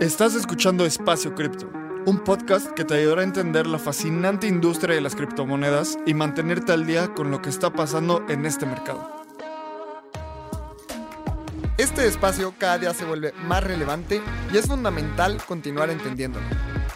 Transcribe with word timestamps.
Estás 0.00 0.34
escuchando 0.34 0.86
Espacio 0.86 1.34
Cripto, 1.34 1.70
un 2.06 2.24
podcast 2.24 2.70
que 2.70 2.86
te 2.86 2.94
ayudará 2.94 3.20
a 3.20 3.24
entender 3.24 3.66
la 3.66 3.78
fascinante 3.78 4.46
industria 4.46 4.94
de 4.94 5.02
las 5.02 5.14
criptomonedas 5.14 5.98
y 6.06 6.14
mantenerte 6.14 6.72
al 6.72 6.86
día 6.86 7.12
con 7.12 7.30
lo 7.30 7.42
que 7.42 7.50
está 7.50 7.70
pasando 7.70 8.24
en 8.30 8.46
este 8.46 8.64
mercado. 8.64 9.06
Este 11.76 12.06
espacio 12.06 12.54
cada 12.56 12.78
día 12.78 12.94
se 12.94 13.04
vuelve 13.04 13.34
más 13.44 13.62
relevante 13.62 14.22
y 14.50 14.56
es 14.56 14.68
fundamental 14.68 15.36
continuar 15.46 15.90
entendiéndolo. 15.90 16.46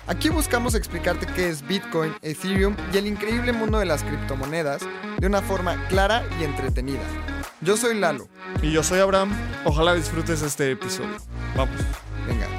Aquí 0.07 0.31
buscamos 0.31 0.75
explicarte 0.75 1.27
qué 1.27 1.51
es 1.51 1.67
Bitcoin, 1.67 2.15
Ethereum 2.23 2.75
y 2.91 2.97
el 2.97 3.07
increíble 3.07 3.53
mundo 3.53 3.79
de 3.79 3.85
las 3.85 4.03
criptomonedas 4.03 4.81
de 5.19 5.27
una 5.27 5.43
forma 5.43 5.77
clara 5.89 6.25
y 6.41 6.45
entretenida. 6.45 7.03
Yo 7.61 7.77
soy 7.77 8.01
Lalo. 8.01 8.29
Y 8.63 8.73
yo 8.73 8.83
soy 8.83 9.01
Abraham. 9.01 9.31
Ojalá 9.67 9.93
disfrutes 9.93 10.41
este 10.41 10.71
episodio. 10.71 11.17
Vamos. 11.55 11.77
Venga. 12.27 12.54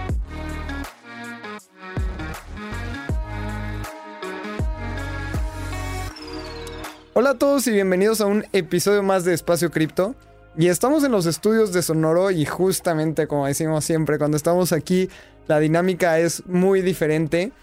Hola 7.18 7.30
a 7.30 7.38
todos 7.38 7.66
y 7.68 7.72
bienvenidos 7.72 8.20
a 8.20 8.26
un 8.26 8.44
episodio 8.52 9.02
más 9.02 9.24
de 9.24 9.34
Espacio 9.34 9.72
Cripto. 9.72 10.16
Y 10.58 10.68
estamos 10.68 11.02
en 11.06 11.14
los 11.14 11.26
estudios 11.26 11.72
de 11.72 11.82
Sonoro 11.82 12.30
y 12.30 12.44
justamente 12.44 13.26
como 13.26 13.48
decimos 13.48 13.86
siempre, 13.86 14.18
cuando 14.18 14.36
estamos 14.36 14.74
aquí 14.74 15.10
la 15.48 15.62
dinámica 15.62 16.20
es 16.20 16.46
muy 16.46 16.82
diferente. 16.82 17.54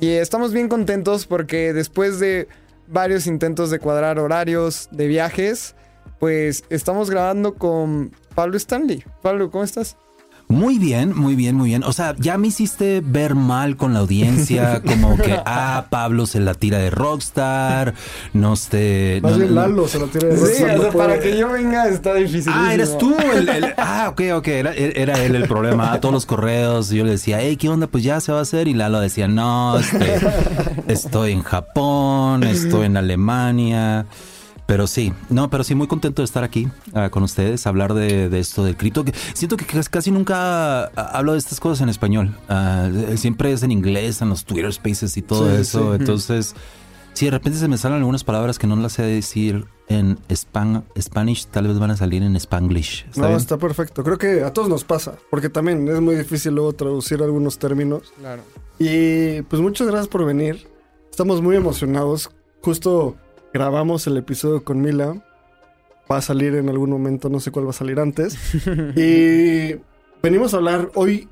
Y 0.00 0.12
estamos 0.12 0.54
bien 0.54 0.70
contentos 0.70 1.26
porque 1.26 1.74
después 1.74 2.20
de 2.20 2.48
varios 2.86 3.26
intentos 3.26 3.70
de 3.70 3.80
cuadrar 3.80 4.18
horarios 4.18 4.88
de 4.92 5.06
viajes, 5.08 5.74
pues 6.18 6.64
estamos 6.70 7.10
grabando 7.10 7.56
con 7.56 8.12
Pablo 8.34 8.56
Stanley. 8.56 9.04
Pablo, 9.20 9.50
¿cómo 9.50 9.62
estás? 9.62 9.98
Muy 10.48 10.78
bien, 10.78 11.16
muy 11.16 11.34
bien, 11.34 11.56
muy 11.56 11.70
bien. 11.70 11.82
O 11.82 11.92
sea, 11.94 12.14
ya 12.18 12.36
me 12.36 12.48
hiciste 12.48 13.02
ver 13.02 13.34
mal 13.34 13.76
con 13.78 13.94
la 13.94 14.00
audiencia, 14.00 14.82
como 14.86 15.16
que, 15.16 15.34
ah, 15.46 15.86
Pablo 15.88 16.26
se 16.26 16.40
la 16.40 16.52
tira 16.54 16.76
de 16.78 16.90
Rockstar, 16.90 17.94
no 18.34 18.56
sé. 18.56 19.20
Más 19.22 19.32
no, 19.32 19.38
bien 19.38 19.54
Lalo 19.54 19.88
se 19.88 19.98
la 19.98 20.06
tira 20.06 20.28
de 20.28 20.36
Sí, 20.36 20.42
Rockstar. 20.42 20.70
o 20.70 20.76
no 20.76 20.82
sea, 20.82 20.92
puede. 20.92 21.08
para 21.08 21.20
que 21.20 21.38
yo 21.38 21.48
venga 21.50 21.88
está 21.88 22.14
difícil. 22.14 22.52
Ah, 22.54 22.74
eres 22.74 22.98
tú 22.98 23.14
el, 23.34 23.48
el- 23.48 23.74
ah, 23.78 24.08
ok, 24.10 24.20
ok, 24.34 24.48
era, 24.48 24.74
era 24.74 25.24
él 25.24 25.34
el 25.36 25.48
problema. 25.48 25.92
A 25.92 26.00
todos 26.00 26.12
los 26.12 26.26
correos 26.26 26.90
yo 26.90 27.04
le 27.04 27.12
decía, 27.12 27.40
hey, 27.40 27.56
¿qué 27.56 27.70
onda? 27.70 27.86
Pues 27.86 28.04
ya 28.04 28.20
se 28.20 28.30
va 28.32 28.40
a 28.40 28.42
hacer. 28.42 28.68
Y 28.68 28.74
Lalo 28.74 29.00
decía, 29.00 29.28
no, 29.28 29.78
este, 29.78 30.18
estoy 30.88 31.32
en 31.32 31.42
Japón, 31.42 32.42
estoy 32.44 32.86
en 32.86 32.96
Alemania. 32.98 34.04
Pero 34.66 34.86
sí, 34.86 35.12
no, 35.28 35.50
pero 35.50 35.64
sí, 35.64 35.74
muy 35.74 35.86
contento 35.86 36.22
de 36.22 36.24
estar 36.24 36.44
aquí 36.44 36.68
ah, 36.94 37.10
con 37.10 37.22
ustedes, 37.24 37.66
hablar 37.66 37.94
de, 37.94 38.28
de 38.28 38.38
esto 38.38 38.64
del 38.64 38.76
cripto. 38.76 39.04
Siento 39.34 39.56
que 39.56 39.66
casi- 39.90 40.10
nunca 40.10 40.84
hablo 40.86 41.32
de 41.32 41.38
estas 41.38 41.60
cosas 41.60 41.80
en 41.82 41.88
español. 41.88 42.36
Ah, 42.48 42.88
siempre 43.16 43.52
es 43.52 43.62
en 43.62 43.72
inglés, 43.72 44.22
en 44.22 44.28
los 44.30 44.44
Twitter 44.44 44.72
Spaces 44.72 45.16
y 45.16 45.22
todo 45.22 45.48
Sí, 45.54 45.60
eso. 45.60 45.90
sí. 45.92 45.96
Entonces, 46.00 46.54
sí, 47.12 47.24
de 47.26 47.32
repente 47.32 47.58
se 47.58 47.68
me 47.68 47.76
salen 47.76 47.98
algunas 47.98 48.24
palabras 48.24 48.58
que 48.58 48.66
no 48.66 48.76
las 48.76 48.92
sé 48.92 49.02
decir 49.02 49.66
en 49.88 50.16
span, 50.32 50.84
Spanish, 50.98 51.46
tal 51.46 51.66
vez 51.68 51.78
van 51.78 51.90
a 51.90 51.96
salir 51.96 52.22
en 52.22 52.34
Spanglish. 52.36 53.04
¿Está 53.08 53.20
No, 53.22 53.26
bien? 53.28 53.40
está 53.40 53.58
perfecto. 53.58 54.02
Creo 54.04 54.16
que 54.16 54.42
a 54.42 54.52
todos 54.52 54.68
nos 54.68 54.84
pasa, 54.84 55.16
porque 55.28 55.50
también 55.50 55.86
es 55.88 56.00
muy 56.00 56.14
difícil 56.14 56.54
luego 56.54 56.72
traducir 56.72 57.20
algunos 57.22 57.58
términos. 57.58 58.12
Claro. 58.18 58.42
Y 58.78 59.42
pues 59.42 59.60
muchas 59.60 59.88
gracias 59.88 60.08
por 60.08 60.24
venir. 60.24 60.66
Estamos 61.10 61.42
muy 61.42 61.56
emocionados. 61.56 62.30
Justo 62.62 63.16
grabamos 63.52 64.06
el 64.06 64.16
episodio 64.16 64.64
con 64.64 64.80
Mila. 64.80 65.22
Va 66.10 66.16
a 66.18 66.22
salir 66.22 66.54
en 66.54 66.68
algún 66.68 66.90
momento, 66.90 67.28
no 67.28 67.40
sé 67.40 67.50
cuál 67.50 67.66
va 67.66 67.70
a 67.70 67.74
salir 67.74 68.00
antes. 68.00 68.36
y 68.96 69.76
venimos 70.22 70.54
a 70.54 70.56
hablar 70.56 70.90
hoy. 70.94 71.28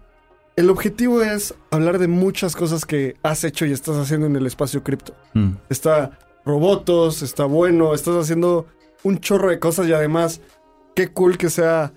El 0.57 0.69
objetivo 0.69 1.23
es 1.23 1.55
hablar 1.71 1.99
de 1.99 2.09
muchas 2.09 2.55
cosas 2.55 2.85
que 2.85 3.17
has 3.23 3.45
hecho 3.45 3.65
y 3.65 3.73
estás 3.73 3.97
haciendo 3.97 4.27
en 4.27 4.37
el 4.37 4.47
espacio 4.47 4.83
cripto. 4.83 5.15
Mm. 5.35 5.53
Está 5.69 6.19
robotos, 6.45 7.23
está 7.23 7.45
bueno, 7.45 7.95
estás 7.95 8.17
haciendo 8.17 8.67
un 9.03 9.21
chorro 9.21 9.49
de 9.51 9.59
cosas 9.59 9.89
y 9.89 9.93
además, 9.93 10.41
qué 10.95 11.09
cool 11.09 11.39
que 11.39 11.51
sea 11.51 11.93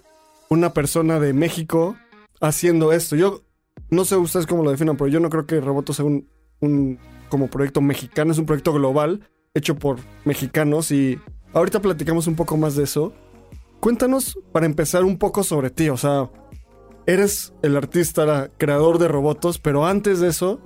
una 0.49 0.73
persona 0.73 1.19
de 1.19 1.33
México 1.33 1.97
haciendo 2.39 2.93
esto. 2.93 3.15
Yo 3.15 3.41
no 3.89 4.05
sé 4.05 4.15
ustedes 4.15 4.45
cómo 4.45 4.63
lo 4.63 4.71
definan, 4.71 4.97
pero 4.97 5.09
yo 5.09 5.19
no 5.19 5.29
creo 5.29 5.45
que 5.45 5.59
Robotos 5.59 5.97
sea 5.97 6.05
un, 6.05 6.29
un 6.61 6.99
como 7.29 7.47
proyecto 7.47 7.81
mexicano, 7.81 8.31
es 8.31 8.37
un 8.37 8.45
proyecto 8.45 8.73
global 8.73 9.27
hecho 9.55 9.75
por 9.75 9.99
mexicanos 10.25 10.89
y 10.89 11.19
ahorita 11.53 11.79
platicamos 11.79 12.25
un 12.25 12.35
poco 12.35 12.57
más 12.57 12.75
de 12.75 12.85
eso. 12.85 13.13
Cuéntanos 13.79 14.39
para 14.51 14.65
empezar 14.65 15.03
un 15.03 15.17
poco 15.17 15.43
sobre 15.43 15.69
ti, 15.69 15.89
o 15.89 15.97
sea, 15.97 16.31
eres 17.05 17.53
el 17.61 17.77
artista, 17.77 18.49
creador 18.57 18.97
de 18.97 19.07
Robotos, 19.07 19.59
pero 19.59 19.85
antes 19.85 20.19
de 20.19 20.29
eso, 20.29 20.59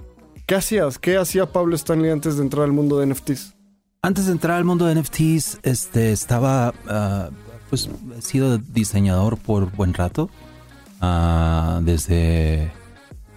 ¿qué 0.46 0.56
hacías? 0.56 1.00
¿Qué 1.00 1.18
hacía 1.18 1.52
Pablo 1.52 1.76
Stanley 1.76 2.12
antes 2.12 2.38
de 2.38 2.44
entrar 2.44 2.64
al 2.64 2.72
mundo 2.72 3.00
de 3.00 3.08
NFTs? 3.08 3.56
Antes 4.04 4.28
de 4.28 4.32
entrar 4.32 4.56
al 4.56 4.64
mundo 4.64 4.86
de 4.86 4.96
NFTs, 4.96 5.60
este, 5.64 6.14
estaba, 6.14 6.74
ah, 6.88 7.30
pues, 7.70 7.90
he 8.18 8.22
sido 8.22 8.58
diseñador 8.58 9.38
por 9.38 9.70
buen 9.76 9.94
rato. 9.94 10.30
Ah, 11.02 11.82
desde, 11.84 12.72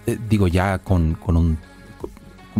eh, 0.05 0.17
digo, 0.29 0.47
ya 0.47 0.79
con, 0.79 1.15
con 1.15 1.35
un, 1.35 1.57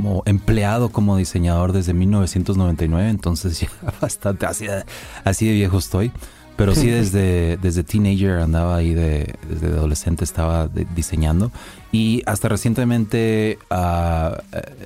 como 0.02 0.24
empleado 0.26 0.90
como 0.90 1.16
diseñador 1.16 1.74
desde 1.74 1.94
1999, 1.94 3.08
entonces 3.10 3.60
ya 3.62 3.70
bastante, 4.02 4.46
así, 4.48 4.66
de- 4.66 4.84
así 5.24 5.46
de 5.46 5.54
viejo 5.54 5.78
estoy. 5.78 6.12
Pero 6.58 6.74
sí, 6.76 6.88
desde, 6.90 7.58
desde 7.58 7.84
teenager 7.84 8.40
andaba 8.40 8.76
ahí, 8.78 8.94
de, 8.96 9.36
desde 9.48 9.68
adolescente 9.68 10.24
estaba 10.24 10.68
de- 10.68 10.88
diseñando. 10.96 11.52
Y 11.92 12.24
hasta 12.26 12.50
recientemente 12.50 13.60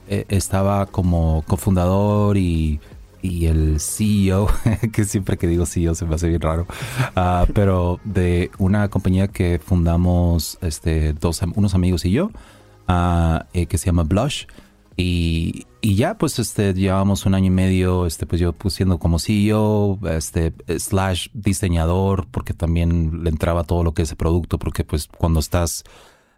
eh, 0.10 0.26
estaba 0.30 0.86
como 0.88 1.44
cofundador 1.48 2.36
y, 2.38 2.80
y 3.22 3.46
el 3.46 3.80
CEO, 3.80 4.48
que 4.92 5.06
siempre 5.06 5.38
que 5.38 5.48
digo 5.48 5.66
CEO 5.66 5.96
se 5.96 6.06
me 6.06 6.16
hace 6.16 6.28
bien 6.28 6.42
raro, 6.42 6.68
ah, 7.16 7.46
pero 7.54 8.00
de 8.04 8.52
una 8.58 8.90
compañía 8.90 9.30
que 9.30 9.60
fundamos 9.64 10.58
este, 10.62 11.14
dos, 11.14 11.42
unos 11.56 11.74
amigos 11.74 12.04
y 12.06 12.12
yo, 12.12 12.32
ah, 12.90 13.46
eh, 13.54 13.66
que 13.68 13.78
se 13.78 13.86
llama 13.86 14.04
Blush. 14.04 14.46
Y, 14.98 15.66
y 15.82 15.96
ya, 15.96 16.18
pues, 16.18 16.40
este, 16.40 16.74
llevamos 16.74 17.26
un 17.26 17.34
año 17.36 17.48
y 17.48 17.50
medio, 17.50 18.06
este, 18.06 18.26
pues 18.26 18.40
yo 18.40 18.54
pues, 18.54 18.80
como 19.00 19.20
CEO, 19.20 20.00
este, 20.10 20.54
slash 20.80 21.28
diseñador, 21.34 22.28
porque 22.32 22.54
también 22.54 23.24
le 23.24 23.30
entraba 23.30 23.64
todo 23.66 23.84
lo 23.84 23.94
que 23.94 24.04
es 24.04 24.12
el 24.12 24.18
producto, 24.18 24.58
porque 24.58 24.86
pues 24.86 25.08
cuando 25.08 25.42
estás 25.42 25.84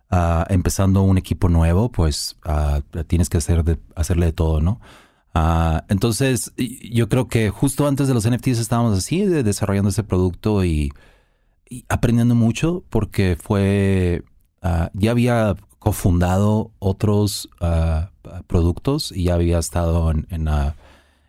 ah, 0.09 0.45
empezando 0.49 1.03
un 1.03 1.19
equipo 1.19 1.49
nuevo, 1.49 1.91
pues 1.91 2.37
ah, 2.45 2.81
tienes 3.05 3.29
que 3.29 3.37
hacer 3.37 3.63
de, 3.63 3.77
hacerle 3.95 4.27
de 4.27 4.33
todo, 4.33 4.59
¿no? 4.59 4.81
Ah, 5.35 5.85
entonces, 5.89 6.51
yo 6.57 7.09
creo 7.09 7.27
que 7.27 7.51
justo 7.51 7.87
antes 7.87 8.07
de 8.07 8.15
los 8.15 8.27
NFTs 8.27 8.57
estábamos 8.57 8.97
así, 8.97 9.23
de- 9.23 9.43
desarrollando 9.43 9.89
ese 9.89 10.03
producto 10.03 10.65
y, 10.65 10.91
y 11.69 11.85
aprendiendo 11.89 12.33
mucho, 12.33 12.83
porque 12.89 13.37
fue, 13.39 14.23
ya 14.93 15.11
había 15.11 15.55
cofundado 15.77 16.71
otros 16.79 17.49
productos 18.47 19.11
y 19.11 19.25
ya 19.25 19.35
había 19.35 19.59
estado 19.59 20.11
en, 20.11 20.45
la, 20.45 20.75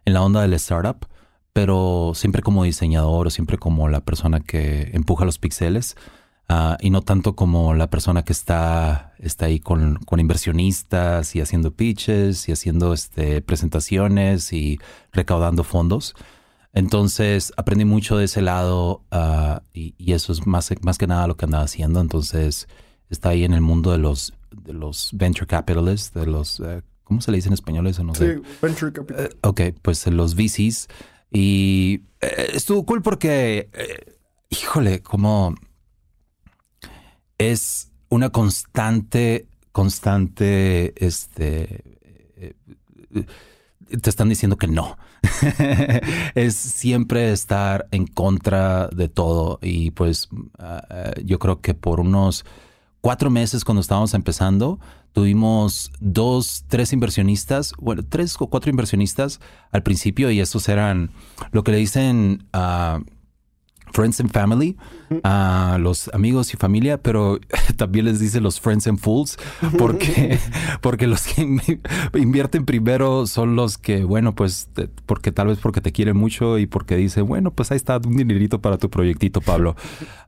en 0.04 0.14
la 0.14 0.22
onda 0.22 0.42
del 0.42 0.52
startup, 0.54 1.06
pero 1.52 2.12
siempre 2.14 2.42
como 2.42 2.64
diseñador 2.64 3.26
o 3.26 3.30
siempre 3.30 3.58
como 3.58 3.88
la 3.88 4.00
persona 4.00 4.40
que 4.40 4.90
empuja 4.92 5.24
los 5.24 5.38
pixeles. 5.38 5.96
ah, 6.48 6.76
y 6.80 6.90
no 6.90 7.02
tanto 7.02 7.34
como 7.36 7.74
la 7.74 7.90
persona 7.90 8.24
que 8.24 8.32
está, 8.32 9.14
está 9.18 9.46
ahí 9.46 9.60
con, 9.60 9.96
con 10.06 10.20
inversionistas 10.20 11.34
y 11.36 11.40
haciendo 11.40 11.72
pitches 11.72 12.48
y 12.48 12.52
haciendo 12.52 12.92
este, 12.92 13.42
presentaciones 13.42 14.52
y 14.52 14.78
recaudando 15.12 15.64
fondos. 15.64 16.14
Entonces 16.74 17.52
aprendí 17.56 17.84
mucho 17.84 18.16
de 18.18 18.26
ese 18.26 18.42
lado 18.42 19.02
ah, 19.10 19.62
y, 19.72 19.94
y 19.98 20.12
eso 20.12 20.32
es 20.32 20.46
más, 20.46 20.70
más 20.82 20.98
que 20.98 21.06
nada 21.06 21.26
lo 21.26 21.36
que 21.36 21.44
andaba 21.46 21.64
haciendo. 21.64 22.00
Entonces 22.00 22.68
está 23.10 23.30
ahí 23.30 23.44
en 23.44 23.54
el 23.54 23.60
mundo 23.62 23.90
de 23.92 23.98
los, 23.98 24.34
de 24.52 24.72
los 24.72 25.10
venture 25.12 25.46
capitalists, 25.46 26.12
de 26.14 26.26
los, 26.26 26.60
eh, 26.60 26.82
¿cómo 27.08 27.22
se 27.22 27.30
le 27.30 27.38
dice 27.38 27.48
en 27.48 27.54
español 27.54 27.86
eso? 27.86 28.04
No 28.04 28.14
sé. 28.14 28.36
Sí, 28.36 28.42
Venture 28.60 28.92
Capital. 28.92 29.24
Eh, 29.24 29.36
ok, 29.42 29.60
pues 29.80 30.06
en 30.06 30.16
los 30.16 30.34
VCs. 30.34 30.86
Y 31.32 32.02
eh, 32.20 32.50
estuvo 32.52 32.84
cool 32.84 33.02
porque, 33.02 33.70
eh, 33.72 34.18
híjole, 34.50 35.02
como 35.02 35.54
es 37.38 37.90
una 38.10 38.30
constante, 38.30 39.48
constante, 39.72 40.92
este, 41.04 41.82
eh, 42.36 42.54
eh, 43.14 43.26
te 44.02 44.10
están 44.10 44.28
diciendo 44.28 44.56
que 44.56 44.68
no. 44.68 44.98
es 46.34 46.54
siempre 46.54 47.32
estar 47.32 47.88
en 47.90 48.06
contra 48.06 48.88
de 48.88 49.08
todo. 49.08 49.58
Y 49.62 49.92
pues 49.92 50.28
ah, 50.58 51.12
yo 51.24 51.38
creo 51.38 51.62
que 51.62 51.72
por 51.72 52.00
unos 52.00 52.44
cuatro 53.00 53.30
meses 53.30 53.64
cuando 53.64 53.80
estábamos 53.80 54.14
empezando, 54.14 54.78
tuvimos 55.12 55.90
dos, 56.00 56.64
tres 56.68 56.92
inversionistas, 56.92 57.72
bueno, 57.78 58.02
tres 58.08 58.36
o 58.38 58.46
cuatro 58.48 58.70
inversionistas 58.70 59.40
al 59.70 59.82
principio 59.82 60.30
y 60.30 60.40
estos 60.40 60.68
eran 60.68 61.10
lo 61.52 61.64
que 61.64 61.72
le 61.72 61.78
dicen 61.78 62.44
ah, 62.52 63.00
friends 63.92 64.20
and 64.20 64.30
family, 64.30 64.76
a 65.24 65.78
los 65.80 66.10
amigos 66.12 66.52
y 66.54 66.56
familia, 66.56 66.98
pero 66.98 67.38
también 67.76 68.04
les 68.04 68.20
dice 68.20 68.40
los 68.40 68.60
friends 68.60 68.86
and 68.86 68.98
fools, 68.98 69.38
porque, 69.78 70.38
porque 70.80 71.06
los 71.06 71.22
que 71.22 71.42
invierten 72.14 72.64
primero 72.64 73.26
son 73.26 73.56
los 73.56 73.78
que, 73.78 74.04
bueno, 74.04 74.34
pues, 74.34 74.68
porque 75.06 75.32
tal 75.32 75.48
vez 75.48 75.58
porque 75.58 75.80
te 75.80 75.92
quieren 75.92 76.16
mucho 76.16 76.58
y 76.58 76.66
porque 76.66 76.96
dicen, 76.96 77.26
bueno, 77.26 77.50
pues 77.50 77.70
ahí 77.70 77.76
está 77.76 77.98
un 77.98 78.16
dinerito 78.16 78.60
para 78.60 78.78
tu 78.78 78.90
proyectito, 78.90 79.40
Pablo. 79.40 79.76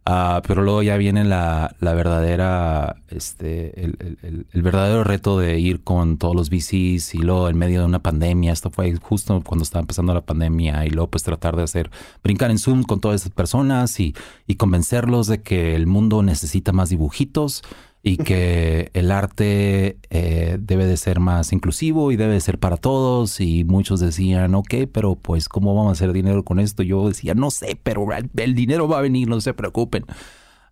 Ah, 0.07 0.41
pero 0.47 0.63
luego 0.63 0.83
ya 0.83 0.97
viene 0.97 1.25
la, 1.25 1.77
la 1.79 1.93
verdadera, 1.93 2.97
este, 3.09 3.85
el, 3.85 4.47
el, 4.51 4.63
verdadero 4.63 5.05
reto 5.05 5.39
de 5.39 5.59
ir 5.59 5.83
con 5.83 6.17
todos 6.17 6.35
los 6.35 6.49
VCs 6.49 7.15
y 7.15 7.19
luego 7.19 7.49
en 7.49 7.59
medio 7.59 7.81
de 7.81 7.87
una 7.87 7.99
pandemia, 7.99 8.53
esto 8.53 8.71
fue 8.71 8.95
justo 8.97 9.43
cuando 9.45 9.63
estaba 9.63 9.83
empezando 9.83 10.15
la 10.15 10.23
pandemia 10.23 10.87
y 10.87 10.91
luego 10.91 11.11
pues 11.11 11.23
tratar 11.23 11.55
de 11.55 11.63
hacer, 11.63 11.91
brincar 12.25 12.51
en 12.51 12.59
Zoom 12.59 12.83
con 12.83 13.01
todas 13.01 13.21
esas 13.21 13.33
personas 13.33 13.50
y, 13.99 14.15
y 14.47 14.55
convencerlos 14.57 15.27
de 15.27 15.43
que 15.43 15.75
el 15.75 15.87
mundo 15.87 16.23
necesita 16.23 16.73
más 16.73 16.91
dibujitos 16.91 17.63
y 18.03 18.17
que 18.17 18.91
el 18.95 19.11
arte 19.11 19.99
eh, 20.11 20.59
debe 20.61 20.87
de 20.87 20.97
ser 20.97 21.21
más 21.21 21.53
inclusivo 21.53 22.13
y 22.13 22.17
debe 22.17 22.35
de 22.35 22.41
ser 22.41 22.59
para 22.59 22.77
todos 22.77 23.41
y 23.41 23.65
muchos 23.65 24.01
decían, 24.01 24.55
ok, 24.55 24.75
pero 24.93 25.17
pues 25.17 25.49
¿cómo 25.49 25.75
vamos 25.75 25.91
a 25.91 25.93
hacer 25.93 26.13
dinero 26.13 26.45
con 26.45 26.61
esto? 26.61 26.83
Yo 26.83 27.09
decía, 27.09 27.35
no 27.35 27.51
sé, 27.51 27.79
pero 27.83 28.07
el, 28.37 28.55
dinero 28.55 28.89
va 28.89 28.99
a 28.99 29.03
venir, 29.03 29.29
no 29.29 29.41
se 29.41 29.55
preocupen. 29.55 30.05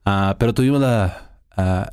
Ah, 0.04 0.36
pero 0.38 0.54
tuvimos 0.54 0.82
ah, 0.82 1.30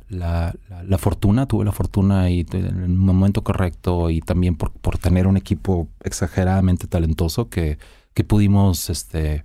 la, 0.08 0.54
la, 0.86 0.98
fortuna, 0.98 1.46
tuve 1.46 1.64
la 1.64 1.72
fortuna 1.72 2.30
y 2.30 2.46
en 2.52 2.64
el 2.64 2.88
momento 2.88 3.42
correcto 3.42 4.10
y 4.10 4.20
también 4.20 4.56
por, 4.56 4.72
por 4.72 4.98
tener 4.98 5.26
un 5.26 5.36
equipo 5.36 5.88
exageradamente 6.02 6.86
talentoso 6.86 7.50
que, 7.50 7.78
que 8.14 8.24
pudimos 8.24 8.88
este, 8.88 9.44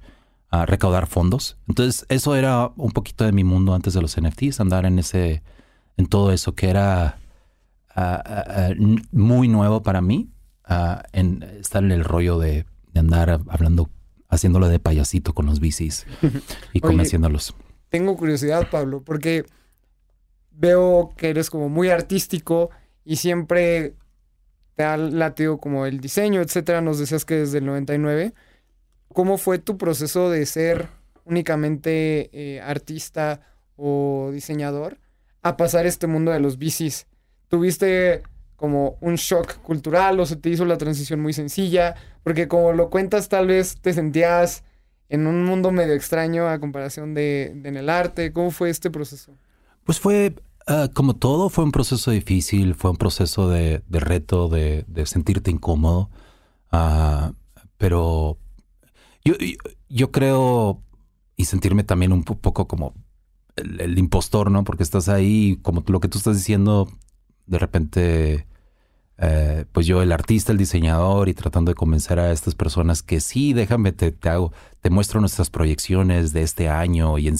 a 0.51 0.65
recaudar 0.65 1.07
fondos. 1.07 1.57
Entonces, 1.67 2.05
eso 2.09 2.35
era 2.35 2.71
un 2.75 2.91
poquito 2.91 3.23
de 3.23 3.31
mi 3.31 3.45
mundo 3.45 3.73
antes 3.73 3.93
de 3.93 4.01
los 4.01 4.19
NFTs, 4.19 4.59
andar 4.59 4.85
en 4.85 4.99
ese, 4.99 5.41
en 5.97 6.05
todo 6.05 6.33
eso 6.33 6.53
que 6.55 6.69
era 6.69 7.17
ah, 7.95 8.23
ah, 8.25 8.43
ah, 8.47 8.69
muy 9.11 9.47
nuevo 9.47 9.81
para 9.81 10.01
mí, 10.01 10.29
en 11.13 11.43
estar 11.59 11.83
en 11.83 11.91
el 11.91 12.03
rollo 12.03 12.37
de, 12.37 12.65
andar 12.93 13.41
hablando, 13.49 13.89
haciéndolo 14.29 14.67
de 14.67 14.79
payasito 14.79 15.33
con 15.33 15.45
los 15.45 15.59
bicis 15.59 16.05
y 16.73 16.79
convenciéndolos. 16.81 17.55
Tengo 17.89 18.15
curiosidad, 18.15 18.69
Pablo, 18.69 19.01
porque 19.03 19.45
veo 20.51 21.13
que 21.17 21.29
eres 21.29 21.49
como 21.49 21.69
muy 21.69 21.89
artístico 21.89 22.69
y 23.05 23.15
siempre 23.15 23.95
te 24.75 24.83
ha 24.83 24.97
latido 24.97 25.57
como 25.57 25.85
el 25.85 25.99
diseño, 25.99 26.41
etcétera. 26.41 26.81
Nos 26.81 26.99
decías 26.99 27.25
que 27.25 27.35
desde 27.35 27.59
el 27.59 27.65
99. 27.65 28.33
¿Cómo 29.13 29.37
fue 29.37 29.59
tu 29.59 29.77
proceso 29.77 30.29
de 30.29 30.45
ser 30.45 30.89
únicamente 31.25 32.29
eh, 32.33 32.61
artista 32.61 33.41
o 33.75 34.29
diseñador 34.33 34.97
a 35.41 35.57
pasar 35.57 35.85
este 35.85 36.07
mundo 36.07 36.31
de 36.31 36.39
los 36.39 36.57
bicis? 36.57 37.07
¿Tuviste 37.47 38.23
como 38.55 38.97
un 39.01 39.15
shock 39.15 39.55
cultural 39.61 40.19
o 40.19 40.25
se 40.25 40.35
te 40.35 40.49
hizo 40.49 40.65
la 40.65 40.77
transición 40.77 41.19
muy 41.19 41.33
sencilla? 41.33 41.95
Porque 42.23 42.47
como 42.47 42.73
lo 42.73 42.89
cuentas, 42.89 43.27
tal 43.27 43.47
vez 43.47 43.77
te 43.81 43.93
sentías 43.93 44.63
en 45.11 45.27
un 45.27 45.43
mundo 45.43 45.71
medio 45.71 45.93
extraño 45.93 46.47
a 46.47 46.59
comparación 46.59 47.13
de, 47.13 47.47
en 47.65 47.75
el 47.75 47.89
arte. 47.89 48.31
¿Cómo 48.31 48.49
fue 48.49 48.69
este 48.69 48.89
proceso? 48.89 49.33
Pues 49.83 49.99
fue, 49.99 50.35
ah, 50.67 50.87
como 50.93 51.15
todo, 51.15 51.49
fue 51.49 51.65
un 51.65 51.71
proceso 51.71 52.11
difícil, 52.11 52.75
fue 52.75 52.91
un 52.91 52.97
proceso 52.97 53.49
de, 53.49 53.83
reto, 53.89 54.47
de, 54.47 54.85
sentirte 55.05 55.51
incómodo. 55.51 56.09
Ah, 56.71 57.33
pero 57.77 58.37
yo, 59.23 59.33
yo, 59.89 60.11
creo 60.11 60.81
y 61.35 61.45
sentirme 61.45 61.83
también 61.83 62.11
un 62.11 62.23
poco 62.23 62.67
como 62.67 62.93
el, 63.55 63.97
impostor, 63.97 64.51
¿no? 64.51 64.63
Porque 64.63 64.83
estás 64.83 65.09
ahí, 65.09 65.59
como 65.61 65.83
lo 65.87 65.99
que 65.99 66.07
tú 66.07 66.17
estás 66.17 66.37
diciendo, 66.37 66.87
de 67.45 67.59
repente, 67.59 68.47
eh, 69.17 69.65
pues 69.71 69.85
yo, 69.85 70.01
el 70.01 70.11
artista, 70.11 70.51
el 70.51 70.57
diseñador, 70.57 71.29
y 71.29 71.33
tratando 71.33 71.71
de 71.71 71.75
convencer 71.75 72.19
a 72.19 72.31
estas 72.31 72.55
personas 72.55 73.03
que 73.03 73.19
sí, 73.19 73.53
déjame, 73.53 73.91
te, 73.91 74.11
te 74.11 74.29
hago, 74.29 74.51
te 74.81 74.89
muestro 74.89 75.19
nuestras 75.19 75.49
proyecciones 75.49 76.33
de 76.33 76.43
este 76.43 76.69
año 76.69 77.17
y 77.17 77.27
en, 77.27 77.37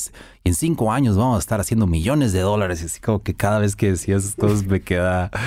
cinco 0.54 0.92
años 0.92 1.18
vamos 1.18 1.38
a 1.38 1.40
estar 1.40 1.60
haciendo 1.60 1.88
millones 1.88 2.34
de 2.34 2.42
dólares. 2.42 2.82
Y 2.82 2.86
así 2.86 3.00
como 3.00 3.24
que 3.24 3.36
cada 3.36 3.60
vez 3.60 3.76
que 3.76 3.92
decías 3.92 4.26
esto 4.26 4.48
me 4.68 4.82
queda. 4.82 5.32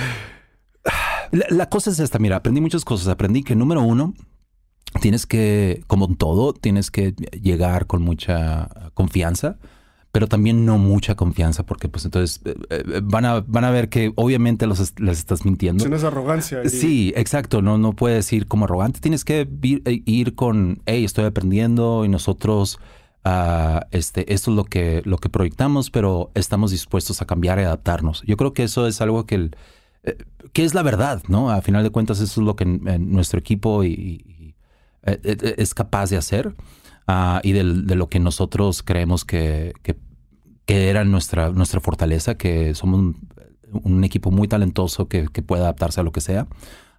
La, 1.31 1.47
la 1.49 1.69
cosa 1.69 1.89
es 1.89 1.99
esta, 1.99 2.19
mira, 2.19 2.35
aprendí 2.37 2.61
muchas 2.61 2.85
cosas. 2.85 3.07
Aprendí 3.07 3.41
que 3.41 3.55
número 3.55 3.81
uno, 3.81 4.13
tienes 5.01 5.25
que, 5.25 5.83
como 5.87 6.07
todo, 6.15 6.53
tienes 6.53 6.91
que 6.91 7.13
llegar 7.41 7.87
con 7.87 8.01
mucha 8.01 8.69
confianza, 8.93 9.57
pero 10.11 10.27
también 10.27 10.65
no 10.65 10.77
mucha 10.77 11.15
confianza, 11.15 11.65
porque 11.65 11.89
pues 11.89 12.05
entonces 12.05 12.41
eh, 12.45 12.55
eh, 12.69 13.01
van, 13.03 13.25
a, 13.25 13.41
van 13.41 13.65
a 13.65 13.71
ver 13.71 13.89
que 13.89 14.13
obviamente 14.15 14.65
los 14.65 14.93
les 14.99 15.17
estás 15.19 15.43
mintiendo. 15.43 15.83
Tienes 15.83 16.03
arrogancia. 16.03 16.67
Sí, 16.69 17.13
exacto, 17.15 17.61
no, 17.61 17.77
no 17.77 17.93
puedes 17.93 18.31
ir 18.31 18.47
como 18.47 18.65
arrogante, 18.65 18.99
tienes 18.99 19.25
que 19.25 19.41
eh, 19.41 20.01
ir, 20.05 20.35
con, 20.35 20.81
hey, 20.85 21.03
estoy 21.03 21.25
aprendiendo 21.25 22.05
y 22.05 22.09
nosotros... 22.09 22.79
Uh, 23.27 23.81
este, 23.89 24.31
esto 24.31 24.51
es 24.51 24.55
lo 24.55 24.65
que, 24.65 25.01
lo 25.03 25.17
que 25.17 25.29
proyectamos, 25.29 25.89
pero 25.89 26.29
estamos 26.35 26.69
dispuestos 26.69 27.23
a 27.23 27.25
cambiar 27.25 27.57
y 27.57 27.63
adaptarnos. 27.63 28.21
Yo 28.27 28.37
creo 28.37 28.53
que 28.53 28.61
eso 28.61 28.85
es 28.85 29.01
algo 29.01 29.25
que, 29.25 29.33
el, 29.33 29.55
que 30.53 30.63
es 30.63 30.73
la 30.73 30.83
verdad, 30.83 31.23
¿no? 31.27 31.49
A 31.49 31.61
final 31.61 31.83
de 31.83 31.89
cuentas, 31.89 32.19
eso 32.19 32.41
es 32.41 32.45
lo 32.45 32.55
que 32.55 32.65
nuestro 32.65 33.39
equipo 33.39 33.83
y, 33.83 34.34
es 35.05 35.73
capaz 35.73 36.09
de 36.09 36.17
hacer 36.17 36.55
ah, 37.07 37.39
y 37.43 37.51
de, 37.51 37.63
lo 37.63 38.09
que 38.09 38.19
nosotros 38.19 38.83
creemos 38.83 39.25
que, 39.25 39.73
que, 39.83 39.95
era 40.67 41.03
nuestra, 41.03 41.51
nuestra 41.51 41.79
fortaleza, 41.79 42.35
que 42.35 42.73
somos 42.73 43.15
un, 43.71 44.03
equipo 44.03 44.31
muy 44.31 44.47
talentoso 44.47 45.07
que, 45.07 45.27
puede 45.27 45.61
adaptarse 45.61 45.99
a 45.99 46.03
lo 46.03 46.11
que 46.11 46.21
sea, 46.21 46.47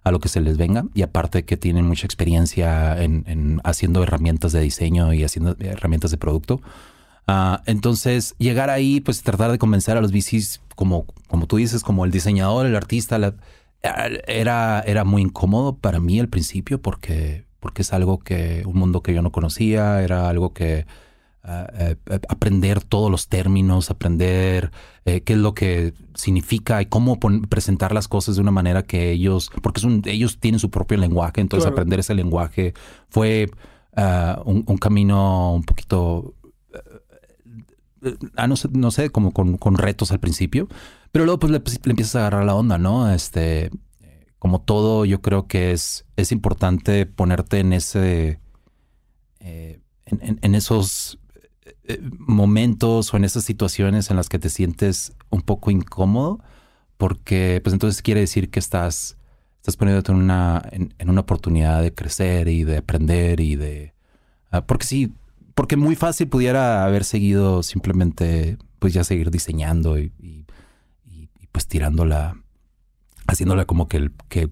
a 0.03 0.11
lo 0.11 0.19
que 0.19 0.29
se 0.29 0.39
les 0.39 0.57
venga 0.57 0.85
y 0.93 1.01
aparte 1.01 1.43
que 1.43 1.57
tienen 1.57 1.85
mucha 1.85 2.05
experiencia 2.05 3.01
en, 3.01 3.59
haciendo 3.65 4.03
herramientas 4.03 4.53
de 4.53 4.61
diseño 4.61 5.13
y 5.13 5.23
haciendo 5.23 5.57
herramientas 5.59 6.11
de 6.11 6.17
producto. 6.17 6.61
Ah, 7.29 7.61
entonces, 7.65 8.35
llegar 8.37 8.69
ahí, 8.69 9.01
pues 9.01 9.21
tratar 9.21 9.51
de 9.51 9.57
convencer 9.57 9.97
a 9.97 10.01
los 10.01 10.13
VCs, 10.13 10.61
como, 10.75 11.05
como 11.27 11.45
tú 11.45 11.57
dices, 11.57 11.83
como 11.83 12.05
el 12.05 12.11
diseñador, 12.11 12.65
el 12.65 12.75
artista, 12.77 13.19
era, 13.81 14.79
era 14.79 15.03
muy 15.03 15.23
incómodo 15.23 15.75
para 15.75 15.99
mí 15.99 16.21
al 16.21 16.29
principio 16.29 16.81
porque 16.81 17.46
porque 17.59 17.81
es 17.81 17.93
algo 17.93 18.19
que, 18.19 18.63
un 18.65 18.77
mundo 18.77 19.01
que 19.01 19.13
yo 19.13 19.21
no 19.21 19.31
conocía, 19.31 20.01
era 20.01 20.29
algo 20.29 20.53
que 20.53 20.85
ah, 21.43 21.67
eh, 21.73 21.95
eh, 22.07 22.19
aprender 22.29 22.83
todos 22.83 23.09
los 23.09 23.27
términos, 23.27 23.89
aprender 23.89 24.71
eh, 25.05 25.21
qué 25.21 25.33
es 25.33 25.39
lo 25.39 25.53
que 25.53 25.93
significa 26.13 26.81
y 26.81 26.85
cómo 26.85 27.19
presentar 27.19 27.93
las 27.93 28.07
cosas 28.07 28.35
de 28.35 28.41
una 28.41 28.51
manera 28.51 28.83
que 28.83 29.11
ellos, 29.11 29.49
porque 29.61 29.81
ellos 30.05 30.39
tienen 30.39 30.59
su 30.59 30.69
propio 30.69 30.97
lenguaje, 30.97 31.41
entonces 31.41 31.69
aprender 31.69 31.99
ese 31.99 32.13
lenguaje 32.13 32.73
fue 33.09 33.49
ah, 33.95 34.41
un, 34.45 34.63
camino 34.77 35.53
un 35.53 35.63
poquito, 35.63 36.35
ah, 38.35 38.47
no, 38.47 38.55
sé, 38.55 38.69
no 38.71 38.91
sé, 38.91 39.09
como 39.09 39.31
con, 39.31 39.57
con, 39.57 39.77
retos 39.77 40.11
al 40.11 40.19
principio, 40.19 40.67
pero 41.11 41.25
luego 41.25 41.39
pues 41.39 41.51
le, 41.51 41.59
le 41.59 41.91
empiezas 41.91 42.15
a 42.17 42.19
agarrar 42.19 42.45
la 42.45 42.55
onda, 42.55 42.77
¿no? 42.77 43.11
Este, 43.11 43.71
como 44.47 44.61
todo, 44.61 45.03
yo 45.03 45.21
creo 45.21 45.45
que 45.45 45.73
es, 45.73 46.05
es 46.15 46.31
importante 46.31 47.05
ponerte 47.05 47.59
en 47.59 47.73
ese. 47.73 48.39
Eh, 49.41 49.81
en, 50.05 50.55
esos 50.55 51.19
eh, 51.83 51.99
momentos 52.17 53.13
o 53.13 53.17
en 53.17 53.25
esas 53.25 53.43
situaciones 53.43 54.09
en 54.09 54.15
las 54.15 54.29
que 54.29 54.39
te 54.39 54.47
sientes 54.47 55.17
un 55.29 55.41
poco 55.41 55.69
incómodo, 55.69 56.39
porque 56.95 57.59
pues 57.61 57.73
entonces 57.73 58.01
quiere 58.01 58.21
decir 58.21 58.49
que 58.49 58.59
estás, 58.59 59.17
estás 59.57 59.75
poniéndote 59.75 60.13
en 60.13 60.17
una, 60.17 60.61
en, 60.71 61.09
una 61.09 61.19
oportunidad 61.19 61.81
de 61.81 61.93
crecer 61.93 62.47
y 62.47 62.63
de 62.63 62.77
aprender 62.77 63.41
y 63.41 63.57
de. 63.57 63.93
Ah, 64.49 64.65
porque 64.65 64.85
sí, 64.85 65.13
porque 65.55 65.75
muy 65.75 65.97
fácil 65.97 66.29
pudiera 66.29 66.85
haber 66.85 67.03
seguido 67.03 67.63
simplemente, 67.63 68.57
pues 68.79 68.93
ya 68.93 69.03
seguir 69.03 69.29
diseñando 69.29 69.99
y, 69.99 70.13
y, 70.21 70.45
pues 71.51 71.67
tirándola 71.67 72.37
haciéndola 73.27 73.65
como 73.65 73.87
que, 73.87 74.09
que 74.29 74.49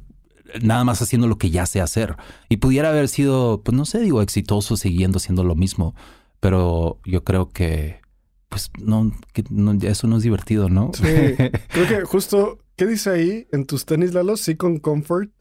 nada 0.62 0.84
más 0.84 1.02
haciendo 1.02 1.28
lo 1.28 1.38
que 1.38 1.50
ya 1.50 1.66
sé 1.66 1.82
hacer. 1.82 2.16
Y 2.50 2.58
pudiera 2.58 2.90
haber 2.90 3.08
sido, 3.08 3.62
pues 3.64 3.76
no 3.76 3.86
sé, 3.86 4.00
digo, 4.00 4.22
exitoso 4.22 4.78
siguiendo 4.78 5.18
haciendo 5.18 5.44
lo 5.44 5.56
mismo. 5.56 5.96
Pero 6.40 7.00
yo 7.06 7.24
creo 7.24 7.50
que, 7.50 8.02
pues 8.50 8.70
no, 8.80 9.12
que 9.34 9.44
eso 9.88 10.08
no 10.08 10.18
es 10.18 10.24
divertido, 10.24 10.70
¿no? 10.70 10.92
Sí, 10.94 11.04
creo 11.70 11.88
que 11.88 12.02
justo, 12.06 12.60
¿qué 12.76 12.86
dice 12.86 13.10
ahí 13.10 13.48
en 13.52 13.66
tus 13.66 13.86
tenis, 13.86 14.14
Lalo? 14.14 14.38
¿Sí 14.38 14.56
con 14.56 14.80
comfort? 14.80 15.32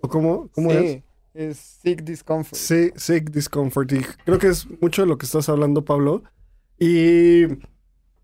¿O 0.00 0.08
cómo, 0.08 0.48
cómo 0.52 0.70
sí, 0.70 1.02
es? 1.34 1.56
sick 1.82 2.02
discomfort. 2.02 2.60
Sí, 2.60 2.90
sick 2.96 3.30
discomfort. 3.30 3.92
Y 3.92 4.00
creo 4.24 4.38
que 4.38 4.48
es 4.48 4.66
mucho 4.80 5.02
de 5.02 5.08
lo 5.08 5.18
que 5.18 5.26
estás 5.26 5.48
hablando, 5.48 5.84
Pablo. 5.84 6.22
Y 6.78 7.46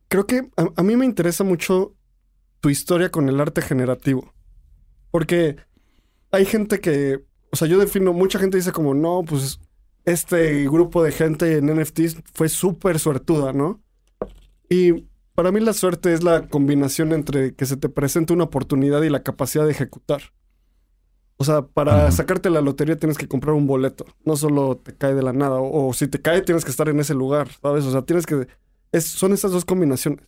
creo 0.09 0.27
que 0.27 0.49
a 0.77 0.83
mí 0.83 0.97
me 0.97 1.05
interesa 1.05 1.43
mucho 1.45 1.95
tu 2.61 2.71
historia 2.71 3.11
con 3.11 3.29
el 3.29 3.41
arte 3.41 3.63
generativo. 3.63 4.34
Porque 5.15 5.55
hay 6.33 6.45
gente 6.45 6.81
que, 6.81 7.25
o 7.53 7.57
sea, 7.57 7.69
yo 7.69 7.79
defino, 7.79 8.13
mucha 8.13 8.41
gente 8.41 8.57
dice 8.57 8.73
como, 8.73 8.95
no, 8.95 9.23
pues 9.25 9.61
este 10.05 10.65
grupo 10.65 11.05
de 11.05 11.13
gente 11.13 11.57
en 11.59 11.67
NFTs 11.67 12.17
fue 12.35 12.49
súper 12.49 12.99
suertuda, 12.99 13.53
¿no? 13.53 13.81
Y 14.69 15.07
para 15.37 15.53
mí 15.53 15.61
la 15.61 15.73
suerte 15.73 16.13
es 16.13 16.25
la 16.25 16.49
combinación 16.49 17.13
entre 17.13 17.55
que 17.55 17.65
se 17.65 17.77
te 17.77 17.89
presente 17.89 18.33
una 18.33 18.43
oportunidad 18.43 19.03
y 19.03 19.09
la 19.09 19.23
capacidad 19.23 19.65
de 19.67 19.71
ejecutar. 19.71 20.33
O 21.37 21.45
sea, 21.45 21.63
para 21.63 22.09
Ujú. 22.09 22.17
sacarte 22.17 22.51
la 22.51 22.61
lotería 22.61 22.97
tienes 22.97 23.17
que 23.19 23.29
comprar 23.29 23.55
un 23.55 23.69
boleto. 23.69 24.05
No 24.25 24.35
solo 24.37 24.79
te 24.79 24.97
cae 24.97 25.15
de 25.15 25.23
la 25.23 25.33
nada. 25.33 25.61
O, 25.61 25.89
o 25.91 25.93
si 25.93 26.09
te 26.09 26.21
cae, 26.21 26.43
tienes 26.43 26.65
que 26.65 26.73
estar 26.73 26.89
en 26.89 26.99
ese 26.99 27.15
lugar, 27.15 27.49
¿sabes? 27.63 27.85
O 27.85 27.93
sea, 27.93 28.03
tienes 28.03 28.27
que... 28.27 28.49
es- 28.91 29.07
son 29.07 29.33
esas 29.33 29.53
dos 29.53 29.65
combinaciones. 29.65 30.27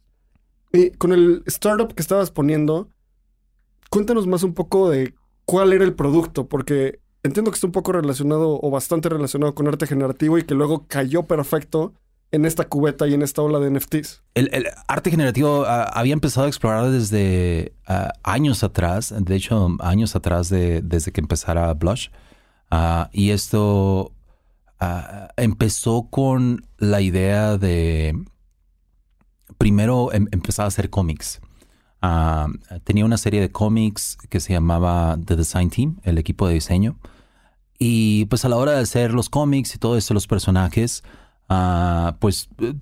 Y 0.73 0.91
con 0.93 1.13
el 1.13 1.43
startup 1.47 1.95
que 1.95 2.03
estabas 2.03 2.31
poniendo, 2.31 2.91
cuéntanos 3.91 4.27
más 4.27 4.43
un 4.43 4.55
poco 4.55 4.91
de 4.91 5.15
cuál 5.45 5.73
era 5.73 5.85
el 5.85 5.95
producto, 5.95 6.49
porque 6.49 7.01
entiendo 7.23 7.51
que 7.51 7.57
está 7.57 7.67
un 7.67 7.73
poco 7.73 7.93
relacionado 7.93 8.59
o 8.61 8.71
bastante 8.71 9.09
relacionado 9.09 9.55
con 9.55 9.69
arte 9.69 9.87
generativo 9.87 10.39
y 10.39 10.45
que 10.45 10.55
luego 10.55 10.87
cayó 10.89 11.25
perfecto 11.25 11.95
en 12.33 12.45
esta 12.45 12.65
cubeta 12.69 13.07
y 13.07 13.15
en 13.15 13.23
esta 13.23 13.43
ola 13.43 13.61
de 13.61 13.71
NFTs. 13.71 14.23
El, 14.35 14.67
arte 14.89 15.11
generativo 15.11 15.65
ah, 15.67 15.85
había 15.85 16.13
empezado 16.13 16.47
a 16.47 16.49
explorar 16.49 16.91
desde 16.91 17.73
ah, 17.87 18.13
años 18.23 18.65
atrás, 18.65 19.15
de 19.17 19.37
hecho, 19.37 19.77
años 19.81 20.17
atrás 20.17 20.49
de, 20.49 20.83
desde 20.83 21.13
que 21.13 21.21
empezara 21.21 21.73
Blush. 21.75 22.09
Ah, 22.71 23.11
y 23.13 23.31
esto 23.31 24.13
empezó 25.37 26.09
con 26.11 26.67
la 26.77 27.01
idea 27.01 27.57
de 27.57 28.15
primero 29.57 30.13
em- 30.13 30.27
empezar 30.33 30.65
a 30.65 30.69
hacer 30.69 30.91
cómics. 30.91 31.41
Ah, 32.09 32.47
tenía 32.85 33.05
una 33.05 33.19
serie 33.19 33.41
de 33.41 33.51
cómics 33.51 34.17
que 34.31 34.39
se 34.39 34.53
llamaba 34.53 35.19
The 35.25 35.35
Design 35.35 35.71
Team, 35.71 35.97
el 36.05 36.19
equipo 36.19 36.47
de 36.47 36.55
diseño. 36.55 37.01
Y 37.81 38.27
pues 38.27 38.45
a 38.45 38.49
la 38.49 38.55
hora 38.55 38.71
de 38.71 38.79
hacer 38.79 39.13
los 39.13 39.29
cómics 39.29 39.75
y 39.75 39.79
todo 39.79 39.97
eso, 39.97 40.15
los 40.15 40.29
personajes, 40.29 41.03
ah, 41.49 42.17
pues 42.21 42.49
eh, 42.61 42.75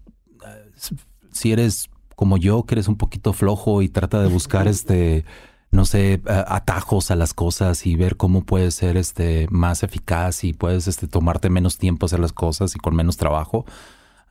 si 1.33 1.52
eres 1.52 1.88
como 2.14 2.37
yo, 2.37 2.64
que 2.64 2.75
eres 2.75 2.87
un 2.87 2.97
poquito 2.97 3.33
flojo 3.33 3.81
y 3.81 3.88
trata 3.88 4.21
de 4.21 4.28
buscar 4.28 4.69
este, 4.75 5.25
no 5.71 5.87
sé, 5.87 6.12
eh, 6.14 6.21
atajos 6.47 7.11
a 7.11 7.16
las 7.16 7.33
cosas 7.33 7.87
y 7.87 7.97
ver 7.97 8.19
cómo 8.19 8.45
puedes 8.45 8.75
ser 8.75 8.99
este 8.99 9.47
más 9.50 9.83
eficaz 9.83 10.45
y 10.45 10.52
puedes 10.52 10.87
este, 10.87 11.09
tomarte 11.09 11.49
menos 11.49 11.78
tiempo 11.78 12.04
hacer 12.04 12.21
las 12.21 12.35
cosas 12.35 12.76
y 12.76 12.78
con 12.78 12.95
menos 12.95 13.16
trabajo. 13.16 13.64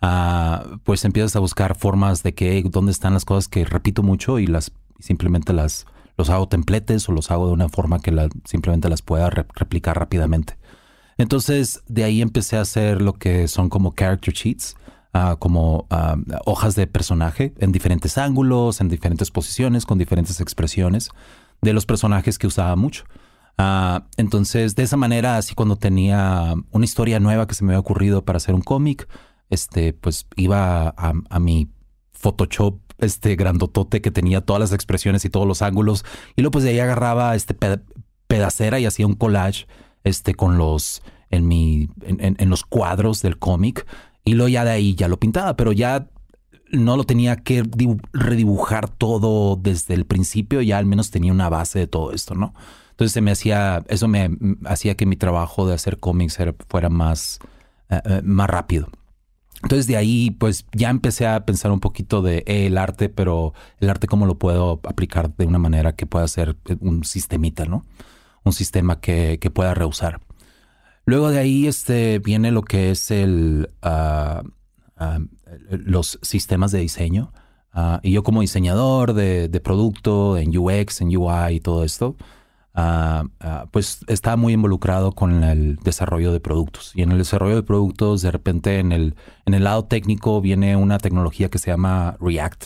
ah, 0.01 0.77
pues 0.83 1.03
empiezas 1.03 1.35
a 1.35 1.39
buscar 1.39 1.75
formas 1.75 2.21
de 2.21 2.35
que 2.35 2.61
dónde 2.69 2.91
están 2.91 3.13
las 3.15 3.25
cosas 3.25 3.47
que 3.47 3.65
repito 3.65 4.03
mucho 4.03 4.37
y 4.37 4.45
las 4.45 4.71
simplemente 4.99 5.53
las 5.53 5.85
los 6.15 6.29
hago 6.29 6.47
templetes 6.47 7.09
o 7.09 7.11
los 7.11 7.31
hago 7.31 7.47
de 7.47 7.53
una 7.53 7.69
forma 7.69 7.99
que 7.99 8.29
simplemente 8.45 8.89
las 8.89 9.01
pueda 9.01 9.29
re- 9.29 9.47
replicar 9.55 9.97
rápidamente. 9.97 10.57
Entonces, 11.17 11.81
de 11.87 12.03
ahí 12.03 12.21
empecé 12.21 12.57
a 12.57 12.61
hacer 12.61 13.01
lo 13.01 13.13
que 13.13 13.47
son 13.47 13.69
como 13.69 13.93
character 13.95 14.33
sheets, 14.33 14.75
ah, 15.13 15.37
como 15.39 15.87
ah, 15.89 16.15
hojas 16.45 16.75
de 16.75 16.87
personaje 16.87 17.53
en 17.59 17.71
diferentes 17.71 18.17
ángulos, 18.17 18.81
en 18.81 18.89
diferentes 18.89 19.31
posiciones, 19.31 19.85
con 19.85 19.97
diferentes 19.97 20.39
expresiones 20.39 21.09
de 21.61 21.73
los 21.73 21.85
personajes 21.85 22.37
que 22.37 22.47
usaba 22.47 22.75
mucho. 22.75 23.05
Ah, 23.57 24.05
entonces, 24.17 24.75
de 24.75 24.83
esa 24.83 24.97
manera, 24.97 25.37
así 25.37 25.55
cuando 25.55 25.77
tenía 25.77 26.53
una 26.71 26.85
historia 26.85 27.19
nueva 27.19 27.47
que 27.47 27.55
se 27.55 27.63
me 27.63 27.71
había 27.73 27.79
ocurrido 27.79 28.23
para 28.23 28.37
hacer 28.37 28.53
un 28.55 28.61
cómic, 28.61 29.07
este, 29.49 29.93
pues 29.93 30.27
iba 30.35 30.89
a 30.97 31.39
mi 31.39 31.69
Photoshop 32.11 32.79
este 32.99 33.35
grandotote 33.35 34.01
que 34.01 34.11
tenía 34.11 34.41
todas 34.41 34.59
las 34.59 34.71
expresiones 34.73 35.25
y 35.25 35.29
todos 35.29 35.47
los 35.47 35.61
ángulos. 35.61 36.05
Y 36.35 36.41
luego 36.41 36.51
pues 36.51 36.63
de 36.63 36.71
ahí 36.71 36.79
agarraba 36.79 37.35
este 37.35 37.53
peda- 37.53 37.81
pedacera 38.27 38.79
y 38.79 38.85
hacía 38.85 39.07
un 39.07 39.15
collage 39.15 39.67
este 40.03 40.33
con 40.35 40.57
los 40.57 41.01
en 41.29 41.47
mi 41.47 41.89
en, 42.01 42.49
los 42.49 42.63
cuadros 42.63 43.21
del 43.21 43.39
cómic. 43.39 43.85
Y 44.25 44.33
luego 44.33 44.49
ya 44.49 44.63
de 44.65 44.71
ahí 44.71 44.95
ya 44.95 45.07
lo 45.07 45.17
pintaba 45.19 45.55
pero 45.55 45.71
ya 45.71 46.07
no 46.71 46.97
lo 46.97 47.03
tenía 47.03 47.35
que 47.35 47.63
dibu- 47.63 48.01
redibujar 48.13 48.89
todo 48.89 49.55
desde 49.55 49.93
el 49.93 50.05
principio 50.05 50.61
ya 50.61 50.77
al 50.79 50.85
menos 50.87 51.11
tenía 51.11 51.31
una 51.31 51.47
base 51.49 51.77
de 51.77 51.85
todo 51.87 52.11
esto 52.13 52.33
no 52.33 52.55
entonces 52.89 53.11
se 53.13 53.21
me 53.21 53.29
hacía 53.29 53.83
eso 53.89 54.07
me 54.07 54.29
hacía 54.65 54.95
que 54.95 55.05
mi 55.05 55.15
trabajo 55.15 55.67
de 55.67 55.75
hacer 55.75 55.99
cómics 55.99 56.39
era- 56.39 56.55
fuera 56.69 56.89
más 56.89 57.37
eh, 57.89 58.01
eh, 58.05 58.21
más 58.23 58.49
rápido 58.49 58.87
entonces 59.63 59.87
de 59.87 59.95
ahí 59.95 60.31
pues 60.31 60.65
ya 60.73 60.89
empecé 60.89 61.25
a 61.25 61.45
pensar 61.45 61.71
un 61.71 61.79
poquito 61.79 62.21
de 62.21 62.39
eh, 62.45 62.67
el 62.67 62.77
arte, 62.77 63.09
pero 63.09 63.53
el 63.79 63.89
arte 63.89 64.07
cómo 64.07 64.25
lo 64.25 64.37
puedo 64.37 64.81
aplicar 64.83 65.35
de 65.35 65.45
una 65.45 65.57
manera 65.57 65.95
que 65.95 66.05
pueda 66.05 66.27
ser 66.27 66.57
eh, 66.65 66.75
un 66.81 67.05
sistemita, 67.05 67.65
¿no? 67.65 67.85
Un 68.43 68.51
sistema 68.51 68.99
que, 68.99 69.39
que 69.39 69.49
pueda 69.49 69.73
reusar. 69.73 70.19
Luego 71.05 71.29
de 71.29 71.39
ahí 71.39 71.67
este, 71.67 72.19
viene 72.19 72.51
lo 72.51 72.61
que 72.61 72.91
es 72.91 73.09
el, 73.09 73.69
ah, 73.81 74.43
ah, 74.97 75.19
los 75.69 76.19
sistemas 76.21 76.71
de 76.71 76.79
diseño. 76.79 77.31
Ah, 77.71 77.99
y 78.03 78.11
yo 78.11 78.23
como 78.23 78.41
diseñador 78.41 79.13
de, 79.13 79.47
de 79.47 79.59
producto, 79.61 80.37
en 80.37 80.55
UX, 80.57 81.01
en 81.01 81.15
UI 81.15 81.55
y 81.55 81.59
todo 81.61 81.83
esto, 81.85 82.17
ah, 82.73 83.23
ah, 83.39 83.65
pues 83.71 83.99
estaba 84.07 84.35
muy 84.35 84.53
involucrado 84.53 85.11
con 85.11 85.43
el 85.43 85.77
desarrollo 85.77 86.31
de 86.31 86.39
productos. 86.39 86.91
Y 86.95 87.01
en 87.01 87.11
el 87.11 87.17
desarrollo 87.17 87.55
de 87.55 87.63
productos, 87.63 88.21
de 88.21 88.31
repente 88.31 88.79
en 88.79 88.91
el, 88.91 89.15
en 89.45 89.53
el 89.53 89.63
lado 89.63 89.85
técnico 89.85 90.41
viene 90.41 90.75
una 90.75 90.97
tecnología 90.97 91.49
que 91.49 91.59
se 91.59 91.71
llama 91.71 92.17
React. 92.19 92.65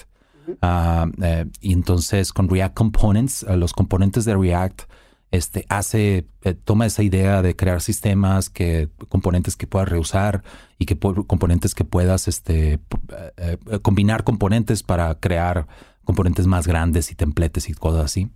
Ah, 0.61 1.07
eh, 1.21 1.45
y 1.59 1.73
entonces 1.73 2.31
con 2.31 2.49
React 2.49 2.75
Components, 2.75 3.45
los 3.49 3.73
componentes 3.73 4.25
de 4.25 4.35
React, 4.35 4.83
este, 5.31 5.65
hace, 5.67 6.25
eh, 6.43 6.53
toma 6.53 6.85
esa 6.85 7.03
idea 7.03 7.41
de 7.41 7.55
crear 7.55 7.81
sistemas, 7.81 8.49
que, 8.49 8.89
componentes 9.09 9.57
que 9.57 9.67
puedas 9.67 9.89
reusar 9.89 10.43
y 10.79 10.85
que 10.85 10.97
componentes 10.97 11.75
que 11.75 11.83
puedas 11.83 12.27
este, 12.27 12.79
eh, 13.37 13.57
combinar 13.81 14.23
componentes 14.23 14.83
para 14.83 15.13
crear 15.15 15.67
componentes 16.05 16.47
más 16.47 16.65
grandes 16.65 17.11
y 17.11 17.15
templetes 17.15 17.67
y 17.67 17.73
cosas 17.73 18.05
así. 18.05 18.29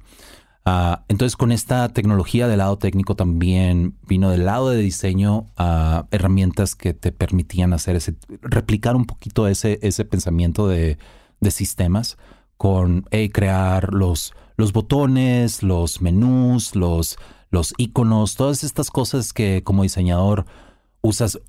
Ah, 0.64 1.06
entonces, 1.08 1.36
con 1.36 1.52
esta 1.52 1.90
tecnología 1.90 2.48
del 2.48 2.60
lado 2.60 2.78
técnico 2.78 3.16
también 3.16 3.96
vino 4.08 4.30
del 4.30 4.46
lado 4.46 4.70
de 4.70 4.78
diseño 4.78 5.48
ah, 5.58 6.06
herramientas 6.12 6.76
que 6.76 6.94
te 6.94 7.12
permitían 7.12 7.74
hacer 7.74 7.96
ese, 7.96 8.16
replicar 8.42 8.96
un 8.96 9.06
poquito 9.06 9.48
ese, 9.48 9.80
ese 9.82 10.06
pensamiento 10.06 10.68
de, 10.68 11.00
de 11.40 11.52
sistemas 11.52 12.18
con 12.58 13.08
crear 13.34 13.92
los, 13.92 14.34
los 14.56 14.72
botones, 14.72 15.64
los 15.64 16.00
menús, 16.00 16.76
los, 16.76 17.18
los 17.50 17.74
iconos, 17.78 18.36
todas 18.36 18.64
estas 18.64 18.92
cosas 18.92 19.34
que 19.34 19.64
como 19.64 19.82
diseñador 19.82 20.46
usas 21.02 21.40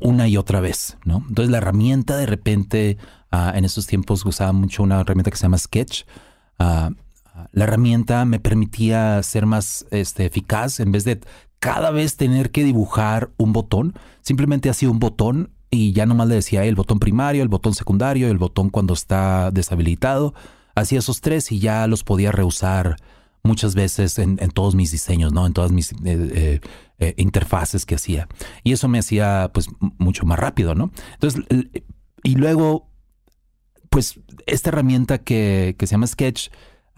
una 0.00 0.26
y 0.28 0.36
otra 0.36 0.60
vez, 0.60 0.98
¿no? 1.04 1.24
Entonces 1.28 1.50
la 1.50 1.58
herramienta 1.58 2.16
de 2.16 2.26
repente, 2.26 2.98
ah, 3.30 3.52
en 3.54 3.64
esos 3.64 3.86
tiempos 3.86 4.24
usaba 4.26 4.52
mucho 4.52 4.82
una 4.82 5.00
herramienta 5.00 5.30
que 5.30 5.36
se 5.36 5.44
llama 5.44 5.58
Sketch. 5.58 6.02
La 7.52 7.64
herramienta 7.64 8.24
me 8.24 8.40
permitía 8.40 9.22
ser 9.22 9.46
más 9.46 9.86
este, 9.90 10.26
eficaz 10.26 10.80
en 10.80 10.92
vez 10.92 11.04
de 11.04 11.20
cada 11.60 11.90
vez 11.90 12.16
tener 12.16 12.50
que 12.50 12.64
dibujar 12.64 13.30
un 13.36 13.52
botón. 13.52 13.94
Simplemente 14.22 14.70
hacía 14.70 14.90
un 14.90 14.98
botón 14.98 15.50
y 15.70 15.92
ya 15.92 16.06
nomás 16.06 16.26
le 16.28 16.34
decía 16.34 16.64
el 16.64 16.74
botón 16.74 16.98
primario, 16.98 17.42
el 17.42 17.48
botón 17.48 17.74
secundario, 17.74 18.28
el 18.28 18.38
botón 18.38 18.70
cuando 18.70 18.94
está 18.94 19.50
deshabilitado. 19.52 20.34
Hacía 20.74 20.98
esos 20.98 21.20
tres 21.20 21.52
y 21.52 21.60
ya 21.60 21.86
los 21.86 22.02
podía 22.02 22.32
reusar 22.32 22.96
muchas 23.42 23.74
veces 23.74 24.18
en, 24.18 24.36
todos 24.50 24.74
mis 24.74 24.90
diseños, 24.90 25.32
¿no? 25.32 25.46
En 25.46 25.52
todas 25.52 25.72
mis 25.72 25.92
eh, 25.92 25.96
eh, 26.04 26.60
eh, 26.98 27.14
interfaces 27.16 27.86
que 27.86 27.94
hacía. 27.94 28.28
Y 28.64 28.72
eso 28.72 28.88
me 28.88 28.98
hacía 28.98 29.50
pues 29.52 29.68
mucho 29.98 30.26
más 30.26 30.38
rápido, 30.38 30.74
¿no? 30.74 30.90
Entonces, 31.14 31.42
y 32.22 32.34
luego, 32.34 32.88
pues 33.88 34.20
esta 34.46 34.70
herramienta 34.70 35.18
que 35.18 35.76
se 35.78 35.86
llama 35.86 36.06
Sketch, 36.06 36.48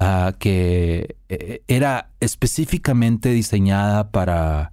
ah, 0.03 0.35
que 0.39 1.17
eh, 1.29 1.63
era 1.69 2.11
específicamente 2.21 3.31
diseñada 3.31 4.11
para, 4.11 4.73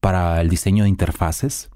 para 0.00 0.40
el 0.40 0.48
diseño 0.48 0.84
de 0.84 0.90
interfaces, 0.90 1.70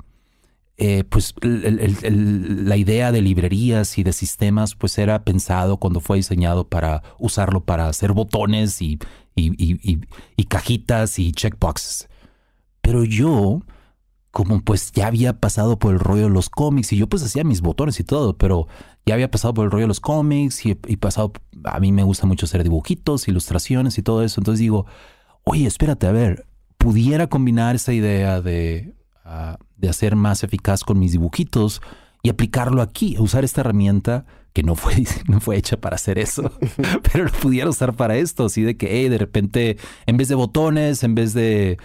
eh, 0.79 1.05
pues 1.05 1.35
la 1.43 2.77
idea 2.77 3.13
de 3.13 3.21
librerías 3.21 3.99
y 3.99 4.03
de 4.03 4.15
sistemas 4.15 4.75
pues 4.75 4.97
era 4.97 5.25
pensado 5.25 5.77
cuando 5.77 6.01
fue 6.01 6.17
diseñado 6.17 6.69
para 6.69 7.03
usarlo 7.19 7.61
para 7.65 7.87
hacer 7.89 8.13
botones 8.13 8.81
y, 8.81 8.99
y- 9.35 9.53
y- 9.63 9.79
y- 9.83 10.01
y 10.37 10.45
cajitas 10.45 11.19
y 11.19 11.33
checkboxes. 11.33 12.09
Pero 12.81 13.05
yo, 13.05 13.61
como 14.31 14.63
pues 14.63 14.91
ya 14.93 15.07
había 15.09 15.35
pasado 15.39 15.79
por 15.79 15.93
el 15.93 16.01
rollo 16.01 16.25
de 16.25 16.31
los 16.31 16.49
cómics 16.49 16.95
y 16.95 16.97
yo 16.97 17.09
pues 17.09 17.23
hacía 17.23 17.45
mis 17.45 17.61
botones 17.61 18.01
y 18.01 18.05
todo, 18.05 18.39
pero 18.39 18.67
ya 19.07 19.15
había 19.15 19.31
pasado 19.31 19.55
por 19.55 19.65
el 19.65 19.71
rollo 19.71 19.85
de 19.85 19.89
los 19.89 20.01
cómics 20.01 20.65
y, 20.67 20.79
y 20.87 20.97
pasado, 20.97 21.33
a 21.65 21.81
mí 21.81 21.93
me 21.93 22.03
gusta 22.03 22.27
mucho 22.27 22.47
hacer 22.47 22.63
dibujitos, 22.63 23.29
ilustraciones 23.29 23.99
y 23.99 24.03
todo 24.03 24.23
eso, 24.23 24.41
entonces 24.41 24.61
digo, 24.61 24.87
oye, 25.45 25.67
espérate, 25.67 26.07
a 26.07 26.13
ver, 26.13 26.47
pudiera 26.79 27.27
combinar 27.27 27.77
esa 27.77 27.93
idea 27.93 28.41
de, 28.41 28.95
ah, 29.25 29.59
de 29.77 29.89
hacer 29.89 30.17
más 30.17 30.43
eficaz 30.43 30.85
con 30.85 30.99
mis 30.99 31.13
dibujitos 31.13 31.83
y 32.23 32.31
aplicarlo 32.31 32.83
aquí, 32.83 33.17
usar 33.19 33.45
esta 33.45 33.61
herramienta 33.63 34.25
que 34.53 34.63
no 34.63 34.75
fue, 34.75 35.05
no 35.29 35.41
fue 35.41 35.57
hecha 35.57 35.77
para 35.77 35.97
hacer 35.97 36.19
eso, 36.19 36.53
pero 37.13 37.25
lo 37.25 37.33
pudiera 37.33 37.69
usar 37.69 37.95
para 37.95 38.17
esto, 38.17 38.47
así 38.47 38.63
de 38.63 38.77
que 38.77 38.89
hey, 38.91 39.09
de 39.09 39.19
repente, 39.19 39.77
en 40.07 40.17
vez 40.17 40.29
de 40.29 40.35
botones, 40.35 41.03
en 41.03 41.15
vez 41.15 41.35
de 41.35 41.79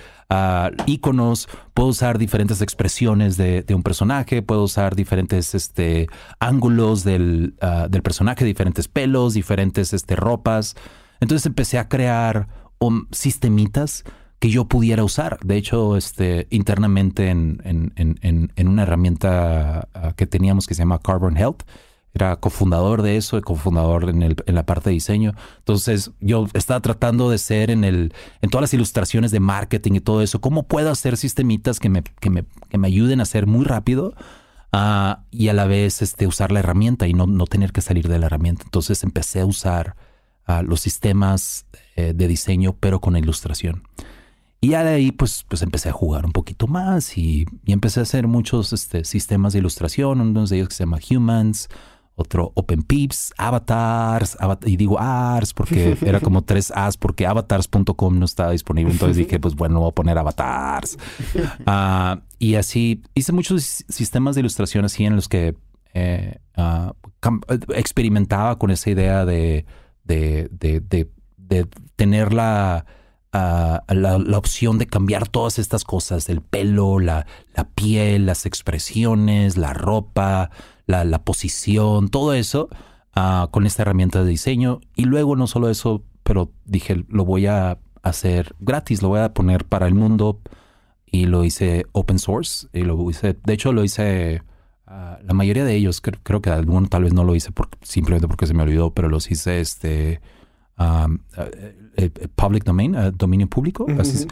iconos, 0.86 1.48
puedo 1.74 1.90
usar 1.90 2.18
diferentes 2.18 2.62
expresiones 2.62 3.38
de, 3.38 3.62
de 3.64 3.76
un 3.76 3.84
personaje, 3.84 4.42
puedo 4.42 4.64
usar 4.64 4.96
diferentes 4.96 5.56
este, 5.56 6.08
ángulos 6.40 7.04
del, 7.04 7.56
ah, 7.62 7.88
del 7.90 8.02
personaje, 8.02 8.46
diferentes 8.46 8.88
pelos, 8.88 9.34
diferentes 9.34 9.94
este, 9.94 10.16
ropas. 10.16 10.76
Entonces 11.20 11.46
empecé 11.46 11.78
a 11.78 11.88
crear 11.88 12.48
um, 12.80 13.06
sistemitas 13.12 14.04
que 14.40 14.50
yo 14.50 14.66
pudiera 14.66 15.04
usar. 15.04 15.40
De 15.44 15.58
hecho, 15.58 15.96
este, 15.96 16.48
internamente 16.50 17.30
en, 17.30 17.62
en, 17.64 17.94
en, 17.96 18.52
en 18.56 18.68
una 18.68 18.84
herramienta 18.84 19.88
ah, 19.94 20.14
que 20.16 20.28
teníamos 20.28 20.68
que 20.68 20.74
se 20.74 20.80
llama 20.82 21.00
Carbon 21.00 21.38
Health, 21.38 21.64
era 22.16 22.38
cofundador 22.38 23.02
de 23.02 23.18
eso, 23.18 23.40
cofundador 23.42 24.10
en, 24.10 24.24
el, 24.24 24.38
en 24.46 24.56
la 24.56 24.66
parte 24.66 24.90
de 24.90 24.94
diseño. 24.94 25.34
Entonces 25.58 26.12
yo 26.22 26.48
estaba 26.54 26.80
tratando 26.80 27.30
de 27.30 27.38
ser 27.38 27.70
en, 27.70 27.84
el, 27.84 28.14
en 28.42 28.50
todas 28.50 28.62
las 28.62 28.74
ilustraciones 28.74 29.32
de 29.32 29.42
marketing 29.42 29.96
y 29.96 30.00
todo 30.00 30.22
eso, 30.22 30.40
cómo 30.40 30.64
puedo 30.64 30.90
hacer 30.90 31.18
sistemitas 31.18 31.80
que 31.80 31.90
me, 31.90 32.04
que 32.04 32.30
me, 32.30 32.46
que 32.70 32.78
me 32.78 32.88
ayuden 32.88 33.20
a 33.20 33.24
hacer 33.24 33.48
muy 33.48 33.66
rápido 33.66 34.14
uh, 34.72 35.22
y 35.30 35.50
a 35.50 35.54
la 35.54 35.66
vez 35.66 36.02
este, 36.02 36.26
usar 36.26 36.54
la 36.54 36.60
herramienta 36.60 37.06
y 37.06 37.14
no, 37.14 37.28
no 37.28 37.48
tener 37.48 37.74
que 37.74 37.82
salir 37.82 38.08
de 38.08 38.18
la 38.18 38.28
herramienta. 38.28 38.64
Entonces 38.64 39.04
empecé 39.04 39.42
a 39.42 39.46
usar 39.46 39.98
uh, 40.48 40.64
los 40.64 40.80
sistemas 40.80 41.66
eh, 41.98 42.14
de 42.16 42.28
diseño, 42.30 42.78
pero 42.80 43.02
con 43.02 43.18
ilustración. 43.18 43.84
Y 44.62 44.70
ya 44.70 44.86
de 44.86 44.96
ahí, 44.96 45.12
pues, 45.12 45.46
pues 45.50 45.62
empecé 45.62 45.90
a 45.90 45.92
jugar 45.92 46.26
un 46.26 46.32
poquito 46.32 46.66
más 46.68 47.18
y, 47.18 47.46
y 47.66 47.74
empecé 47.74 48.00
a 48.00 48.04
hacer 48.04 48.26
muchos 48.26 48.72
este, 48.72 49.04
sistemas 49.04 49.52
de 49.52 49.60
ilustración, 49.60 50.22
uno 50.22 50.48
de 50.48 50.56
ellos 50.56 50.70
que 50.70 50.76
se 50.76 50.86
llama 50.86 51.00
Humans, 51.08 51.68
otro 52.16 52.52
Open 52.56 52.84
Pips, 52.84 53.34
Avatars, 53.38 54.38
y 54.66 54.78
digo 54.78 55.00
Ars 55.00 55.54
porque 55.54 55.98
era 56.06 56.22
como 56.22 56.44
tres 56.44 56.72
As 56.74 56.98
porque 56.98 57.28
avatars.com 57.28 58.18
no 58.18 58.26
estaba 58.26 58.52
disponible. 58.52 58.94
Entonces 58.94 59.18
dije, 59.18 59.40
pues 59.40 59.56
bueno, 59.56 59.82
voy 59.82 59.90
a 59.90 59.92
poner 59.92 60.18
Avatars. 60.18 60.98
Uh, 61.66 62.22
y 62.40 62.56
así 62.56 63.04
hice 63.14 63.34
muchos 63.34 63.84
sistemas 63.90 64.36
de 64.36 64.42
ilustración 64.42 64.86
así 64.86 65.04
en 65.04 65.16
los 65.16 65.28
que 65.28 65.56
eh, 65.94 66.40
uh, 66.58 66.92
experimentaba 67.74 68.58
con 68.58 68.72
esa 68.72 68.90
idea 68.90 69.26
de, 69.26 69.66
de, 70.04 70.50
de, 70.52 70.80
de, 70.80 71.10
de 71.38 71.68
tener 71.98 72.34
la, 72.34 72.86
uh, 73.34 73.94
la, 73.94 74.18
la, 74.20 74.38
opción 74.38 74.78
de 74.78 74.88
cambiar 74.88 75.28
todas 75.28 75.60
estas 75.60 75.84
cosas, 75.84 76.30
el 76.30 76.42
pelo, 76.42 77.00
la, 77.00 77.28
la 77.56 77.70
piel, 77.70 78.26
las 78.26 78.46
expresiones, 78.46 79.58
la 79.58 79.74
ropa 79.74 80.52
la, 80.86 81.04
la 81.04 81.24
posición, 81.24 82.10
todo 82.10 82.34
eso 82.34 82.70
uh, 83.16 83.50
con 83.50 83.66
esta 83.66 83.82
herramienta 83.84 84.24
de 84.24 84.30
diseño. 84.30 84.82
Y 84.96 85.06
luego 85.06 85.36
no 85.36 85.48
solo 85.48 85.70
eso, 85.70 86.04
pero 86.24 86.52
dije, 86.66 87.06
lo 87.10 87.26
voy 87.26 87.48
a 87.48 87.80
hacer 88.04 88.56
gratis, 88.60 89.02
lo 89.02 89.10
voy 89.10 89.22
a 89.22 89.34
poner 89.34 89.66
para 89.66 89.88
el 89.88 89.96
mundo 89.96 90.40
y 91.06 91.26
lo 91.26 91.44
hice 91.44 91.86
open 91.92 92.20
source. 92.20 92.68
Y 92.74 92.84
lo 92.84 93.10
hice, 93.10 93.36
de 93.44 93.54
hecho 93.54 93.72
lo 93.72 93.84
hice, 93.84 94.44
uh, 94.88 95.24
la 95.24 95.34
mayoría 95.34 95.66
de 95.66 95.76
ellos, 95.76 96.02
creo, 96.02 96.20
creo, 96.22 96.42
que 96.42 96.50
alguno 96.50 96.88
tal 96.88 97.04
vez 97.04 97.14
no 97.14 97.24
lo 97.24 97.36
hice 97.36 97.52
por, 97.52 97.70
simplemente 97.82 98.28
porque 98.28 98.48
se 98.48 98.54
me 98.54 98.64
olvidó, 98.64 98.94
pero 98.94 99.10
los 99.10 99.32
hice 99.32 99.60
este 99.60 100.22
um, 100.78 101.20
uh, 101.38 102.28
public 102.36 102.64
domain, 102.64 102.96
dominio 103.16 103.48
público. 103.48 103.88
Así, 104.00 104.28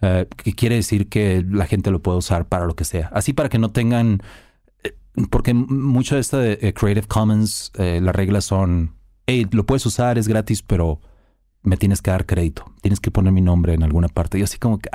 que 0.00 0.54
quiere 0.54 0.76
decir 0.76 1.10
que 1.10 1.44
la 1.46 1.66
gente 1.66 1.90
lo 1.90 2.00
puede 2.00 2.16
usar 2.16 2.48
para 2.48 2.64
lo 2.64 2.74
que 2.74 2.84
sea. 2.84 3.10
Así 3.12 3.34
para 3.34 3.50
que 3.50 3.58
no 3.58 3.70
tengan 3.70 4.22
porque 5.30 5.54
mucho 5.54 6.14
de 6.14 6.20
esto 6.20 6.38
de 6.38 6.58
eh, 6.60 6.72
Creative 6.72 7.06
Commons, 7.06 7.72
eh, 7.78 8.00
las 8.02 8.14
reglas 8.14 8.44
son, 8.44 8.94
hey, 9.26 9.46
lo 9.50 9.66
puedes 9.66 9.84
usar, 9.86 10.18
es 10.18 10.28
gratis, 10.28 10.62
pero 10.62 11.00
me 11.62 11.76
tienes 11.76 12.02
que 12.02 12.10
dar 12.10 12.26
crédito, 12.26 12.64
tienes 12.80 13.00
que 13.00 13.10
poner 13.10 13.32
mi 13.32 13.40
nombre 13.40 13.74
en 13.74 13.82
alguna 13.82 14.08
parte. 14.08 14.38
Y 14.38 14.42
así 14.42 14.58
como 14.58 14.78
que, 14.78 14.90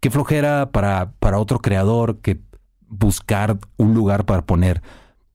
qué 0.00 0.10
flojera 0.10 0.70
para, 0.70 1.12
para 1.18 1.38
otro 1.38 1.60
creador 1.60 2.20
que 2.20 2.40
buscar 2.88 3.58
un 3.76 3.94
lugar 3.94 4.24
para 4.24 4.44
poner 4.44 4.82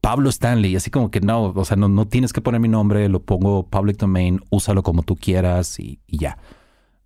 Pablo 0.02 0.30
Stanley, 0.30 0.76
así 0.76 0.92
como 0.92 1.12
que 1.12 1.22
no, 1.22 1.54
o 1.56 1.66
sea, 1.66 1.78
no, 1.78 1.88
no 1.88 2.08
tienes 2.08 2.34
que 2.34 2.42
poner 2.42 2.60
mi 2.60 2.68
nombre, 2.68 3.08
lo 3.08 3.22
pongo 3.22 3.68
public 3.68 3.98
domain, 3.98 4.42
úsalo 4.50 4.84
como 4.84 5.04
tú 5.04 5.16
quieras 5.16 5.80
y, 5.80 6.00
y 6.08 6.18
ya. 6.18 6.38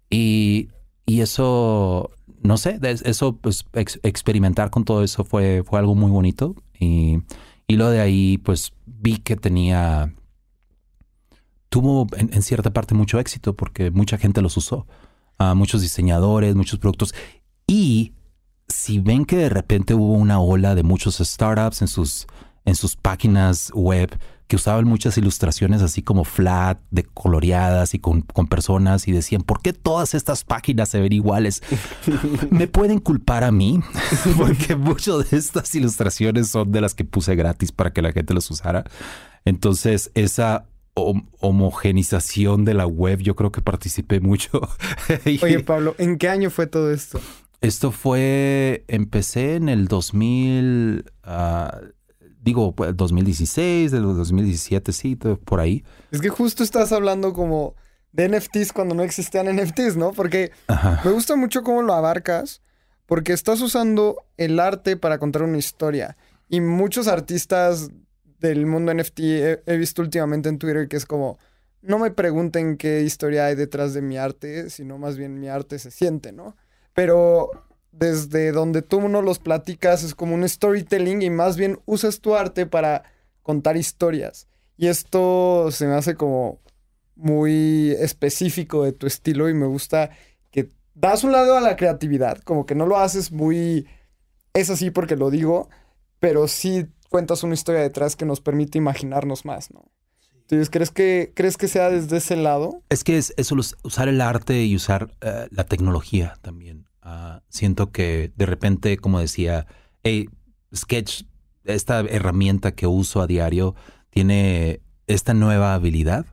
Y, 0.10 0.70
y 1.06 1.22
eso 1.22 2.12
no 2.42 2.58
sé, 2.58 2.80
eso, 2.82 3.38
pues 3.38 3.66
experimentar 3.74 4.70
con 4.70 4.84
todo 4.84 5.04
eso 5.04 5.24
fue, 5.24 5.64
fue 5.64 5.80
algo 5.80 5.96
muy 5.96 6.12
bonito. 6.12 6.56
Y, 6.80 7.20
y 7.68 7.76
lo 7.76 7.90
de 7.90 8.00
ahí, 8.00 8.38
pues 8.38 8.74
vi 8.86 9.18
que 9.18 9.36
tenía, 9.36 10.14
tuvo 11.70 12.08
en, 12.16 12.42
cierta 12.42 12.72
parte 12.72 12.94
mucho 12.94 13.20
éxito 13.20 13.56
porque 13.56 13.92
mucha 13.92 14.18
gente 14.18 14.42
los 14.42 14.58
usó. 14.58 14.88
Uh, 15.40 15.56
muchos 15.56 15.82
diseñadores, 15.82 16.56
muchos 16.56 16.80
productos. 16.80 17.14
Y 17.68 18.14
si 18.68 19.00
ven 19.00 19.26
que 19.26 19.38
de 19.38 19.50
repente 19.50 19.94
hubo 19.94 20.14
una 20.14 20.40
ola 20.40 20.76
de 20.76 20.84
muchos 20.84 21.18
startups 21.18 21.82
en 21.82 21.88
sus, 21.88 22.28
en 22.66 22.76
sus 22.76 22.96
páginas 22.96 23.72
web 23.74 24.18
que 24.48 24.56
usaban 24.56 24.86
muchas 24.86 25.18
ilustraciones 25.18 25.82
así 25.82 26.02
como 26.02 26.24
flat, 26.24 26.80
de 26.90 27.04
coloreadas 27.04 27.94
y 27.94 28.00
con, 28.00 28.22
con, 28.22 28.48
personas 28.48 29.08
y 29.08 29.12
decían, 29.12 29.42
¿por 29.42 29.62
qué 29.62 29.74
todas 29.74 30.14
estas 30.14 30.44
páginas 30.46 30.90
se 30.90 31.02
ven 31.02 31.12
iguales? 31.12 31.62
Me 32.50 32.68
pueden 32.68 33.00
culpar 33.00 33.44
a 33.44 33.52
mí 33.52 33.82
porque 34.38 34.76
muchas 34.76 35.30
de 35.30 35.38
estas 35.38 35.76
ilustraciones 35.76 36.48
son 36.48 36.72
de 36.72 36.82
las 36.82 36.96
que 36.96 37.04
puse 37.04 37.36
gratis 37.36 37.72
para 37.72 37.92
que 37.92 38.02
la 38.02 38.14
gente 38.14 38.34
los 38.34 38.50
usara. 38.50 38.86
Entonces, 39.44 40.12
esa 40.14 40.66
homogenización 40.94 42.66
de 42.66 42.74
la 42.74 42.88
web, 42.88 43.20
yo 43.20 43.36
creo 43.36 43.52
que 43.52 43.62
participé 43.62 44.20
mucho. 44.22 44.62
Oye, 45.26 45.60
Pablo, 45.60 45.96
¿en 45.98 46.18
qué 46.18 46.30
año 46.30 46.50
fue 46.50 46.68
todo 46.68 46.92
esto? 46.92 47.20
Esto 47.60 47.92
fue, 47.92 48.86
empecé 48.88 49.56
en 49.56 49.68
el 49.68 49.88
2000, 49.88 51.06
uh, 51.26 51.88
digo, 52.48 52.74
2016, 52.78 53.92
de 53.92 54.00
2017, 54.00 54.94
sí, 54.94 55.18
por 55.18 55.60
ahí. 55.60 55.84
Es 56.12 56.22
que 56.22 56.30
justo 56.30 56.64
estás 56.64 56.94
hablando 56.94 57.34
como 57.34 57.76
de 58.14 58.30
NFTs 58.30 58.72
cuando 58.72 58.96
no 58.96 59.04
existían 59.04 59.54
NFTs, 59.54 59.98
¿no? 59.98 60.14
Porque 60.14 60.52
Ajá. 60.68 61.02
me 61.04 61.12
gusta 61.12 61.36
mucho 61.36 61.62
cómo 61.62 61.82
lo 61.82 61.94
abarcas, 61.94 62.62
porque 63.06 63.34
estás 63.34 63.60
usando 63.60 64.24
el 64.38 64.62
arte 64.62 64.96
para 64.96 65.20
contar 65.20 65.44
una 65.44 65.58
historia. 65.58 66.16
Y 66.48 66.62
muchos 66.62 67.10
artistas 67.10 67.90
del 68.40 68.66
mundo 68.66 68.94
NFT 68.94 69.20
he, 69.20 69.64
he 69.66 69.76
visto 69.76 70.02
últimamente 70.02 70.48
en 70.48 70.58
Twitter 70.58 70.88
que 70.88 70.96
es 70.96 71.06
como, 71.06 71.40
no 71.82 72.00
me 72.00 72.12
pregunten 72.12 72.78
qué 72.78 73.02
historia 73.02 73.48
hay 73.48 73.56
detrás 73.56 73.94
de 73.94 74.02
mi 74.02 74.18
arte, 74.18 74.70
sino 74.70 74.98
más 74.98 75.18
bien 75.18 75.38
mi 75.38 75.50
arte 75.50 75.80
se 75.80 75.92
siente, 75.92 76.32
¿no? 76.32 76.56
Pero 76.94 77.67
desde 77.98 78.52
donde 78.52 78.82
tú 78.82 79.08
no 79.08 79.22
los 79.22 79.40
platicas 79.40 80.04
es 80.04 80.14
como 80.14 80.36
un 80.36 80.48
storytelling 80.48 81.22
y 81.22 81.30
más 81.30 81.58
bien 81.58 81.80
usas 81.86 82.20
tu 82.20 82.36
arte 82.36 82.66
para 82.66 83.04
contar 83.42 83.78
historias. 83.78 84.48
Y 84.78 84.88
esto 84.88 85.70
se 85.72 85.88
me 85.88 85.96
hace 85.96 86.16
como 86.16 86.60
muy 87.16 87.92
específico 88.00 88.84
de 88.84 88.92
tu 88.92 89.08
estilo 89.08 89.50
y 89.50 89.54
me 89.54 89.66
gusta 89.66 90.12
que 90.52 90.72
das 90.94 91.24
un 91.24 91.32
lado 91.32 91.58
a 91.58 91.62
la 91.62 91.76
creatividad, 91.76 92.40
como 92.40 92.66
que 92.66 92.76
no 92.76 92.86
lo 92.86 92.98
haces 92.98 93.32
muy... 93.32 93.88
Es 94.54 94.70
así 94.70 94.92
porque 94.92 95.16
lo 95.16 95.30
digo, 95.30 95.70
pero 96.20 96.48
sí 96.48 96.88
cuentas 97.10 97.44
una 97.44 97.54
historia 97.54 97.82
detrás 97.82 98.16
que 98.16 98.26
nos 98.26 98.42
permite 98.42 98.78
imaginarnos 98.78 99.46
más, 99.46 99.72
¿no? 99.72 99.92
Entonces, 100.34 100.70
¿crees 100.70 100.92
que, 100.92 101.34
¿crees 101.36 101.58
que 101.58 101.68
sea 101.68 101.90
desde 101.90 102.18
ese 102.18 102.38
lado? 102.38 102.82
Es 102.90 103.04
que 103.04 103.18
es 103.18 103.34
eso, 103.36 103.56
usar 103.84 104.08
el 104.08 104.22
arte 104.22 104.64
y 104.64 104.76
usar 104.76 105.12
uh, 105.22 105.48
la 105.52 105.66
tecnología 105.66 106.36
también. 106.42 106.87
Uh, 107.08 107.40
siento 107.48 107.94
que 107.94 108.34
de 108.36 108.46
repente, 108.46 108.98
como 108.98 109.22
decía, 109.22 109.66
hey, 110.04 110.30
Sketch, 110.76 111.24
esta 111.64 112.02
herramienta 112.02 112.74
que 112.74 112.86
uso 112.86 113.22
a 113.22 113.28
diario, 113.28 113.76
tiene 114.10 114.82
esta 115.08 115.34
nueva 115.34 115.74
habilidad. 115.74 116.26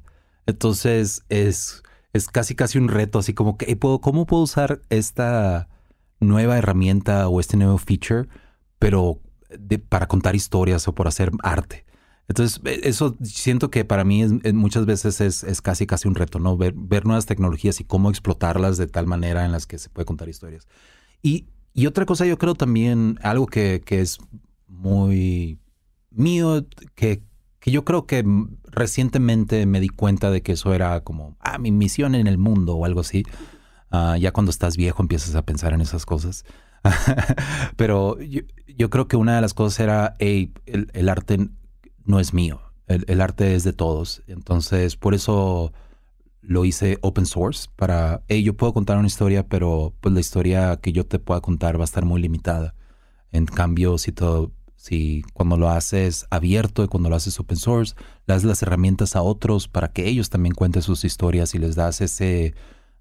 Entonces 0.46 1.22
es, 1.28 1.84
es 2.12 2.26
casi 2.26 2.56
casi 2.56 2.78
un 2.78 2.88
reto, 2.88 3.20
así 3.20 3.34
como 3.34 3.56
que, 3.56 3.76
¿puedo, 3.76 4.00
¿cómo 4.00 4.26
puedo 4.26 4.42
usar 4.42 4.80
esta 4.90 5.68
nueva 6.18 6.58
herramienta 6.58 7.28
o 7.28 7.38
este 7.38 7.56
nuevo 7.56 7.78
feature, 7.78 8.26
pero 8.80 9.20
para 9.88 10.08
contar 10.08 10.34
historias 10.34 10.88
o 10.88 10.94
por 10.96 11.06
hacer 11.06 11.30
arte? 11.44 11.84
Entonces, 12.28 12.60
e, 12.64 12.88
eso 12.88 13.16
siento 13.22 13.70
que 13.70 13.84
para 13.84 14.04
mí 14.04 14.22
es, 14.22 14.54
muchas 14.54 14.86
veces 14.86 15.20
es, 15.20 15.44
es, 15.44 15.60
casi 15.60 15.86
casi 15.86 16.08
un 16.08 16.14
reto, 16.14 16.38
¿no? 16.38 16.56
Ver, 16.56 16.74
ver, 16.76 17.04
nuevas 17.04 17.26
tecnologías 17.26 17.80
y 17.80 17.84
cómo 17.84 18.10
explotarlas 18.10 18.76
de 18.76 18.86
tal 18.86 19.06
manera 19.06 19.44
en 19.44 19.52
las 19.52 19.66
que 19.66 19.78
se 19.78 19.90
puede 19.90 20.06
contar 20.06 20.28
historias. 20.28 20.66
Y, 21.22 21.46
y 21.72 21.86
otra 21.86 22.06
cosa, 22.06 22.26
yo 22.26 22.38
creo 22.38 22.54
también, 22.54 23.18
algo 23.22 23.46
que, 23.46 23.82
que 23.84 24.00
es 24.00 24.18
muy 24.66 25.58
mío, 26.10 26.66
que, 26.94 27.22
que, 27.60 27.70
yo 27.70 27.84
creo 27.84 28.06
que 28.06 28.24
recientemente 28.64 29.66
me 29.66 29.80
di 29.80 29.88
cuenta 29.88 30.30
de 30.30 30.42
que 30.42 30.52
eso 30.52 30.72
era 30.74 31.00
como, 31.00 31.36
ah, 31.40 31.58
mi 31.58 31.72
misión 31.72 32.14
en 32.14 32.26
el 32.26 32.38
mundo 32.38 32.76
o 32.76 32.84
algo 32.84 33.00
así. 33.00 33.24
Uh, 33.92 34.16
ya 34.16 34.32
cuando 34.32 34.50
estás 34.50 34.76
viejo 34.76 35.02
empiezas 35.02 35.36
a 35.36 35.42
pensar 35.42 35.72
en 35.72 35.80
esas 35.80 36.04
cosas. 36.04 36.44
Pero 37.76 38.20
yo, 38.20 38.42
yo, 38.66 38.90
creo 38.90 39.06
que 39.06 39.16
una 39.16 39.36
de 39.36 39.40
las 39.40 39.54
cosas 39.54 39.80
era, 39.80 40.16
hey, 40.18 40.52
el, 40.66 40.90
el 40.94 41.08
arte 41.08 41.48
no 42.04 42.20
es 42.20 42.34
mío. 42.34 42.60
El, 42.86 43.04
el, 43.08 43.20
arte 43.20 43.54
es 43.54 43.64
de 43.64 43.72
todos. 43.72 44.22
Entonces, 44.26 44.96
por 44.96 45.14
eso 45.14 45.72
lo 46.46 46.64
hice 46.64 46.98
open 47.00 47.26
source 47.26 47.68
para, 47.76 48.22
hey, 48.28 48.42
yo 48.42 48.54
puedo 48.54 48.74
contar 48.74 48.98
una 48.98 49.06
historia, 49.06 49.46
pero 49.48 49.94
pues 50.00 50.12
la 50.14 50.20
historia 50.20 50.76
que 50.76 50.92
yo 50.92 51.06
te 51.06 51.18
pueda 51.18 51.40
contar 51.40 51.78
va 51.78 51.82
a 51.82 51.84
estar 51.84 52.04
muy 52.04 52.20
limitada. 52.20 52.74
En 53.32 53.46
cambio, 53.46 53.98
si 53.98 54.12
todo, 54.12 54.52
si 54.76 55.24
cuando 55.32 55.56
lo 55.56 55.70
haces 55.70 56.26
abierto 56.30 56.84
y 56.84 56.88
cuando 56.88 57.08
lo 57.08 57.16
haces 57.16 57.40
open 57.40 57.56
source, 57.56 57.94
das 58.26 58.44
las 58.44 58.62
herramientas 58.62 59.16
a 59.16 59.22
otros 59.22 59.68
para 59.68 59.92
que 59.92 60.06
ellos 60.06 60.30
también 60.30 60.54
cuenten 60.54 60.82
sus 60.82 61.04
historias 61.04 61.54
y 61.54 61.58
les 61.58 61.74
das 61.74 62.00
ese, 62.00 62.54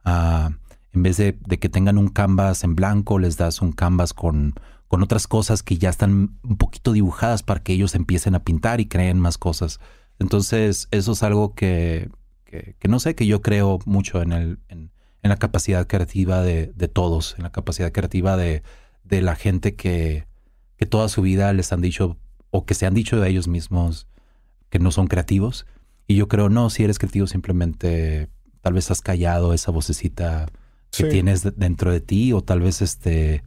ah, 0.05 0.51
en 0.93 1.03
vez 1.03 1.17
de, 1.17 1.37
de, 1.45 1.59
que 1.59 1.69
tengan 1.69 1.97
un 1.97 2.07
canvas 2.07 2.63
en 2.63 2.75
blanco, 2.75 3.19
les 3.19 3.37
das 3.37 3.61
un 3.61 3.73
canvas 3.73 4.13
con, 4.13 4.55
con 4.93 5.01
otras 5.01 5.25
cosas 5.25 5.63
que 5.63 5.79
ya 5.79 5.89
están 5.89 6.37
un 6.43 6.57
poquito 6.57 6.91
dibujadas 6.91 7.41
para 7.41 7.63
que 7.63 7.73
ellos 7.73 7.95
empiecen 7.95 8.35
a 8.35 8.43
pintar 8.43 8.79
y 8.79 8.85
creen 8.85 9.19
más 9.19 9.39
cosas. 9.39 9.79
Entonces, 10.19 10.87
eso 10.91 11.13
es 11.13 11.23
algo 11.23 11.55
que, 11.55 12.11
que, 12.45 12.87
no 12.87 12.99
sé, 12.99 13.15
que 13.15 13.25
yo 13.25 13.41
creo 13.41 13.79
mucho 13.85 14.21
en, 14.21 14.33
el, 14.33 14.59
en, 14.67 14.91
la 15.23 15.37
capacidad 15.37 15.87
creativa 15.87 16.43
de, 16.43 16.73
de, 16.75 16.87
todos, 16.89 17.33
en 17.39 17.43
la 17.43 17.51
capacidad 17.51 17.91
creativa 17.91 18.37
de, 18.37 18.61
de 19.03 19.23
la 19.23 19.35
gente 19.35 19.73
que, 19.73 20.27
que, 20.77 20.85
toda 20.85 21.09
su 21.09 21.23
vida 21.23 21.51
les 21.53 21.73
han 21.73 21.81
dicho 21.81 22.19
o 22.51 22.67
que 22.67 22.75
se 22.75 22.85
han 22.85 22.93
dicho 22.93 23.19
de 23.19 23.27
ellos 23.27 23.47
mismos 23.47 24.05
que 24.69 24.77
no 24.77 24.91
son 24.91 25.07
creativos. 25.07 25.65
Y 26.05 26.17
yo 26.17 26.27
creo, 26.27 26.49
no, 26.49 26.69
si 26.69 26.83
eres 26.83 26.99
creativo 26.99 27.25
simplemente 27.25 28.29
tal 28.61 28.73
vez 28.73 28.91
has 28.91 29.01
callado 29.01 29.55
esa 29.55 29.71
vocecita 29.71 30.51
que 30.91 31.05
tienes 31.05 31.57
dentro 31.57 31.91
de 31.91 31.99
ti 31.99 32.31
o 32.31 32.43
tal 32.43 32.59
vez 32.59 32.83
este 32.83 33.43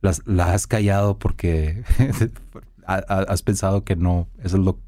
la 0.00 0.52
has 0.52 0.66
callado 0.66 1.18
porque 1.18 1.84
has 2.86 3.42
pensado 3.42 3.84
que 3.84 3.96
no, 3.96 4.28
eso 4.42 4.56
es 4.56 4.62
lo, 4.62 4.78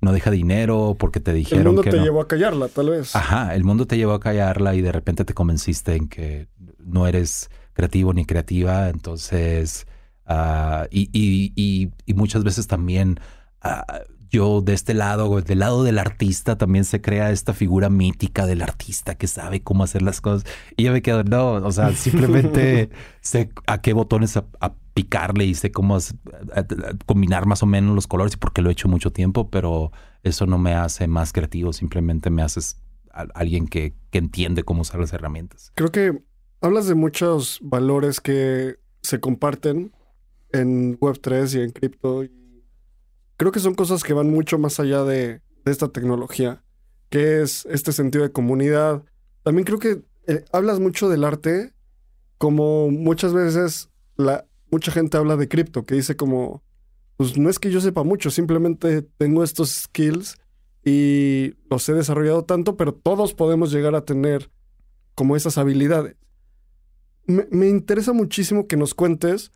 no 0.00 0.12
deja 0.12 0.30
dinero 0.30 0.96
porque 0.98 1.20
te 1.20 1.32
dijeron 1.32 1.60
El 1.60 1.66
mundo 1.66 1.82
que 1.82 1.90
te 1.90 1.98
llevó 1.98 2.20
a 2.20 2.28
callarla, 2.28 2.68
tal 2.68 2.90
vez. 2.90 3.16
Ajá, 3.16 3.54
el 3.54 3.64
mundo 3.64 3.86
te 3.86 3.96
llevó 3.96 4.12
a 4.12 4.20
callarla 4.20 4.74
y 4.74 4.82
de 4.82 4.92
repente 4.92 5.24
te 5.24 5.34
convenciste 5.34 5.96
en 5.96 6.08
que 6.08 6.48
no 6.78 7.06
eres 7.06 7.50
creativo 7.72 8.12
ni 8.12 8.24
creativa, 8.24 8.88
entonces... 8.88 9.86
Uh, 10.30 10.84
y, 10.90 11.08
y, 11.10 11.54
y, 11.56 11.90
y, 12.04 12.12
muchas 12.12 12.44
veces 12.44 12.66
también 12.66 13.18
uh, 13.64 13.80
yo 14.30 14.60
de 14.60 14.74
este 14.74 14.94
lado, 14.94 15.40
del 15.40 15.58
lado 15.58 15.84
del 15.84 15.98
artista, 15.98 16.56
también 16.56 16.84
se 16.84 17.00
crea 17.00 17.30
esta 17.30 17.54
figura 17.54 17.90
mítica 17.90 18.46
del 18.46 18.62
artista 18.62 19.16
que 19.16 19.26
sabe 19.26 19.62
cómo 19.62 19.84
hacer 19.84 20.02
las 20.02 20.20
cosas. 20.20 20.44
Y 20.76 20.84
yo 20.84 20.92
me 20.92 21.02
quedo, 21.02 21.24
no, 21.24 21.54
o 21.54 21.72
sea, 21.72 21.92
simplemente 21.96 22.90
sé 23.20 23.50
a 23.66 23.80
qué 23.80 23.92
botones 23.92 24.36
a, 24.36 24.46
a 24.60 24.74
picarle 24.94 25.44
y 25.44 25.54
sé 25.54 25.70
cómo 25.70 25.98
combinar 27.06 27.46
más 27.46 27.62
o 27.62 27.66
menos 27.66 27.94
los 27.94 28.06
colores 28.06 28.36
porque 28.36 28.62
lo 28.62 28.68
he 28.68 28.72
hecho 28.72 28.88
mucho 28.88 29.12
tiempo, 29.12 29.48
pero 29.48 29.92
eso 30.22 30.46
no 30.46 30.58
me 30.58 30.74
hace 30.74 31.06
más 31.06 31.32
creativo, 31.32 31.72
simplemente 31.72 32.30
me 32.30 32.42
haces 32.42 32.82
alguien 33.34 33.68
que, 33.68 33.94
que 34.10 34.18
entiende 34.18 34.64
cómo 34.64 34.82
usar 34.82 35.00
las 35.00 35.12
herramientas. 35.12 35.72
Creo 35.74 35.90
que 35.90 36.22
hablas 36.60 36.86
de 36.86 36.94
muchos 36.94 37.60
valores 37.62 38.20
que 38.20 38.76
se 39.02 39.20
comparten 39.20 39.92
en 40.52 40.98
Web3 40.98 41.58
y 41.58 41.62
en 41.62 41.70
cripto. 41.70 42.24
Creo 43.38 43.52
que 43.52 43.60
son 43.60 43.74
cosas 43.74 44.02
que 44.02 44.12
van 44.12 44.30
mucho 44.30 44.58
más 44.58 44.80
allá 44.80 45.04
de, 45.04 45.40
esta 45.64 45.88
tecnología, 45.88 46.64
que 47.08 47.40
es 47.40 47.66
este 47.66 47.92
sentido 47.92 48.24
de 48.24 48.32
comunidad. 48.32 49.04
También 49.44 49.64
creo 49.64 49.78
que 49.78 50.02
eh, 50.26 50.44
hablas 50.52 50.80
mucho 50.80 51.08
del 51.08 51.22
arte, 51.22 51.72
como 52.36 52.90
muchas 52.90 53.32
veces 53.32 53.90
la, 54.16 54.44
mucha 54.72 54.90
gente 54.90 55.16
habla 55.18 55.36
de 55.36 55.46
cripto, 55.46 55.84
que 55.84 55.94
dice 55.94 56.16
como, 56.16 56.64
pues 57.16 57.38
no 57.38 57.48
es 57.48 57.60
que 57.60 57.70
yo 57.70 57.80
sepa 57.80 58.02
mucho, 58.02 58.30
simplemente 58.30 59.02
tengo 59.02 59.44
estos 59.44 59.70
skills 59.70 60.36
y 60.84 61.54
los 61.70 61.88
he 61.88 61.92
desarrollado 61.92 62.44
tanto, 62.44 62.76
pero 62.76 62.92
todos 62.92 63.34
podemos 63.34 63.70
llegar 63.70 63.94
a 63.94 64.04
tener 64.04 64.50
como 65.14 65.36
esas 65.36 65.58
habilidades. 65.58 66.16
Me 67.26 67.68
interesa 67.68 68.12
muchísimo 68.12 68.66
que 68.66 68.76
nos 68.76 68.94
cuentes 68.94 69.52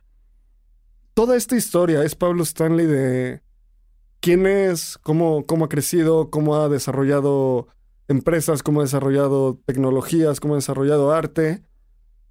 toda 1.14 1.36
esta 1.36 1.56
historia. 1.56 2.04
Es 2.04 2.14
Pablo 2.14 2.42
Stanley 2.42 2.86
de 2.86 3.42
quién 4.22 4.46
es, 4.46 4.98
cómo, 5.02 5.44
cómo 5.44 5.66
ha 5.66 5.68
crecido, 5.68 6.30
cómo 6.30 6.56
ha 6.56 6.70
desarrollado 6.70 7.66
empresas, 8.08 8.62
cómo 8.62 8.80
ha 8.80 8.84
desarrollado 8.84 9.60
tecnologías, 9.66 10.40
cómo 10.40 10.54
ha 10.54 10.58
desarrollado 10.58 11.12
arte. 11.12 11.62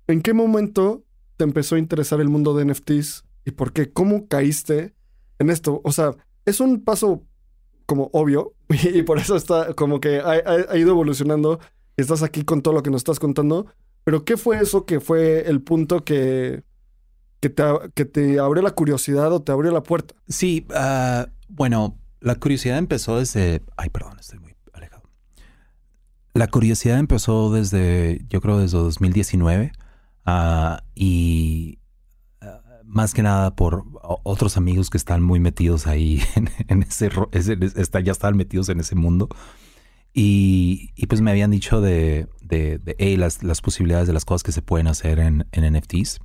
¿En 0.08 0.22
qué 0.22 0.34
momento 0.34 1.04
te 1.38 1.44
empezó 1.44 1.76
a 1.76 1.80
interesar 1.80 2.22
el 2.22 2.30
mundo 2.30 2.56
de 2.56 2.66
NFTs 2.66 3.26
y 3.46 3.52
por 3.52 3.74
qué? 3.74 3.92
¿Cómo 3.92 4.28
caíste 4.28 4.96
en 5.38 5.50
esto? 5.50 5.82
O 5.84 5.92
sea, 5.92 6.16
es 6.46 6.62
un 6.62 6.84
paso 6.84 7.24
como 7.86 8.10
obvio 8.14 8.54
y 8.70 9.04
por 9.04 9.20
eso 9.20 9.36
está 9.36 9.74
como 9.74 10.00
que 10.00 10.22
ha, 10.22 10.78
ido 10.78 10.92
evolucionando 10.92 11.60
estás 11.98 12.24
aquí 12.24 12.44
con 12.44 12.62
todo 12.62 12.74
lo 12.74 12.84
que 12.84 12.90
nos 12.90 13.02
estás 13.02 13.20
contando. 13.20 13.68
Pero 14.06 14.24
¿qué 14.24 14.38
fue 14.38 14.60
eso 14.60 14.86
que 14.86 15.02
fue 15.02 15.42
el 15.42 15.62
punto 15.62 16.06
que, 16.06 16.64
que, 17.42 17.50
te, 17.50 17.64
que 17.96 18.06
te 18.06 18.40
abrió 18.40 18.64
la 18.64 18.72
curiosidad 18.72 19.34
o 19.34 19.42
te 19.42 19.52
abrió 19.52 19.72
la 19.72 19.84
puerta? 19.84 20.16
Sí, 20.30 20.66
uh, 20.70 21.30
bueno, 21.50 21.98
la 22.22 22.36
curiosidad 22.36 22.78
empezó 22.78 23.18
desde... 23.18 23.64
Ay, 23.76 23.90
perdón, 23.90 24.18
estoy 24.20 24.40
muy 24.40 24.56
alejado. 24.72 25.04
La 26.34 26.48
curiosidad 26.48 27.00
empezó 27.00 27.52
desde, 27.52 28.22
yo 28.30 28.40
creo, 28.42 28.60
desde 28.60 28.78
2019. 28.78 29.72
Uh, 30.26 30.78
y 30.94 31.80
uh, 32.44 32.46
más 32.86 33.16
que 33.16 33.24
nada 33.24 33.56
por 33.56 33.86
otros 34.24 34.56
amigos 34.56 34.92
que 34.92 34.98
están 34.98 35.24
muy 35.24 35.40
metidos 35.40 35.88
ahí 35.88 36.22
en, 36.68 36.84
ese, 36.84 37.10
ese 37.32 38.04
ya 38.04 38.12
estaban 38.12 38.38
metidos 38.38 38.70
en 38.70 38.80
ese 38.80 38.94
mundo. 38.94 39.30
Y, 40.14 40.92
y 40.96 41.08
pues 41.08 41.22
me 41.22 41.32
habían 41.32 41.50
dicho 41.50 41.82
de, 41.82 42.28
de, 42.44 43.18
las, 43.18 43.42
las, 43.42 43.62
posibilidades 43.62 44.08
de 44.08 44.14
las 44.14 44.26
cosas 44.26 44.44
que 44.44 44.52
se 44.52 44.62
pueden 44.62 44.88
hacer 44.88 45.20
en, 45.20 45.48
en 45.54 45.76
NFTs. 45.76 46.20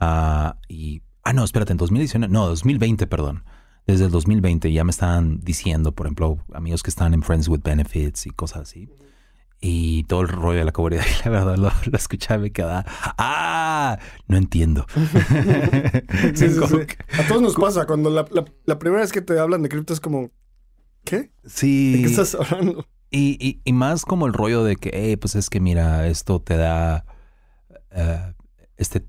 Uh, 0.00 0.54
y, 0.68 1.02
ah, 1.22 1.32
no, 1.32 1.44
espérate, 1.44 1.72
en 1.72 1.78
2019, 1.78 2.32
no, 2.32 2.46
2020, 2.48 3.06
perdón. 3.06 3.44
Desde 3.86 4.06
el 4.06 4.10
2020 4.10 4.72
ya 4.72 4.82
me 4.82 4.90
estaban 4.90 5.40
diciendo, 5.40 5.92
por 5.92 6.06
ejemplo, 6.06 6.38
amigos 6.54 6.82
que 6.82 6.90
están 6.90 7.12
en 7.12 7.22
Friends 7.22 7.48
with 7.48 7.60
Benefits 7.62 8.26
y 8.26 8.30
cosas 8.30 8.62
así 8.62 8.88
y 9.66 10.04
todo 10.04 10.20
el 10.20 10.28
rollo 10.28 10.58
de 10.58 10.64
la 10.66 10.72
comunidad. 10.72 11.04
La 11.24 11.30
verdad 11.30 11.56
lo, 11.56 11.70
lo 11.90 11.96
escuchaba 11.96 12.38
y 12.38 12.42
me 12.42 12.52
quedaba, 12.52 12.84
¡ah! 12.86 13.98
No 14.28 14.36
entiendo. 14.36 14.86
sí, 16.34 16.48
sí, 16.48 16.60
sí. 16.68 16.76
A 17.18 17.26
todos 17.26 17.40
nos 17.40 17.54
pasa. 17.54 17.86
Cuando 17.86 18.10
la, 18.10 18.26
la, 18.30 18.44
la, 18.66 18.78
primera 18.78 19.00
vez 19.00 19.10
que 19.10 19.22
te 19.22 19.38
hablan 19.38 19.62
de 19.62 19.70
cripto 19.70 19.94
es 19.94 20.00
como, 20.00 20.30
¿qué? 21.04 21.30
Sí. 21.46 21.92
¿De 21.92 21.98
qué 22.02 22.06
estás 22.06 22.34
hablando? 22.34 22.86
Y, 23.10 23.38
y, 23.40 23.62
y 23.64 23.72
más 23.72 24.04
como 24.04 24.26
el 24.26 24.34
rollo 24.34 24.64
de 24.64 24.76
que, 24.76 24.90
hey, 24.92 25.16
pues 25.16 25.34
es 25.34 25.48
que 25.48 25.60
mira, 25.60 26.08
esto 26.08 26.42
te 26.42 26.56
da 26.56 27.06
uh, 27.96 28.34
este 28.76 29.06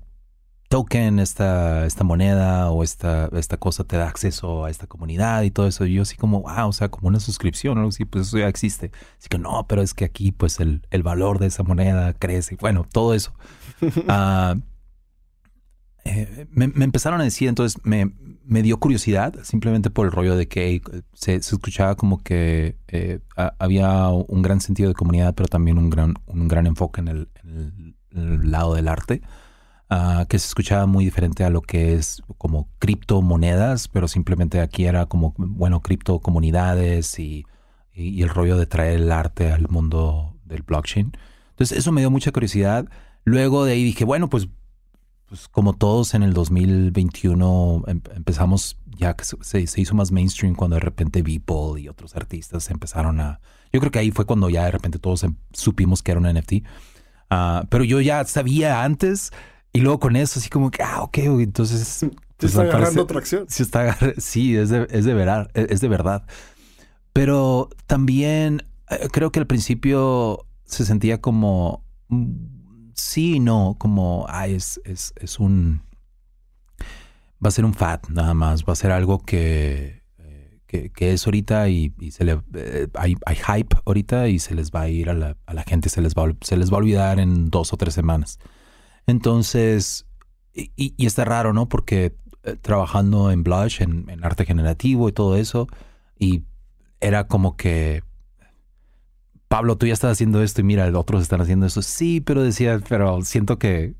token, 0.68 1.18
esta, 1.18 1.86
esta 1.86 2.04
moneda 2.04 2.70
o 2.70 2.82
esta, 2.82 3.28
esta 3.32 3.56
cosa 3.56 3.84
te 3.84 3.96
da 3.96 4.08
acceso 4.08 4.64
a 4.64 4.70
esta 4.70 4.86
comunidad 4.86 5.42
y 5.42 5.50
todo 5.50 5.66
eso. 5.66 5.86
Y 5.86 5.94
yo 5.94 6.02
así 6.02 6.16
como, 6.16 6.42
wow, 6.42 6.68
o 6.68 6.72
sea, 6.72 6.88
como 6.88 7.08
una 7.08 7.20
suscripción 7.20 7.76
o 7.76 7.80
algo 7.80 7.90
así, 7.90 8.04
pues 8.04 8.28
eso 8.28 8.38
ya 8.38 8.48
existe. 8.48 8.90
Así 9.18 9.28
que 9.28 9.38
no, 9.38 9.66
pero 9.68 9.82
es 9.82 9.94
que 9.94 10.04
aquí 10.04 10.32
pues 10.32 10.60
el, 10.60 10.86
el 10.90 11.02
valor 11.02 11.38
de 11.38 11.46
esa 11.46 11.62
moneda 11.62 12.12
crece. 12.14 12.56
Bueno, 12.60 12.86
todo 12.90 13.14
eso. 13.14 13.32
uh, 13.82 13.86
eh, 16.04 16.46
me, 16.50 16.68
me, 16.68 16.84
empezaron 16.84 17.20
a 17.20 17.24
decir, 17.24 17.48
entonces 17.48 17.80
me, 17.84 18.12
me, 18.44 18.62
dio 18.62 18.78
curiosidad 18.78 19.34
simplemente 19.42 19.90
por 19.90 20.06
el 20.06 20.12
rollo 20.12 20.36
de 20.36 20.48
que 20.48 20.80
se, 21.12 21.42
se 21.42 21.54
escuchaba 21.54 21.94
como 21.96 22.22
que 22.22 22.76
eh, 22.88 23.20
a, 23.36 23.54
había 23.58 24.08
un 24.08 24.42
gran 24.42 24.60
sentido 24.60 24.88
de 24.88 24.94
comunidad, 24.94 25.34
pero 25.34 25.48
también 25.48 25.78
un 25.78 25.90
gran, 25.90 26.14
un 26.26 26.48
gran 26.48 26.66
enfoque 26.66 27.00
en 27.00 27.08
el, 27.08 27.28
en 27.44 27.50
el, 27.50 27.96
en 28.10 28.32
el 28.32 28.50
lado 28.50 28.74
del 28.74 28.88
arte. 28.88 29.22
Uh, 29.88 30.26
que 30.26 30.36
se 30.40 30.48
escuchaba 30.48 30.86
muy 30.86 31.04
diferente 31.04 31.44
a 31.44 31.50
lo 31.50 31.62
que 31.62 31.94
es 31.94 32.20
como 32.38 32.68
criptomonedas, 32.80 33.86
pero 33.86 34.08
simplemente 34.08 34.60
aquí 34.60 34.84
era 34.84 35.06
como, 35.06 35.32
bueno, 35.36 35.80
criptocomunidades 35.80 37.20
y, 37.20 37.46
y, 37.94 38.08
y 38.08 38.22
el 38.22 38.28
rollo 38.28 38.56
de 38.56 38.66
traer 38.66 38.94
el 38.94 39.12
arte 39.12 39.52
al 39.52 39.68
mundo 39.68 40.34
del 40.44 40.62
blockchain. 40.62 41.12
Entonces 41.50 41.78
eso 41.78 41.92
me 41.92 42.00
dio 42.00 42.10
mucha 42.10 42.32
curiosidad. 42.32 42.88
Luego 43.24 43.64
de 43.64 43.72
ahí 43.72 43.84
dije, 43.84 44.04
bueno, 44.04 44.28
pues, 44.28 44.48
pues 45.26 45.48
como 45.48 45.72
todos 45.72 46.14
en 46.14 46.22
el 46.22 46.32
2021 46.32 47.84
em 47.86 48.00
empezamos, 48.14 48.78
ya 48.86 49.14
que 49.14 49.24
se, 49.24 49.66
se, 49.66 49.80
hizo 49.80 49.94
más 49.94 50.12
mainstream 50.12 50.54
cuando 50.54 50.74
de 50.74 50.80
repente 50.80 51.22
Beeple 51.22 51.80
y 51.80 51.88
otros 51.88 52.14
artistas 52.16 52.70
empezaron 52.70 53.20
a... 53.20 53.40
Yo 53.72 53.80
creo 53.80 53.90
que 53.90 53.98
ahí 53.98 54.10
fue 54.10 54.26
cuando 54.26 54.50
ya 54.50 54.64
de 54.64 54.70
repente 54.70 54.98
todos 54.98 55.22
em, 55.24 55.36
supimos 55.52 56.02
que 56.02 56.12
era 56.12 56.20
un 56.20 56.26
NFT. 56.26 56.52
Uh, 57.30 57.66
pero 57.68 57.84
yo 57.84 58.00
ya 58.00 58.24
sabía 58.24 58.84
antes 58.84 59.32
y 59.76 59.80
luego 59.80 60.00
con 60.00 60.16
eso, 60.16 60.40
así 60.40 60.48
como 60.48 60.70
que, 60.70 60.82
ah, 60.82 61.02
ok, 61.02 61.18
entonces. 61.18 61.86
Se 61.86 62.08
pues, 62.38 62.52
está 62.52 62.62
agarrando 62.62 63.06
tracción. 63.06 63.44
Sí, 63.48 63.62
está, 63.62 63.96
sí 64.16 64.56
es, 64.56 64.70
de, 64.70 64.86
es, 64.90 65.04
de 65.04 65.12
verdad, 65.12 65.50
es 65.54 65.82
de 65.82 65.88
verdad. 65.88 66.26
Pero 67.12 67.68
también 67.86 68.62
eh, 68.90 69.08
creo 69.12 69.30
que 69.32 69.38
al 69.38 69.46
principio 69.46 70.46
se 70.64 70.86
sentía 70.86 71.20
como. 71.20 71.84
Mm, 72.08 72.92
sí 72.94 73.34
y 73.34 73.40
no, 73.40 73.76
como, 73.78 74.24
ah, 74.30 74.46
es, 74.48 74.80
es, 74.84 75.12
es 75.16 75.38
un. 75.38 75.82
Va 77.44 77.48
a 77.48 77.50
ser 77.50 77.66
un 77.66 77.74
fat 77.74 78.08
nada 78.08 78.32
más, 78.32 78.64
va 78.64 78.72
a 78.72 78.76
ser 78.76 78.92
algo 78.92 79.18
que, 79.18 80.02
eh, 80.18 80.60
que, 80.66 80.88
que 80.88 81.12
es 81.12 81.26
ahorita 81.26 81.68
y, 81.68 81.92
y 82.00 82.12
se 82.12 82.24
le, 82.24 82.40
eh, 82.54 82.88
hay, 82.94 83.14
hay 83.26 83.36
hype 83.36 83.76
ahorita 83.84 84.28
y 84.28 84.38
se 84.38 84.54
les 84.54 84.70
va 84.70 84.82
a 84.82 84.88
ir 84.88 85.10
a 85.10 85.14
la, 85.14 85.36
a 85.44 85.52
la 85.52 85.64
gente, 85.64 85.90
se 85.90 86.00
les, 86.00 86.14
va, 86.14 86.34
se 86.40 86.56
les 86.56 86.72
va 86.72 86.76
a 86.76 86.78
olvidar 86.78 87.20
en 87.20 87.50
dos 87.50 87.74
o 87.74 87.76
tres 87.76 87.92
semanas. 87.92 88.38
Entonces, 89.06 90.06
y, 90.54 90.94
está 91.04 91.24
raro, 91.24 91.52
¿no? 91.52 91.68
Porque 91.68 92.16
eh, 92.42 92.56
trabajando 92.60 93.30
en 93.30 93.42
Blush, 93.42 93.82
en, 93.82 94.08
en 94.10 94.24
arte 94.24 94.44
generativo 94.44 95.08
y 95.08 95.12
todo 95.12 95.36
eso, 95.36 95.68
y 96.18 96.44
era 97.00 97.26
como 97.26 97.56
que, 97.56 98.02
Pablo, 99.48 99.76
tú 99.76 99.86
ya 99.86 99.92
estás 99.92 100.12
haciendo 100.12 100.42
esto 100.42 100.60
y 100.60 100.64
mira, 100.64 100.90
otros 100.98 101.22
están 101.22 101.40
haciendo 101.40 101.66
eso. 101.66 101.82
Sí, 101.82 102.20
pero 102.20 102.42
decía, 102.42 102.80
pero 102.88 103.22
siento 103.22 103.58
que, 103.58 103.94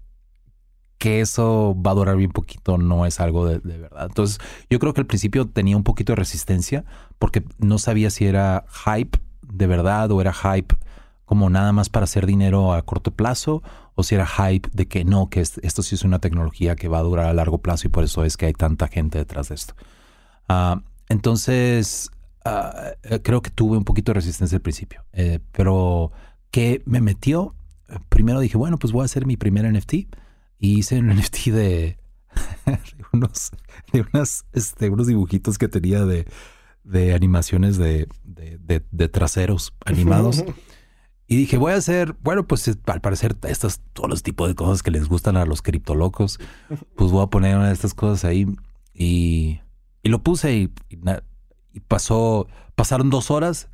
que 0.99 1.21
eso 1.21 1.77
va 1.81 1.93
a 1.93 1.95
durar 1.95 2.17
bien 2.17 2.33
poquito, 2.33 2.79
no 2.79 3.07
es 3.07 3.21
algo 3.21 3.47
de, 3.47 3.61
de 3.61 3.79
verdad. 3.79 4.07
Entonces, 4.09 4.39
yo 4.69 4.79
creo 4.79 4.93
que 4.93 5.03
al 5.03 5.07
principio 5.07 5.47
tenía 5.47 5.77
un 5.77 5.85
poquito 5.85 6.13
de 6.13 6.17
resistencia 6.17 6.85
porque 7.19 7.45
no 7.59 7.79
sabía 7.79 8.11
si 8.11 8.27
era 8.27 8.65
hype 8.85 9.19
de 9.43 9.67
verdad 9.67 10.11
o 10.11 10.21
era 10.21 10.33
hype 10.33 10.75
como 11.27 11.51
nada 11.51 11.73
más 11.73 11.89
para 11.91 12.05
hacer 12.05 12.25
dinero 12.25 12.73
a 12.73 12.81
corto 12.83 13.11
plazo 13.11 13.63
o 13.95 14.03
si 14.03 14.15
era 14.15 14.27
hype 14.27 14.69
de 14.73 14.87
que 14.89 15.05
no, 15.05 15.29
que 15.29 15.41
es- 15.41 15.59
esto 15.59 15.83
sí 15.83 15.95
es 15.97 16.03
una 16.05 16.19
tecnología 16.21 16.77
que 16.77 16.89
va 16.89 16.99
a 17.01 17.03
durar 17.03 17.27
a 17.27 17.35
largo 17.35 17.59
plazo 17.59 17.87
y 17.87 17.91
por 17.91 18.05
eso 18.05 18.25
es 18.25 18.37
que 18.39 18.47
hay 18.47 18.53
tanta 18.55 18.89
gente 18.89 19.19
detrás 19.19 19.49
de 19.51 19.57
esto. 19.57 19.75
Ah, 20.49 20.81
entonces, 21.09 22.11
ah, 22.45 22.93
eh, 23.03 23.21
creo 23.23 23.43
que 23.43 23.51
tuve 23.51 23.77
un 23.77 23.85
poquito 23.85 24.11
de 24.13 24.15
resistencia 24.15 24.57
al 24.57 24.63
principio, 24.63 25.05
Eh, 25.13 25.41
pero 25.53 26.13
que 26.53 26.83
me 26.87 27.01
metió, 27.01 27.55
primero 28.09 28.41
dije, 28.41 28.57
bueno, 28.57 28.79
pues 28.79 28.93
voy 28.93 29.03
a 29.03 29.07
hacer 29.07 29.27
mi 29.27 29.37
primer 29.37 29.65
NFT 29.71 29.95
y 30.59 30.79
hice 30.79 30.99
un 31.01 31.09
NFT 31.11 31.51
de, 31.51 31.99
de 32.67 33.05
unos, 33.13 33.51
de 33.93 34.05
unas, 34.13 34.45
este, 34.53 34.91
unos 34.91 35.07
dibujitos 35.09 35.59
que 35.59 35.69
tenía 35.69 36.05
de, 36.05 36.27
de 36.85 37.15
animaciones 37.15 37.77
de- 37.79 38.07
de 38.25 39.09
traseros 39.09 39.75
animados. 39.85 40.45
Y 41.29 41.37
dije, 41.37 41.57
voy 41.57 41.73
a 41.73 41.77
hacer, 41.77 42.15
bueno, 42.23 42.47
pues 42.47 42.69
es- 42.69 42.79
al 42.87 43.01
parecer 43.01 43.37
estos, 43.49 43.81
todos 43.93 44.09
los 44.09 44.23
tipos 44.23 44.49
de 44.49 44.55
cosas 44.55 44.83
que 44.83 44.91
les 44.93 45.09
gustan 45.09 45.37
a 45.37 45.45
los 45.45 45.61
criptolocos, 45.63 46.39
pues 46.97 47.11
voy 47.11 47.23
a 47.25 47.27
poner 47.27 47.57
una 47.57 47.67
de 47.69 47.73
estas 47.75 47.95
cosas 47.95 48.25
ahí 48.25 48.47
y, 48.95 49.61
y 50.03 50.09
lo 50.09 50.23
puse 50.23 50.55
y, 50.55 50.73
y 50.89 50.97
na- 50.99 51.23
y 51.73 51.81
pasó, 51.81 52.47
pasaron 52.77 53.11
dos 53.11 53.31
horas 53.33 53.69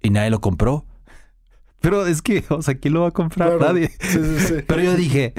y 0.00 0.10
nadie 0.10 0.30
lo 0.30 0.40
compró. 0.40 0.86
Pero 1.80 2.06
es 2.06 2.22
que, 2.22 2.44
o 2.50 2.62
sea, 2.62 2.74
¿quién 2.78 2.94
lo 2.94 3.00
va 3.02 3.08
a 3.08 3.12
comprar? 3.12 3.56
Claro. 3.56 3.72
Nadie. 3.72 3.88
Sí, 4.00 4.18
sí, 4.22 4.38
sí. 4.46 4.54
Pero 4.66 4.82
yo 4.82 4.94
dije, 4.96 5.34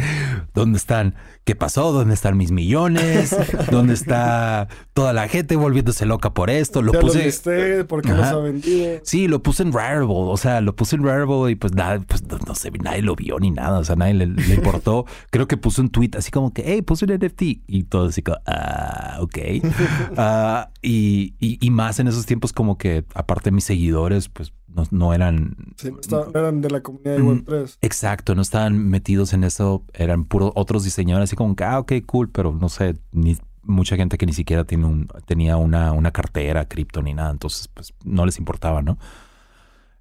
¿dónde 0.53 0.77
están? 0.77 1.15
¿Qué 1.43 1.55
pasó? 1.55 1.91
¿Dónde 1.91 2.13
están 2.13 2.37
mis 2.37 2.51
millones? 2.51 3.35
¿Dónde 3.71 3.93
está 3.93 4.67
toda 4.93 5.13
la 5.13 5.27
gente 5.27 5.55
volviéndose 5.55 6.05
loca 6.05 6.33
por 6.33 6.49
esto? 6.49 6.81
Lo 6.81 6.93
ya 6.93 6.99
puse. 6.99 7.79
lo 7.79 7.87
¿por 7.87 8.01
qué 8.01 8.09
se 8.09 8.15
ha 8.15 8.35
vendido? 8.35 8.99
Sí, 9.03 9.27
lo 9.27 9.41
puse 9.41 9.63
en 9.63 9.73
Rarible, 9.73 10.07
o 10.09 10.37
sea, 10.37 10.61
lo 10.61 10.75
puse 10.75 10.95
en 10.95 11.03
Rarible 11.03 11.51
y 11.51 11.55
pues 11.55 11.73
nada, 11.73 11.99
pues 11.99 12.23
no, 12.23 12.37
no 12.45 12.55
sé, 12.55 12.71
nadie 12.71 13.01
lo 13.01 13.15
vio 13.15 13.39
ni 13.39 13.51
nada, 13.51 13.79
o 13.79 13.83
sea, 13.83 13.95
nadie 13.95 14.13
le, 14.13 14.27
le 14.27 14.55
importó. 14.55 15.05
Creo 15.31 15.47
que 15.47 15.57
puse 15.57 15.81
un 15.81 15.89
tweet 15.89 16.11
así 16.17 16.31
como 16.31 16.53
que, 16.53 16.63
hey, 16.65 16.81
puse 16.81 17.05
un 17.05 17.13
NFT 17.13 17.41
y 17.67 17.83
todo 17.83 18.07
así 18.07 18.21
como, 18.21 18.37
ah, 18.45 19.17
ok. 19.21 19.37
Ah, 20.17 20.69
y, 20.81 21.35
y, 21.39 21.57
y 21.65 21.69
más 21.69 21.99
en 21.99 22.07
esos 22.07 22.25
tiempos 22.25 22.53
como 22.53 22.77
que 22.77 23.05
aparte 23.13 23.51
mis 23.51 23.63
seguidores 23.63 24.29
pues 24.29 24.53
no, 24.73 24.83
no 24.91 25.13
eran... 25.13 25.55
Sí, 25.77 25.89
está- 25.99 26.27
eran 26.33 26.61
de 26.61 26.69
la 26.69 26.81
comunidad 26.81 27.13
de 27.17 27.19
Mm. 27.23 27.27
Web3. 27.45 27.77
Exacto, 27.81 28.35
no 28.35 28.41
estaban 28.41 28.77
metidos 28.89 29.33
en 29.33 29.43
eso, 29.43 29.83
eran 29.93 30.25
puros 30.25 30.51
otros 30.55 30.83
diseñadores 30.83 31.29
así 31.29 31.35
como 31.35 31.55
que, 31.55 31.63
ah, 31.63 31.79
ok, 31.79 31.93
cool, 32.05 32.29
pero 32.29 32.51
no 32.53 32.69
sé, 32.69 32.95
ni 33.11 33.37
mucha 33.63 33.95
gente 33.95 34.17
que 34.17 34.25
ni 34.25 34.33
siquiera 34.33 34.63
tiene 34.63 34.85
un, 34.85 35.07
tenía 35.25 35.55
una, 35.57 35.91
una 35.91 36.11
cartera 36.11 36.65
cripto 36.65 37.01
ni 37.01 37.13
nada, 37.13 37.29
entonces 37.31 37.67
pues 37.67 37.93
no 38.03 38.25
les 38.25 38.39
importaba, 38.39 38.81
¿no? 38.81 38.97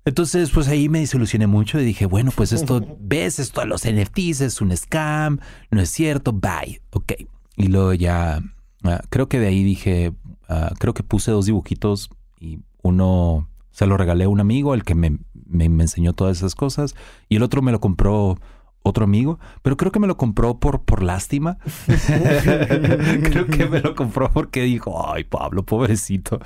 Entonces, 0.07 0.51
pues 0.51 0.67
ahí 0.69 0.89
me 0.89 1.01
desilusioné 1.01 1.47
mucho 1.47 1.79
y 1.79 1.85
dije, 1.85 2.07
bueno, 2.07 2.31
pues 2.35 2.53
esto, 2.53 2.81
ves, 3.01 3.39
esto 3.39 3.61
de 3.61 3.67
los 3.67 3.85
NFTs 3.85 4.41
es 4.41 4.61
un 4.63 4.75
scam, 4.77 5.39
no 5.71 5.81
es 5.81 5.91
cierto, 5.91 6.33
bye, 6.33 6.81
ok. 6.93 7.13
Y 7.57 7.67
luego 7.67 7.93
ya, 7.93 8.41
ah, 8.85 9.03
creo 9.11 9.29
que 9.29 9.39
de 9.39 9.49
ahí 9.49 9.63
dije, 9.63 10.13
ah, 10.49 10.73
creo 10.79 10.95
que 10.95 11.03
puse 11.03 11.31
dos 11.31 11.45
dibujitos 11.47 12.09
y 12.41 12.61
uno 12.83 13.47
se 13.71 13.87
lo 13.87 13.97
regalé 13.97 14.25
a 14.25 14.29
un 14.29 14.41
amigo, 14.41 14.75
el 14.75 14.85
que 14.85 14.95
me, 14.95 15.19
me, 15.47 15.65
enseñó 15.65 16.13
todas 16.13 16.39
esas 16.39 16.55
cosas, 16.55 16.95
y 17.29 17.37
el 17.37 17.43
otro 17.43 17.63
me 17.63 17.73
lo 17.73 17.81
compró 17.81 18.39
otro 18.83 19.05
amigo, 19.05 19.39
pero 19.63 19.77
creo 19.77 19.93
que 19.93 20.01
me 20.01 20.07
lo 20.07 20.17
compró 20.17 20.59
por, 20.59 20.83
por 20.83 21.03
lástima. 21.03 21.59
creo 21.87 23.47
que 23.47 23.67
me 23.67 23.81
lo 23.81 23.95
compró 23.95 24.31
porque 24.33 24.63
dijo, 24.63 25.13
ay, 25.13 25.25
Pablo, 25.25 25.65
pobrecito. 25.65 26.41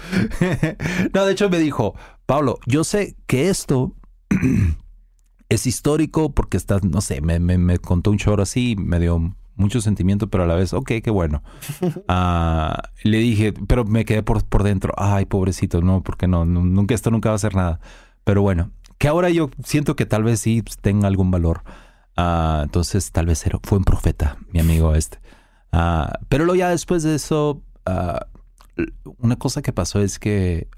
no, 1.15 1.25
de 1.25 1.33
hecho 1.33 1.49
me 1.49 1.59
dijo, 1.59 1.95
Pablo, 2.27 2.59
yo 2.67 2.83
sé 2.83 3.17
que 3.27 3.49
esto 3.49 3.95
es 5.49 5.67
histórico 5.67 6.33
porque 6.35 6.57
estás, 6.57 6.83
no 6.85 7.01
sé, 7.01 7.21
me, 7.21 7.39
me, 7.39 7.57
me 7.57 7.79
contó 7.79 8.11
un 8.11 8.19
choro 8.19 8.43
así, 8.43 8.75
me 8.77 8.99
dio 8.99 9.35
mucho 9.57 9.81
sentimiento, 9.81 10.29
pero 10.29 10.45
a 10.45 10.47
la 10.47 10.55
vez, 10.55 10.73
ok, 10.73 10.93
qué 11.03 11.11
bueno. 11.11 11.43
Ah, 12.09 12.83
le 13.03 13.19
dije, 13.19 13.53
pero 13.69 13.85
me 13.85 14.05
quedé 14.05 14.23
por, 14.23 14.45
por 14.45 14.63
dentro, 14.63 14.93
ay, 14.97 15.27
pobrecito, 15.27 15.81
no, 15.81 16.03
porque 16.03 16.27
no, 16.29 16.45
nu- 16.45 16.65
nunca, 16.65 16.95
esto 16.95 17.11
nunca 17.11 17.29
va 17.31 17.35
a 17.37 17.39
ser 17.39 17.55
nada. 17.55 17.81
Pero 18.25 18.43
bueno, 18.43 18.71
que 18.99 19.09
ahora 19.09 19.31
yo 19.31 19.51
siento 19.65 19.97
que 19.97 20.07
tal 20.07 20.23
vez 20.25 20.41
sí 20.41 20.63
tenga 20.81 21.07
algún 21.09 21.31
valor. 21.31 21.63
Ah, 22.17 22.61
entonces, 22.65 23.11
tal 23.13 23.27
vez 23.27 23.45
era- 23.47 23.59
fue 23.63 23.79
un 23.79 23.85
profeta, 23.85 24.39
mi 24.53 24.61
amigo 24.61 24.95
este. 24.95 25.19
Ah, 25.73 26.19
pero 26.29 26.45
luego 26.45 26.57
ya 26.59 26.71
después 26.71 27.03
de 27.03 27.15
eso, 27.17 27.63
una 29.19 29.37
cosa 29.37 29.63
que 29.63 29.73
pasó 29.73 30.01
es 30.01 30.19
que 30.19 30.69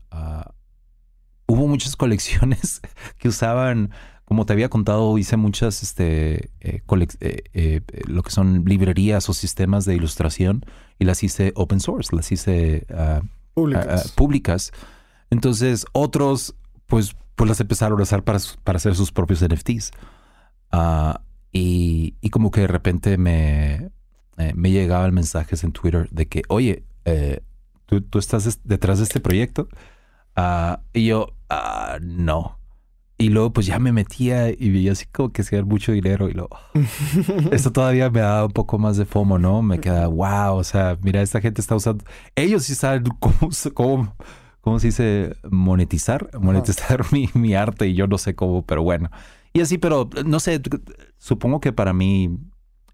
hubo 1.46 1.66
muchas 1.68 1.96
colecciones 1.96 2.80
que 3.18 3.28
usaban, 3.28 3.90
como 4.26 4.44
te 4.44 4.52
había 4.52 4.68
contado, 4.68 5.16
hice 5.18 5.36
muchas, 5.38 5.82
este, 5.82 6.50
eh, 6.60 6.82
eh, 7.20 7.42
eh, 7.54 7.80
lo 8.06 8.22
que 8.22 8.30
son 8.30 8.64
librerías 8.66 9.28
o 9.28 9.32
sistemas 9.32 9.84
de 9.86 9.94
ilustración 9.94 10.66
y 10.98 11.04
las 11.06 11.22
hice 11.22 11.52
open 11.54 11.80
source, 11.80 12.14
las 12.14 12.30
hice 12.32 12.86
ah, 12.92 13.22
Públicas. 13.54 14.12
públicas. 14.12 14.72
Entonces, 15.30 15.86
otros, 15.92 16.54
pues, 16.86 17.16
pues 17.36 17.48
las 17.48 17.60
empezaron 17.60 17.98
a 17.98 18.02
usar 18.02 18.22
para, 18.24 18.38
para 18.64 18.76
hacer 18.76 18.94
sus 18.96 19.12
propios 19.12 19.42
NFTs. 19.42 19.92
Ah, 20.72 21.20
y, 21.52 22.16
y 22.20 22.30
como 22.30 22.50
que 22.50 22.62
de 22.62 22.66
repente 22.66 23.16
me, 23.16 23.90
me 24.54 24.70
llegaban 24.72 25.14
mensajes 25.14 25.64
en 25.64 25.72
Twitter 25.72 26.08
de 26.10 26.26
que, 26.26 26.42
oye, 26.48 26.82
¿tú, 27.86 28.00
tú 28.02 28.18
estás 28.18 28.44
es- 28.46 28.60
detrás 28.64 28.98
de 28.98 29.04
este 29.04 29.20
proyecto. 29.20 29.68
Y 30.92 31.06
yo, 31.06 31.28
"Ah, 31.48 31.98
no. 32.02 32.58
Y 33.18 33.30
luego 33.30 33.52
pues 33.52 33.66
ya 33.66 33.78
me 33.78 33.92
metía 33.92 34.50
y 34.50 34.70
veía 34.70 34.92
así 34.92 35.06
como 35.06 35.30
que 35.32 35.40
hacían 35.42 35.66
mucho 35.66 35.92
dinero 35.92 36.28
y 36.28 36.32
luego... 36.32 36.58
Esto 37.50 37.72
todavía 37.72 38.10
me 38.10 38.20
da 38.20 38.44
un 38.44 38.52
poco 38.52 38.78
más 38.78 38.98
de 38.98 39.06
FOMO, 39.06 39.38
¿no? 39.38 39.62
Me 39.62 39.80
queda, 39.80 40.06
wow, 40.06 40.56
o 40.56 40.64
sea, 40.64 40.98
mira, 41.02 41.22
esta 41.22 41.40
gente 41.40 41.62
está 41.62 41.74
usando... 41.74 42.04
Ellos 42.34 42.64
sí 42.64 42.74
saben 42.74 43.04
cómo, 43.18 43.50
cómo, 43.72 44.16
cómo 44.60 44.78
se 44.80 44.88
dice 44.88 45.36
monetizar, 45.50 46.28
monetizar 46.38 47.06
mi, 47.10 47.30
mi 47.32 47.54
arte 47.54 47.88
y 47.88 47.94
yo 47.94 48.06
no 48.06 48.18
sé 48.18 48.34
cómo, 48.34 48.66
pero 48.66 48.82
bueno. 48.82 49.10
Y 49.54 49.60
así, 49.60 49.78
pero 49.78 50.10
no 50.26 50.38
sé, 50.38 50.60
supongo 51.16 51.60
que 51.60 51.72
para 51.72 51.94
mí 51.94 52.38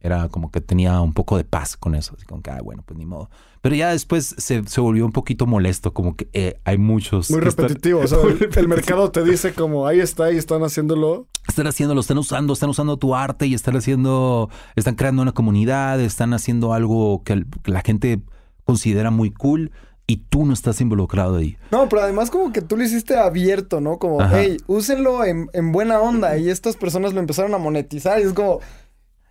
era 0.03 0.29
como 0.29 0.51
que 0.51 0.61
tenía 0.61 1.01
un 1.01 1.15
poco 1.15 1.37
de 1.37 1.45
paz 1.45 1.77
con 1.77 1.95
eso, 1.95 2.15
así 2.17 2.27
como 2.27 2.43
que, 2.43 2.51
ah, 2.51 2.61
bueno, 2.63 2.83
pues 2.85 2.99
ni 2.99 3.07
modo. 3.07 3.31
Pero 3.61 3.77
ya 3.77 3.91
después 3.91 4.35
se, 4.39 4.65
se 4.67 4.81
volvió 4.81 5.07
un 5.07 5.13
poquito 5.13 5.47
molesto, 5.47 5.95
como 5.95 6.17
que 6.17 6.29
eh, 6.33 6.59
hay 6.65 6.77
muchos... 6.79 7.31
Muy 7.31 7.41
que 7.41 7.49
están- 7.49 7.69
repetitivo. 7.69 8.01
O 8.01 8.07
sea, 8.09 8.19
el, 8.19 8.25
el 8.31 8.39
repetitivo. 8.41 8.69
mercado 8.69 9.11
te 9.13 9.23
dice 9.23 9.55
como 9.55 9.87
ahí 9.87 10.01
está 10.01 10.33
y 10.33 10.37
están 10.37 10.63
haciéndolo. 10.65 11.29
están 11.47 11.69
haciendo, 11.69 11.95
lo 11.95 12.01
están 12.01 12.19
usando, 12.19 12.53
están 12.53 12.71
usando 12.71 12.97
tu 12.97 13.15
arte 13.15 13.47
y 13.47 13.55
están 13.55 13.77
haciendo, 13.77 14.51
están 14.75 14.97
creando 14.97 15.23
una 15.23 15.33
comunidad, 15.33 16.01
están 16.01 16.35
haciendo 16.35 16.75
algo 16.75 17.23
que 17.25 17.45
la 17.65 17.83
gente 17.83 18.21
considera 18.65 19.11
muy 19.13 19.31
cool 19.31 19.71
y 20.09 20.17
tú 20.29 20.45
no 20.45 20.53
estás 20.53 20.81
involucrado 20.81 21.37
ahí. 21.37 21.57
No, 21.71 21.89
pero 21.89 22.03
además 22.03 22.31
como 22.31 22.53
que 22.53 22.61
tú 22.63 22.77
lo 22.77 22.83
hiciste 22.83 23.17
abierto, 23.17 23.81
¿no? 23.81 23.99
Como, 23.99 24.21
Ajá. 24.21 24.41
hey, 24.41 24.57
úsenlo 24.67 25.25
en, 25.25 25.49
en 25.53 25.71
buena 25.71 26.01
onda. 26.01 26.37
Y 26.37 26.51
estas 26.51 26.77
personas 26.77 27.15
lo 27.15 27.21
empezaron 27.21 27.55
a 27.55 27.59
monetizar. 27.59 28.19
Y 28.21 28.25
es 28.25 28.33
como, 28.33 28.59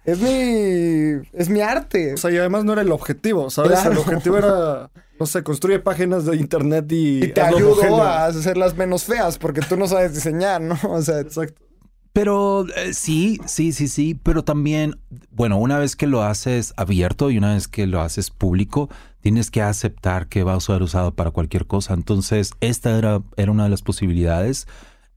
es 0.04 0.20
mi, 0.20 1.28
es 1.34 1.50
mi 1.50 1.62
arte. 1.62 2.14
O 2.14 2.18
sea, 2.18 2.32
y 2.32 2.38
además 2.38 2.64
no 2.64 2.74
era 2.74 2.82
el 2.82 2.92
objetivo, 2.92 3.50
¿sabes? 3.50 3.80
Claro. 3.80 3.92
El 3.92 3.98
objetivo 4.00 4.38
era, 4.38 4.90
no 5.20 5.26
sé, 5.26 5.44
construye 5.44 5.80
páginas 5.80 6.26
de 6.26 6.36
internet 6.38 6.92
y... 6.92 7.26
Y 7.26 7.28
te 7.30 7.42
ayudó 7.42 8.02
a 8.02 8.26
hacerlas 8.26 8.76
menos 8.76 9.06
feas 9.06 9.38
porque 9.38 9.62
tú 9.62 9.78
no 9.78 9.88
sabes 9.88 10.14
diseñar, 10.14 10.62
¿no? 10.62 10.78
O 10.84 11.02
sea, 11.02 11.20
Exacto. 11.20 11.62
Pero 12.14 12.68
eh, 12.76 12.94
sí, 12.94 13.40
sí, 13.46 13.72
sí, 13.72 13.88
sí, 13.88 14.20
pero 14.22 14.44
también, 14.44 15.00
bueno, 15.32 15.58
una 15.58 15.80
vez 15.80 15.96
que 15.96 16.08
lo 16.08 16.24
haces 16.24 16.74
abierto 16.76 17.32
y 17.32 17.38
una 17.38 17.54
vez 17.54 17.70
que 17.70 17.88
lo 17.88 18.02
haces 18.02 18.32
público, 18.32 18.90
tienes 19.22 19.50
que 19.50 19.62
aceptar 19.62 20.28
que 20.28 20.44
va 20.44 20.56
a 20.56 20.60
ser 20.60 20.82
usado 20.84 21.16
para 21.16 21.32
cualquier 21.32 21.68
cosa. 21.68 21.94
Entonces, 21.94 22.52
esta 22.60 22.98
era, 22.98 23.22
era 23.38 23.52
una 23.52 23.64
de 23.64 23.70
las 23.70 23.82
posibilidades 23.82 24.68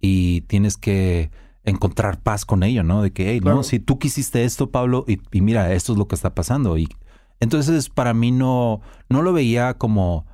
y 0.00 0.42
tienes 0.42 0.76
que 0.76 1.32
encontrar 1.64 2.20
paz 2.20 2.44
con 2.44 2.62
ello, 2.62 2.82
¿no? 2.82 3.02
De 3.02 3.12
que, 3.12 3.30
hey, 3.30 3.40
Claro. 3.40 3.58
no, 3.58 3.62
si 3.62 3.78
tú 3.78 3.98
quisiste 3.98 4.44
esto, 4.44 4.70
Pablo, 4.70 5.04
y, 5.08 5.20
y 5.32 5.40
mira, 5.40 5.72
esto 5.72 5.92
es 5.92 5.98
lo 5.98 6.06
que 6.08 6.14
está 6.14 6.34
pasando. 6.34 6.76
Y 6.78 6.88
entonces, 7.40 7.88
para 7.88 8.14
mí 8.14 8.30
no, 8.30 8.80
no 9.08 9.22
lo 9.22 9.32
veía 9.32 9.74
como 9.74 10.26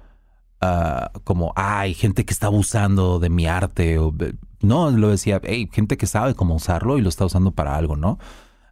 ah, 0.61 1.13
como, 1.25 1.53
hay 1.57 1.95
gente 1.95 2.25
que 2.25 2.33
está 2.33 2.47
abusando 2.49 3.19
de 3.19 3.31
mi 3.31 3.47
arte. 3.47 3.99
O, 3.99 4.15
no, 4.61 4.91
lo 4.91 5.09
decía, 5.09 5.41
hey, 5.45 5.69
gente 5.73 5.97
que 5.97 6.07
sabe 6.07 6.35
cómo 6.35 6.55
usarlo 6.55 6.99
y 6.99 7.01
lo 7.03 7.09
está 7.09 7.25
usando 7.25 7.53
para 7.53 7.77
algo, 7.77 7.97
¿no? 7.97 8.19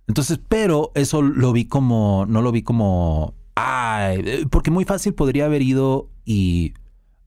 Entonces, 0.07 0.41
pero 0.49 0.91
eso 0.95 1.23
lo 1.23 1.53
vi 1.53 1.67
como, 1.67 2.25
no 2.29 2.43
lo 2.43 2.53
vi 2.53 2.63
como, 2.63 3.35
ay, 3.55 4.47
porque 4.51 4.71
muy 4.71 4.85
fácil 4.85 5.15
podría 5.15 5.47
haber 5.47 5.63
ido 5.63 6.11
y, 6.25 6.75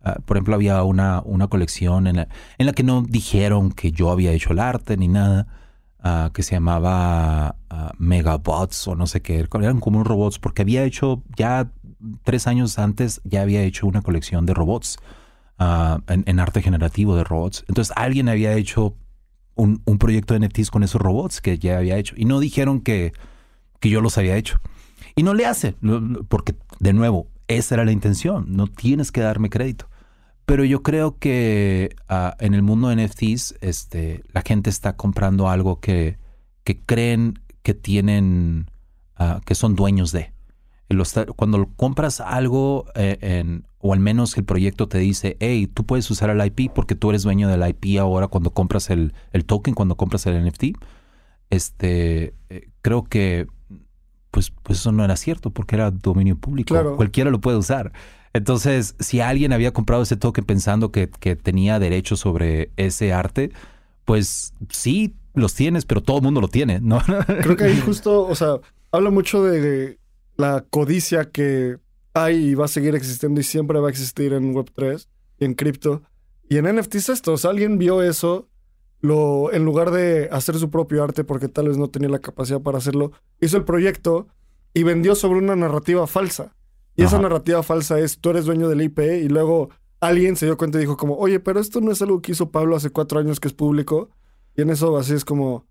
ah, 0.04 0.18
por 0.26 0.38
ejemplo, 0.38 0.56
había 0.56 0.84
una, 0.84 1.22
una 1.26 1.48
colección 1.48 2.08
en 2.08 2.18
la, 2.18 2.28
en 2.58 2.66
la 2.66 2.74
que 2.74 2.84
no 2.84 3.04
dijeron 3.04 3.72
que 3.72 3.92
yo 3.92 4.12
había 4.12 4.32
hecho 4.32 4.54
el 4.54 4.60
arte 4.60 4.98
ni 4.98 5.08
nada, 5.08 5.48
ah, 6.00 6.32
que 6.34 6.44
se 6.44 6.56
llamaba 6.56 7.56
ah, 7.70 7.92
Megabots 7.98 8.88
o 8.88 8.96
no 8.96 9.08
sé 9.08 9.22
qué, 9.22 9.48
eran 9.54 9.80
como 9.80 9.98
unos 9.98 10.08
robots, 10.08 10.40
porque 10.40 10.62
había 10.64 10.84
hecho 10.84 11.24
ya 11.36 11.72
tres 12.24 12.48
años 12.48 12.80
antes, 12.80 13.22
ya 13.24 13.42
había 13.42 13.62
hecho 13.64 13.88
una 13.88 14.02
colección 14.02 14.46
de 14.46 14.54
robots. 14.54 14.98
en, 16.08 16.24
en 16.26 16.40
arte 16.40 16.62
generativo 16.62 17.16
de 17.16 17.24
robots. 17.24 17.64
Entonces 17.68 17.94
alguien 17.96 18.30
había 18.30 18.54
hecho 18.54 18.96
un, 19.56 19.82
un, 19.86 19.98
proyecto 20.00 20.34
de 20.34 20.40
NFTs 20.48 20.72
con 20.72 20.82
esos 20.84 21.00
robots 21.00 21.40
que 21.40 21.60
ya 21.60 21.78
había 21.78 21.98
hecho. 21.98 22.16
Y 22.18 22.26
no 22.26 22.40
dijeron 22.40 22.82
que, 22.82 23.14
que 23.80 23.90
yo 23.90 24.02
los 24.02 24.18
había 24.18 24.38
hecho. 24.38 24.60
Y 25.16 25.24
no 25.24 25.34
le 25.34 25.46
hace, 25.46 25.76
porque 26.30 26.56
de 26.80 26.94
nuevo, 26.94 27.28
esa 27.48 27.76
era 27.76 27.86
la 27.86 27.92
intención. 27.92 28.46
No 28.48 28.68
tienes 28.68 29.12
que 29.12 29.22
darme 29.22 29.50
crédito. 29.50 29.90
Pero 30.52 30.66
yo 30.66 30.84
creo 30.84 31.18
que 31.18 31.96
uh, 32.10 32.32
en 32.40 32.54
el 32.54 32.62
mundo 32.62 32.90
de 32.90 32.98
NFTs, 32.98 33.56
este, 33.62 34.22
la 34.34 34.42
gente 34.42 34.70
está 34.70 34.98
comprando 34.98 35.48
algo 35.48 35.80
que, 35.80 36.18
que 36.66 36.78
creen 36.78 37.40
que 37.64 37.74
tienen, 37.74 38.70
uh, 39.18 39.40
que 39.46 39.56
son 39.56 39.78
dueños 39.78 40.12
de. 40.12 40.34
Cuando 41.38 41.70
compras 41.78 42.20
algo 42.20 42.84
eh, 42.96 43.18
en, 43.22 43.64
o 43.78 43.94
al 43.94 44.02
menos 44.02 44.36
el 44.36 44.44
proyecto 44.44 44.90
te 44.90 44.98
dice, 44.98 45.38
hey, 45.40 45.68
tú 45.74 45.86
puedes 45.86 46.12
usar 46.12 46.30
el 46.30 46.46
IP 46.46 46.70
porque 46.76 46.96
tú 46.96 47.12
eres 47.12 47.24
dueño 47.24 47.48
del 47.48 47.66
IP 47.66 47.98
ahora 47.98 48.28
cuando 48.28 48.50
compras 48.50 48.90
el, 48.90 49.14
el 49.32 49.46
token, 49.46 49.74
cuando 49.74 49.96
compras 49.96 50.26
el 50.26 50.46
NFT, 50.46 50.76
este, 51.50 52.34
eh, 52.50 52.68
creo 52.82 53.06
que 53.06 53.48
pues, 54.32 54.52
pues 54.64 54.80
eso 54.80 54.92
no 54.92 55.06
era 55.06 55.16
cierto 55.16 55.52
porque 55.52 55.76
era 55.78 55.92
dominio 55.92 56.36
público. 56.36 56.98
Cualquiera 56.98 57.30
lo 57.30 57.40
puede 57.40 57.58
usar. 57.58 57.94
Entonces, 58.34 58.96
si 59.00 59.20
alguien 59.20 59.54
había 59.54 59.74
comprado 59.74 60.04
ese 60.04 60.16
token 60.16 60.46
pensando 60.46 60.92
que, 60.92 61.10
que 61.10 61.36
tenía 61.36 61.80
derecho 61.80 62.16
sobre 62.16 62.72
ese 62.78 63.12
arte, 63.14 63.52
pues 64.06 64.54
sí, 64.70 65.16
los 65.34 65.54
tienes, 65.54 65.86
pero 65.86 66.02
todo 66.02 66.18
el 66.18 66.24
mundo 66.24 66.42
lo 66.42 66.48
tiene, 66.48 66.80
¿no? 66.80 67.02
Creo 67.42 67.56
que 67.56 67.66
ahí 67.66 67.80
justo, 67.80 68.24
o 68.24 68.36
sea, 68.36 68.60
habla 68.92 69.10
mucho 69.10 69.44
de 69.44 69.98
la 70.38 70.66
codicia 70.70 71.30
que 71.30 71.78
hay 72.14 72.50
y 72.50 72.56
va 72.56 72.66
a 72.66 72.70
seguir 72.70 72.96
existiendo 72.96 73.40
y 73.40 73.44
siempre 73.44 73.80
va 73.80 73.88
a 73.88 73.92
existir 73.92 74.34
en 74.34 74.54
Web3 74.54 75.08
y 75.40 75.46
en 75.46 75.54
cripto. 75.54 76.04
Y 76.50 76.58
en 76.58 76.76
NFTs 76.76 77.10
esto, 77.10 77.34
o 77.34 77.38
sea, 77.38 77.52
alguien 77.52 77.78
vio 77.78 78.02
eso, 78.02 78.50
lo, 79.00 79.52
en 79.54 79.64
lugar 79.66 79.92
de 79.92 80.30
hacer 80.32 80.58
su 80.58 80.70
propio 80.70 81.04
arte 81.04 81.24
porque 81.24 81.48
tal 81.48 81.68
vez 81.70 81.78
no 81.78 81.90
tenía 81.90 82.10
la 82.10 82.20
capacidad 82.20 82.62
para 82.62 82.78
hacerlo, 82.78 83.12
hizo 83.40 83.58
el 83.58 83.64
proyecto 83.64 84.28
y 84.74 84.84
vendió 84.84 85.16
sobre 85.16 85.40
una 85.40 85.56
narrativa 85.56 86.06
falsa. 86.08 86.54
Y 86.96 87.04
esa 87.04 87.20
narrativa 87.20 87.64
falsa 87.64 88.00
es, 88.00 88.20
tú 88.20 88.30
eres 88.30 88.46
dueño 88.46 88.68
del 88.68 88.82
IP 88.82 89.00
y 89.00 89.30
luego 89.30 89.70
alguien 90.02 90.36
se 90.36 90.46
dio 90.46 90.58
cuenta 90.58 90.78
y 90.78 90.82
dijo 90.82 90.98
como, 90.98 91.16
oye, 91.16 91.40
pero 91.40 91.60
esto 91.60 91.80
no 91.80 91.92
es 91.92 92.02
algo 92.02 92.22
que 92.22 92.34
hizo 92.34 92.52
Pablo 92.52 92.76
hace 92.76 92.90
cuatro 92.90 93.20
años 93.20 93.40
que 93.40 93.48
es 93.48 93.54
público. 93.54 94.10
Y 94.56 94.62
en 94.62 94.70
eso 94.70 94.98
así 94.98 95.14
es 95.14 95.24
como, 95.24 95.66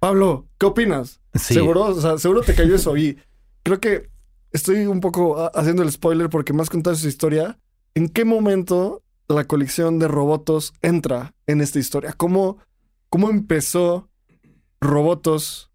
Pablo, 0.00 0.48
¿qué 0.58 0.66
opinas? 0.66 1.20
Seguro, 1.34 1.84
o 1.84 2.00
sea, 2.00 2.18
seguro 2.18 2.40
te 2.40 2.54
cayó 2.54 2.74
eso. 2.74 2.96
Y 2.96 3.18
creo 3.62 3.80
que 3.80 4.10
estoy 4.50 4.86
un 4.86 5.00
poco 5.00 5.50
haciendo 5.54 5.82
el 5.82 5.92
spoiler 5.92 6.28
porque 6.28 6.52
más 6.52 6.70
contar 6.70 6.96
su 6.96 7.06
historia. 7.06 7.58
¿En 7.94 8.08
qué 8.08 8.24
momento 8.24 9.02
la 9.28 9.44
colección 9.46 9.98
de 9.98 10.08
Robotos 10.08 10.72
entra 10.82 11.34
en 11.46 11.60
esta 11.60 11.78
historia? 11.78 12.14
¿Cómo, 12.14 12.58
cómo 13.08 13.30
empezó 13.30 14.08
Robotos 14.80 15.70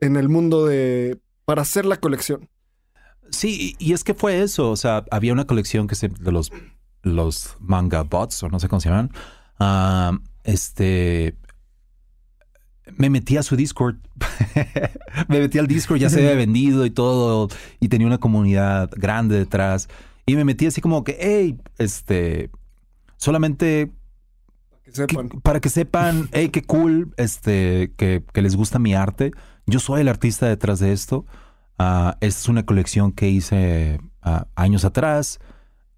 en 0.00 0.16
el 0.16 0.28
mundo 0.28 0.66
de... 0.66 1.18
para 1.44 1.62
hacer 1.62 1.86
la 1.86 1.96
colección? 1.96 2.48
Sí, 3.32 3.76
y 3.78 3.92
es 3.92 4.04
que 4.04 4.14
fue 4.14 4.42
eso. 4.42 4.70
O 4.70 4.76
sea, 4.76 5.04
había 5.10 5.32
una 5.32 5.46
colección 5.46 5.88
que 5.88 5.94
se, 5.94 6.08
de 6.08 6.32
los, 6.32 6.52
los 7.02 7.56
manga 7.58 8.02
bots, 8.02 8.42
o 8.44 8.48
no 8.48 8.60
sé 8.60 8.68
cómo 8.68 8.80
se 8.80 8.88
llaman. 8.88 9.10
Este 10.44 11.36
me 12.96 13.10
metí 13.10 13.36
a 13.36 13.42
su 13.42 13.56
Discord. 13.56 13.96
me 15.28 15.40
metí 15.40 15.58
al 15.58 15.66
Discord, 15.66 15.98
ya 15.98 16.10
se 16.10 16.18
había 16.18 16.34
vendido 16.36 16.84
y 16.86 16.90
todo, 16.90 17.48
y 17.80 17.88
tenía 17.88 18.06
una 18.06 18.18
comunidad 18.18 18.90
grande 18.96 19.38
detrás. 19.38 19.88
Y 20.26 20.36
me 20.36 20.44
metí 20.44 20.66
así 20.66 20.80
como 20.80 21.04
que, 21.04 21.16
hey, 21.20 21.58
este, 21.78 22.50
solamente 23.16 23.92
para 25.42 25.60
que 25.60 25.68
sepan, 25.68 26.28
hey, 26.32 26.48
qué 26.52 26.62
cool, 26.62 27.14
este, 27.16 27.92
que, 27.96 28.22
les 28.34 28.56
gusta 28.56 28.78
mi 28.78 28.94
arte. 28.94 29.32
Yo 29.66 29.78
soy 29.78 30.02
el 30.02 30.08
artista 30.08 30.46
detrás 30.46 30.80
de 30.80 30.92
esto. 30.92 31.24
Uh, 31.82 32.12
es 32.20 32.48
una 32.48 32.64
colección 32.64 33.10
que 33.10 33.28
hice 33.28 34.00
uh, 34.24 34.44
años 34.54 34.84
atrás. 34.84 35.40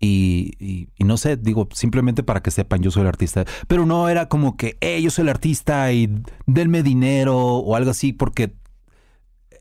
Y, 0.00 0.88
no 0.98 1.16
sé, 1.16 1.38
digo, 1.38 1.66
simplemente 1.72 2.22
para 2.22 2.42
que 2.42 2.50
sepan, 2.50 2.82
yo 2.82 2.90
soy 2.90 3.02
el 3.02 3.08
artista. 3.08 3.44
Pero 3.68 3.86
no 3.86 4.08
era 4.10 4.28
como 4.28 4.56
que, 4.56 4.76
hey, 4.80 5.02
yo 5.02 5.10
soy 5.10 5.22
el 5.22 5.30
artista 5.30 5.90
y 5.92 6.22
denme 6.46 6.82
dinero 6.82 7.36
o 7.38 7.74
algo 7.74 7.90
así, 7.90 8.12
porque 8.12 8.54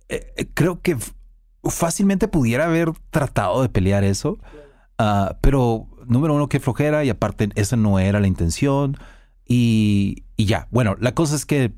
eh, 0.10 0.34
eh, 0.36 0.50
creo 0.54 0.82
que 0.82 0.98
fácilmente 1.64 2.28
pudiera 2.28 2.66
haber 2.66 2.92
tratado 3.10 3.62
de 3.62 3.70
pelear 3.70 4.04
eso. 4.04 4.38
Ah, 4.98 5.38
pero, 5.40 5.88
número 6.08 6.36
uno, 6.36 6.50
que 6.50 6.60
flojera 6.60 7.06
y 7.06 7.10
aparte, 7.10 7.50
esa 7.56 7.78
no 7.78 8.00
era 8.00 8.20
la 8.20 8.28
intención. 8.28 8.98
Y, 9.48 10.26
y, 10.36 10.46
ya, 10.46 10.68
bueno, 10.72 10.98
la 11.00 11.14
cosa 11.14 11.36
es 11.36 11.46
que 11.46 11.72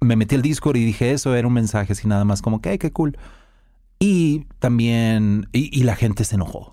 me 0.00 0.14
metí 0.14 0.36
al 0.36 0.42
Discord 0.42 0.76
y 0.76 0.84
dije 0.84 1.10
eso, 1.10 1.34
era 1.34 1.48
un 1.48 1.54
mensaje 1.54 1.92
así 1.92 2.06
nada 2.06 2.24
más 2.24 2.40
como 2.40 2.60
que, 2.60 2.70
hey, 2.70 2.78
qué 2.78 2.92
cool. 2.92 3.18
Y 4.02 4.46
también, 4.58 5.46
y, 5.52 5.82
la 5.82 5.94
gente 5.94 6.24
se 6.24 6.36
enojó. 6.36 6.72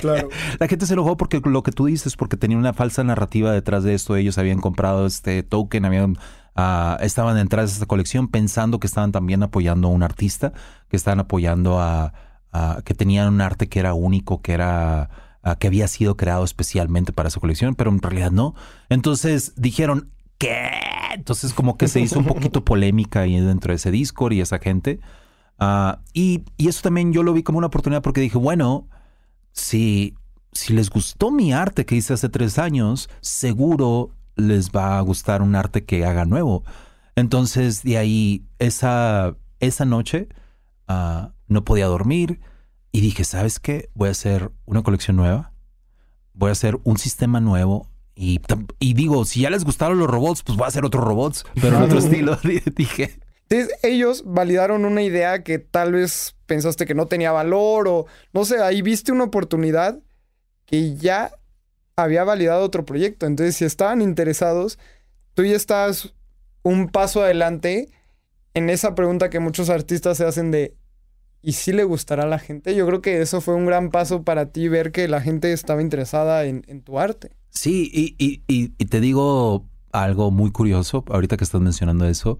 Claro. 0.00 0.30
la 0.58 0.66
gente 0.66 0.84
se 0.84 0.94
enojó 0.94 1.16
porque 1.16 1.40
lo 1.44 1.62
que 1.62 1.70
tú 1.70 1.86
dices, 1.86 2.16
porque 2.16 2.36
tenía 2.36 2.58
una 2.58 2.72
falsa 2.72 3.04
narrativa 3.04 3.52
detrás 3.52 3.84
de 3.84 3.94
esto. 3.94 4.16
Ellos 4.16 4.36
habían 4.36 4.60
comprado 4.60 5.06
este 5.06 5.44
token, 5.44 5.84
habían, 5.84 6.18
uh, 6.56 6.96
estaban 7.02 7.36
detrás 7.36 7.70
de 7.70 7.74
esta 7.74 7.86
colección 7.86 8.26
pensando 8.26 8.80
que 8.80 8.88
estaban 8.88 9.12
también 9.12 9.44
apoyando 9.44 9.86
a 9.86 9.90
un 9.92 10.02
artista, 10.02 10.52
que 10.88 10.96
estaban 10.96 11.20
apoyando 11.20 11.78
a, 11.78 12.12
que 12.84 12.94
tenían 12.94 13.32
un 13.32 13.40
arte 13.42 13.68
que 13.68 13.78
era 13.78 13.94
único, 13.94 14.42
que 14.42 14.52
era, 14.52 15.08
que 15.60 15.68
había 15.68 15.86
sido 15.86 16.16
creado 16.16 16.42
especialmente 16.42 17.12
para 17.12 17.28
esa 17.28 17.38
colección, 17.38 17.76
pero 17.76 17.92
en 17.92 18.02
realidad 18.02 18.32
no. 18.32 18.56
Entonces 18.88 19.52
dijeron, 19.56 20.10
¿qué? 20.38 20.68
Entonces 21.14 21.54
como 21.54 21.78
que 21.78 21.86
se 21.86 22.00
hizo 22.00 22.18
un 22.18 22.24
poquito 22.26 22.64
polémica 22.64 23.20
ahí 23.20 23.38
dentro 23.38 23.70
de 23.70 23.76
ese 23.76 23.92
Discord 23.92 24.32
y 24.32 24.40
esa 24.40 24.58
gente. 24.58 24.98
Ah, 25.60 26.00
y, 26.14 26.42
eso 26.56 26.80
también 26.82 27.12
yo 27.12 27.22
lo 27.22 27.34
vi 27.34 27.42
como 27.42 27.58
una 27.58 27.66
oportunidad 27.66 28.02
porque 28.02 28.22
dije, 28.22 28.38
bueno, 28.38 28.88
si, 29.52 30.14
si 30.52 30.72
les 30.72 30.88
gustó 30.88 31.30
mi 31.30 31.52
arte 31.52 31.84
que 31.84 31.94
hice 31.94 32.14
hace 32.14 32.30
tres 32.30 32.58
años, 32.58 33.10
seguro 33.20 34.10
les 34.36 34.70
va 34.70 34.96
a 34.96 35.00
gustar 35.02 35.42
un 35.42 35.54
arte 35.54 35.84
que 35.84 36.06
haga 36.06 36.24
nuevo. 36.24 36.64
Entonces, 37.14 37.82
de 37.82 37.98
ahí, 37.98 38.46
esa, 38.58 39.36
esa 39.58 39.84
noche 39.84 40.28
ah, 40.88 41.32
no 41.46 41.62
podía 41.62 41.86
dormir 41.86 42.40
y 42.90 43.02
dije, 43.02 43.24
¿sabes 43.24 43.60
qué? 43.60 43.90
Voy 43.94 44.08
a 44.08 44.12
hacer 44.12 44.50
una 44.64 44.82
colección 44.82 45.16
nueva, 45.16 45.52
voy 46.32 46.48
a 46.48 46.52
hacer 46.52 46.80
un 46.84 46.96
sistema 46.96 47.38
nuevo. 47.40 47.90
Y, 48.14 48.40
y 48.78 48.94
digo, 48.94 49.26
si 49.26 49.42
ya 49.42 49.50
les 49.50 49.64
gustaron 49.64 49.98
los 49.98 50.08
robots, 50.08 50.42
pues 50.42 50.56
voy 50.56 50.64
a 50.64 50.68
hacer 50.68 50.86
otros 50.86 51.04
robots, 51.04 51.44
pero 51.60 51.76
en 51.76 51.82
otro 51.82 51.98
estilo. 52.04 52.38
dije, 52.76 53.20
entonces, 53.50 53.76
ellos 53.82 54.22
validaron 54.24 54.84
una 54.84 55.02
idea 55.02 55.42
que 55.42 55.58
tal 55.58 55.92
vez 55.92 56.36
pensaste 56.46 56.86
que 56.86 56.94
no 56.94 57.06
tenía 57.06 57.32
valor 57.32 57.88
o 57.88 58.06
no 58.32 58.44
sé, 58.44 58.62
ahí 58.62 58.80
viste 58.80 59.10
una 59.10 59.24
oportunidad 59.24 59.98
que 60.66 60.94
ya 60.96 61.32
había 61.96 62.22
validado 62.22 62.64
otro 62.64 62.84
proyecto. 62.84 63.26
Entonces, 63.26 63.56
si 63.56 63.64
estaban 63.64 64.02
interesados, 64.02 64.78
tú 65.34 65.42
ya 65.42 65.56
estás 65.56 66.14
un 66.62 66.90
paso 66.90 67.24
adelante 67.24 67.88
en 68.54 68.70
esa 68.70 68.94
pregunta 68.94 69.30
que 69.30 69.40
muchos 69.40 69.68
artistas 69.68 70.18
se 70.18 70.24
hacen 70.24 70.52
de 70.52 70.76
¿y 71.42 71.52
si 71.52 71.72
le 71.72 71.82
gustará 71.82 72.22
a 72.22 72.28
la 72.28 72.38
gente? 72.38 72.76
Yo 72.76 72.86
creo 72.86 73.02
que 73.02 73.20
eso 73.20 73.40
fue 73.40 73.54
un 73.54 73.66
gran 73.66 73.90
paso 73.90 74.22
para 74.22 74.46
ti 74.46 74.68
ver 74.68 74.92
que 74.92 75.08
la 75.08 75.20
gente 75.20 75.52
estaba 75.52 75.82
interesada 75.82 76.44
en, 76.44 76.82
tu 76.82 77.00
arte. 77.00 77.32
Sí, 77.48 77.90
y, 77.92 78.44
y 78.46 78.84
te 78.84 79.00
digo 79.00 79.66
algo 79.90 80.30
muy 80.30 80.52
curioso 80.52 81.04
ahorita 81.08 81.36
que 81.36 81.42
estás 81.42 81.60
mencionando 81.60 82.06
eso. 82.06 82.38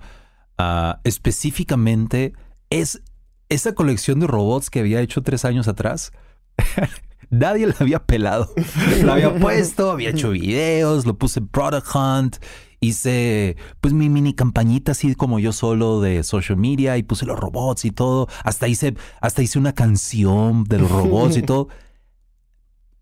Ah, 0.63 1.01
específicamente 1.05 2.35
es 2.69 3.01
esa 3.49 3.75
colección 3.75 4.21
de 4.21 4.27
robots 4.27 4.69
que 4.69 4.81
había 4.81 5.01
hecho 5.01 5.23
tres 5.23 5.47
años 5.47 5.69
atrás. 5.69 6.13
Nadie 7.31 7.67
la 7.67 7.75
había 7.79 8.05
pelado. 8.05 8.53
La 9.03 9.15
había 9.15 9.35
puesto, 9.35 9.91
había 9.91 10.11
hecho 10.11 10.31
videos, 10.31 11.07
lo 11.07 11.17
puse 11.17 11.39
en 11.39 11.49
Product 11.49 11.87
Hunt, 11.95 12.37
hice 12.81 13.57
pues 13.81 13.95
mi 13.95 14.11
mini 14.11 14.35
campañita 14.35 14.93
así 14.93 15.15
como 15.15 15.39
yo 15.39 15.53
solo 15.53 16.03
de 16.03 16.25
social 16.25 16.59
media 16.59 16.99
y 16.99 17.05
puse 17.05 17.25
los 17.25 17.39
robots 17.39 17.87
y 17.87 17.91
todo. 17.91 18.29
Hasta 18.45 18.69
hice, 18.69 18.97
hasta 19.23 19.41
hice 19.41 19.59
una 19.59 19.75
canción 19.75 20.65
de 20.65 20.79
los 20.79 20.91
robots 20.91 21.39
y 21.39 21.43
todo. 21.51 21.69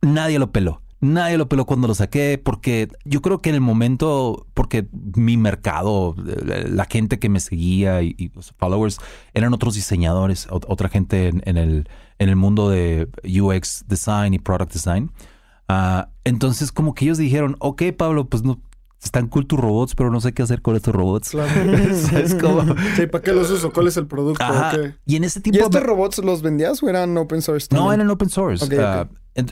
Nadie 0.00 0.38
lo 0.38 0.52
peló. 0.52 0.80
Nadie 1.00 1.38
lo 1.38 1.48
peló 1.48 1.64
cuando 1.64 1.86
lo 1.86 1.94
saqué 1.94 2.40
porque 2.42 2.88
yo 3.04 3.22
creo 3.22 3.40
que 3.40 3.50
en 3.50 3.54
el 3.54 3.60
momento, 3.60 4.46
porque 4.52 4.88
mi 4.92 5.36
mercado, 5.36 6.16
eh, 6.26 6.66
la 6.68 6.86
gente 6.86 7.20
que 7.20 7.28
me 7.28 7.38
seguía 7.38 8.02
y, 8.02 8.32
los 8.34 8.52
followers 8.58 8.98
eran 9.32 9.54
otros 9.54 9.74
diseñadores, 9.76 10.48
ot- 10.48 10.64
otra 10.66 10.88
gente 10.88 11.28
en, 11.28 11.42
en 11.44 11.56
el, 11.56 11.88
en 12.18 12.28
el 12.28 12.34
mundo 12.36 12.68
de 12.68 13.08
UX 13.24 13.84
design 13.86 14.34
y 14.34 14.40
product 14.40 14.72
design. 14.72 15.12
Ah, 15.68 16.08
entonces 16.24 16.72
como 16.72 16.94
que 16.94 17.04
ellos 17.04 17.18
dijeron, 17.18 17.54
ok 17.60 17.82
Pablo, 17.96 18.28
pues 18.28 18.42
no, 18.42 18.60
están 19.02 19.28
cool 19.28 19.46
tus 19.46 19.58
robots, 19.58 19.94
pero 19.94 20.10
no 20.10 20.20
sé 20.20 20.32
qué 20.32 20.42
hacer 20.42 20.62
con 20.62 20.76
estos 20.76 20.94
robots. 20.94 21.30
Claro. 21.30 21.72
es 22.18 22.34
como... 22.34 22.62
Sí, 22.96 23.06
¿para 23.06 23.22
qué 23.22 23.32
los 23.32 23.50
uso? 23.50 23.72
¿Cuál 23.72 23.88
es 23.88 23.96
el 23.96 24.06
producto? 24.06 24.44
Y 25.06 25.16
en 25.16 25.24
ese 25.24 25.38
¿Y 25.40 25.42
tiempo... 25.42 25.64
estos 25.64 25.82
robots 25.82 26.18
los 26.18 26.42
vendías 26.42 26.82
o 26.82 26.88
eran 26.88 27.16
open 27.16 27.42
source? 27.42 27.68
No, 27.70 27.92
eran 27.92 28.10
open 28.10 28.28
source. 28.28 28.66
Ah, 28.80 29.08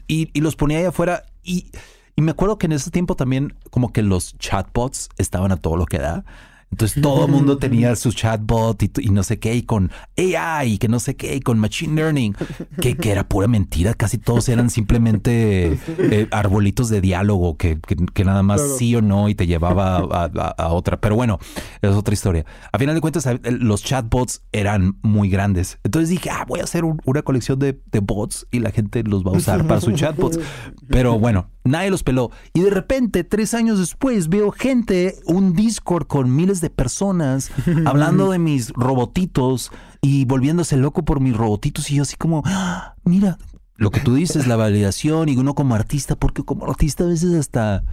y, 0.09 0.31
y 0.33 0.41
los 0.41 0.57
ponía 0.57 0.79
ahí 0.79 0.85
afuera. 0.85 1.25
Y, 1.43 1.71
y 2.17 2.23
me 2.23 2.33
acuerdo 2.33 2.59
que 2.59 2.67
en 2.67 2.73
ese 2.73 2.91
tiempo 2.91 3.15
también, 3.15 3.55
como 3.71 3.93
que 3.93 4.03
los 4.03 4.37
chatbots 4.39 5.11
estaban 5.17 5.53
a 5.53 5.57
todo 5.57 5.77
lo 5.77 5.87
que 5.87 5.99
da. 5.99 6.25
Entonces 6.73 7.01
todo 7.03 7.27
el 7.27 7.33
mundo 7.33 7.59
tenía 7.59 7.95
su 7.97 8.13
chatbot 8.13 8.83
y, 9.01 9.09
no 9.11 9.23
sé 9.23 9.39
qué, 9.39 9.55
y 9.55 9.63
con 9.63 9.91
AI, 10.19 10.73
y 10.75 10.79
que 10.79 10.89
no 10.89 10.99
sé 11.01 11.17
qué, 11.17 11.37
y 11.37 11.41
con 11.41 11.59
Machine 11.59 11.95
Learning, 11.95 12.35
que, 12.81 12.97
que 12.97 13.13
era 13.13 13.29
pura 13.29 13.47
mentira. 13.49 13.95
Casi 13.95 14.19
todos 14.19 14.49
eran 14.49 14.69
simplemente 14.69 15.79
eh, 15.99 16.29
arbolitos 16.33 16.89
de 16.89 17.01
diálogo 17.01 17.57
que, 17.57 17.79
que- 17.81 17.97
que 18.13 18.25
nada 18.25 18.43
más 18.43 18.61
Claro. 18.61 18.77
sí 18.79 18.97
o 18.97 19.03
no 19.03 19.29
y 19.29 19.35
te 19.35 19.47
llevaba 19.47 19.99
a, 19.99 20.25
a- 20.35 20.55
a 20.59 20.69
otra. 20.73 21.01
Pero 21.01 21.15
bueno, 21.15 21.39
es 21.83 21.91
otra 21.95 22.13
historia. 22.15 22.45
A 22.73 22.79
final 22.79 22.95
de 22.95 23.01
cuentas, 23.01 23.29
los 23.45 23.83
chatbots 23.83 24.43
eran 24.53 24.99
muy 25.03 25.29
grandes. 25.31 25.79
Entonces 25.85 26.09
dije, 26.11 26.31
ah, 26.31 26.45
voy 26.47 26.61
a 26.61 26.65
hacer 26.65 26.85
un- 26.85 27.01
una 27.05 27.23
colección 27.23 27.59
de, 27.59 27.81
de 27.93 28.01
bots 28.01 28.47
y 28.51 28.59
la 28.61 28.71
gente 28.71 29.03
los 29.05 29.25
va 29.25 29.31
a 29.31 29.35
usar 29.37 29.67
para 29.67 29.81
sus 29.81 29.95
chatbots. 29.95 30.39
Pero 30.89 31.19
bueno, 31.19 31.49
nadie 31.65 31.91
los 31.91 32.03
peló. 32.03 32.31
Y 32.55 32.61
de 32.61 32.71
repente, 32.71 33.25
tres 33.25 33.55
años 33.55 33.79
después, 33.79 34.29
veo 34.29 34.51
gente, 34.51 35.15
un 35.27 35.55
Discord 35.55 36.07
con 36.07 36.35
miles 36.35 36.56
de 36.61 36.71
personas 36.71 37.51
hablando 37.87 38.31
de 38.31 38.39
mis 38.39 38.71
robotitos 38.71 39.71
y 40.03 40.25
volviéndose 40.25 40.77
loco 40.77 41.05
por 41.05 41.21
mis 41.21 41.37
robotitos. 41.37 41.91
Y 41.91 41.97
yo 41.97 42.03
así 42.03 42.17
como, 42.17 42.43
"Ah, 42.47 42.95
mira, 43.05 43.39
lo 43.79 43.91
que 43.91 44.01
tú 44.01 44.15
dices, 44.15 44.47
la 44.47 44.57
validación 44.57 45.29
y 45.29 45.37
uno 45.37 45.55
como 45.55 45.75
artista, 45.75 46.17
porque 46.17 46.43
como 46.43 46.67
artista 46.67 47.05
a 47.05 47.09
veces 47.09 47.35
hasta... 47.35 47.85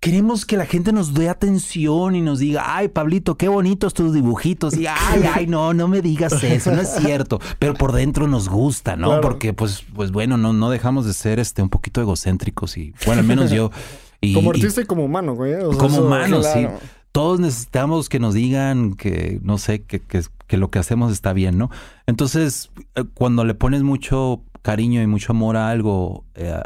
Queremos 0.00 0.44
que 0.44 0.58
la 0.58 0.66
gente 0.66 0.92
nos 0.92 1.14
dé 1.14 1.30
atención 1.30 2.14
y 2.14 2.20
nos 2.20 2.38
diga, 2.38 2.76
ay, 2.76 2.88
Pablito, 2.88 3.38
qué 3.38 3.48
bonitos 3.48 3.94
tus 3.94 4.12
dibujitos. 4.12 4.76
Y 4.76 4.86
ay, 4.86 5.22
ay, 5.34 5.46
no, 5.46 5.72
no 5.72 5.88
me 5.88 6.02
digas 6.02 6.42
eso, 6.42 6.72
no 6.72 6.82
es 6.82 6.90
cierto. 6.90 7.40
Pero 7.58 7.72
por 7.72 7.92
dentro 7.92 8.26
nos 8.26 8.50
gusta, 8.50 8.96
¿no? 8.96 9.06
Claro. 9.06 9.22
Porque, 9.22 9.54
pues, 9.54 9.84
pues 9.94 10.10
bueno, 10.10 10.36
no, 10.36 10.52
no 10.52 10.68
dejamos 10.68 11.06
de 11.06 11.14
ser 11.14 11.38
este 11.38 11.62
un 11.62 11.70
poquito 11.70 12.02
egocéntricos 12.02 12.76
y, 12.76 12.92
bueno, 13.06 13.20
al 13.20 13.26
menos 13.26 13.50
yo. 13.50 13.70
Y, 14.20 14.32
Como 14.32 14.52
artista 14.52 14.80
y 14.80 14.86
como 14.86 15.04
humano, 15.04 15.34
güey. 15.34 15.52
O 15.52 15.72
sea, 15.72 15.78
como 15.78 15.98
humanos, 15.98 16.46
sí. 16.50 16.66
Todos 17.14 17.38
necesitamos 17.38 18.08
que 18.08 18.18
nos 18.18 18.34
digan 18.34 18.94
que, 18.94 19.38
no 19.44 19.58
sé, 19.58 19.82
que, 19.82 20.00
que, 20.00 20.22
que 20.48 20.56
lo 20.56 20.72
que 20.72 20.80
hacemos 20.80 21.12
está 21.12 21.32
bien, 21.32 21.58
¿no? 21.58 21.70
Entonces, 22.08 22.72
eh, 22.96 23.04
cuando 23.14 23.44
le 23.44 23.54
pones 23.54 23.84
mucho 23.84 24.42
cariño 24.62 25.00
y 25.00 25.06
mucho 25.06 25.30
amor 25.30 25.56
a 25.56 25.70
algo, 25.70 26.24
eh, 26.34 26.60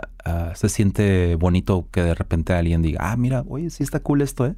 se 0.54 0.70
siente 0.70 1.34
bonito 1.34 1.86
que 1.90 2.02
de 2.02 2.14
repente 2.14 2.54
alguien 2.54 2.80
diga, 2.80 3.12
ah, 3.12 3.16
mira, 3.18 3.44
oye, 3.46 3.68
sí 3.68 3.82
está 3.82 4.00
cool 4.00 4.22
esto, 4.22 4.46
¿eh? 4.46 4.54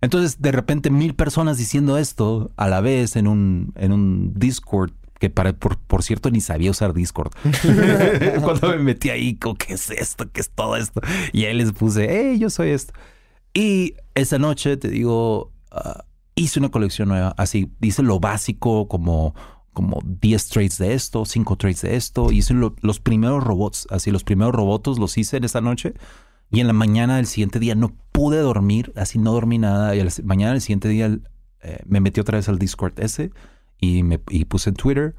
Entonces, 0.00 0.40
de 0.40 0.52
repente, 0.52 0.88
mil 0.88 1.14
personas 1.14 1.58
diciendo 1.58 1.98
esto 1.98 2.50
a 2.56 2.66
la 2.66 2.80
vez 2.80 3.14
en 3.16 3.26
un, 3.26 3.74
en 3.76 3.92
un 3.92 4.32
Discord, 4.38 4.92
que 5.18 5.28
para, 5.28 5.52
por, 5.52 5.76
por 5.76 6.02
cierto 6.02 6.30
ni 6.30 6.40
sabía 6.40 6.70
usar 6.70 6.94
Discord. 6.94 7.32
Cuando 8.42 8.70
me 8.70 8.78
metí 8.78 9.10
ahí, 9.10 9.34
¿qué 9.34 9.74
es 9.74 9.90
esto? 9.90 10.32
¿Qué 10.32 10.40
es 10.40 10.48
todo 10.48 10.76
esto? 10.76 11.02
Y 11.34 11.44
ahí 11.44 11.52
les 11.52 11.72
puse, 11.72 12.06
hey, 12.08 12.38
yo 12.38 12.48
soy 12.48 12.70
esto. 12.70 12.94
Y 13.52 13.96
esa 14.16 14.38
noche, 14.38 14.76
te 14.76 14.88
digo, 14.88 15.52
ah, 15.70 16.04
hice 16.34 16.58
una 16.58 16.70
colección 16.70 17.08
nueva. 17.08 17.34
Así, 17.38 17.70
hice 17.80 18.02
lo 18.02 18.18
básico, 18.18 18.88
como, 18.88 19.34
como 19.72 20.00
10 20.04 20.48
trades 20.48 20.78
de 20.78 20.94
esto, 20.94 21.24
5 21.24 21.56
trades 21.56 21.82
de 21.82 21.96
esto. 21.96 22.32
Hice 22.32 22.54
lo- 22.54 22.74
los 22.80 22.98
primeros 23.00 23.44
robots, 23.44 23.86
así, 23.90 24.10
los 24.10 24.24
primeros 24.24 24.54
robots 24.54 24.98
los 24.98 25.16
hice 25.18 25.36
en 25.36 25.44
esa 25.44 25.60
noche. 25.60 25.94
Y 26.50 26.60
en 26.60 26.66
la 26.66 26.72
mañana 26.72 27.16
del 27.16 27.26
siguiente 27.26 27.58
día 27.58 27.74
no 27.74 27.94
pude 28.12 28.38
dormir, 28.38 28.92
así 28.96 29.18
no 29.18 29.32
dormí 29.32 29.58
nada. 29.58 29.94
Y 29.96 30.00
a 30.00 30.04
la 30.04 30.10
mañana 30.24 30.52
del 30.52 30.60
siguiente 30.60 30.88
día 30.88 31.18
eh, 31.62 31.78
me 31.86 32.00
metí 32.00 32.20
otra 32.20 32.38
vez 32.38 32.48
al 32.48 32.58
Discord 32.58 32.98
ese 33.00 33.30
y 33.78 34.02
me 34.02 34.20
y 34.30 34.44
puse 34.44 34.70
en 34.70 34.76
Twitter 34.76 35.16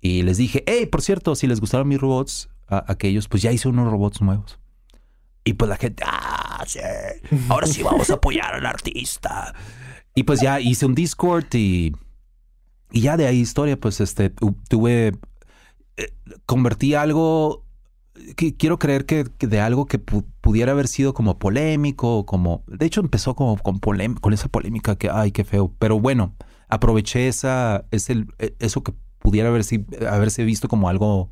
y 0.00 0.22
les 0.22 0.36
dije, 0.38 0.62
hey, 0.66 0.86
por 0.86 1.02
cierto, 1.02 1.34
si 1.34 1.46
les 1.48 1.60
gustaron 1.60 1.88
mis 1.88 2.00
robots, 2.00 2.48
aquellos, 2.68 3.26
pues 3.28 3.42
ya 3.42 3.50
hice 3.50 3.68
unos 3.68 3.90
robots 3.90 4.20
nuevos. 4.22 4.58
Y 5.48 5.54
pues 5.54 5.70
la 5.70 5.76
gente, 5.76 6.02
ah, 6.06 6.62
sí, 6.66 6.78
ahora 7.48 7.66
sí 7.66 7.82
vamos 7.82 8.10
a 8.10 8.14
apoyar 8.14 8.54
al 8.54 8.66
artista. 8.66 9.54
Y 10.14 10.24
pues 10.24 10.40
ya 10.42 10.60
hice 10.60 10.84
un 10.84 10.94
Discord 10.94 11.46
y, 11.54 11.92
y 12.90 13.00
ya 13.00 13.16
de 13.16 13.26
ahí 13.26 13.38
historia, 13.40 13.80
pues 13.80 14.00
este, 14.02 14.28
tu- 14.28 14.56
tuve, 14.68 15.14
eh, 15.96 16.12
convertí 16.44 16.94
algo, 16.94 17.64
que 18.36 18.54
quiero 18.56 18.78
creer 18.78 19.06
que, 19.06 19.24
que 19.38 19.46
de 19.46 19.60
algo 19.60 19.86
que 19.86 20.04
pu- 20.04 20.26
pudiera 20.42 20.72
haber 20.72 20.86
sido 20.86 21.14
como 21.14 21.38
polémico, 21.38 22.26
como, 22.26 22.62
de 22.66 22.84
hecho 22.84 23.00
empezó 23.00 23.34
como 23.34 23.56
con, 23.56 23.78
con 23.78 24.32
esa 24.34 24.48
polémica 24.48 24.96
que, 24.96 25.08
ay, 25.10 25.32
qué 25.32 25.44
feo, 25.44 25.72
pero 25.78 25.98
bueno, 25.98 26.34
aproveché 26.68 27.26
esa, 27.28 27.86
ese, 27.90 28.26
eso 28.58 28.82
que 28.82 28.92
pudiera 29.20 29.48
haberse 29.48 30.44
visto 30.44 30.68
como 30.68 30.90
algo 30.90 31.30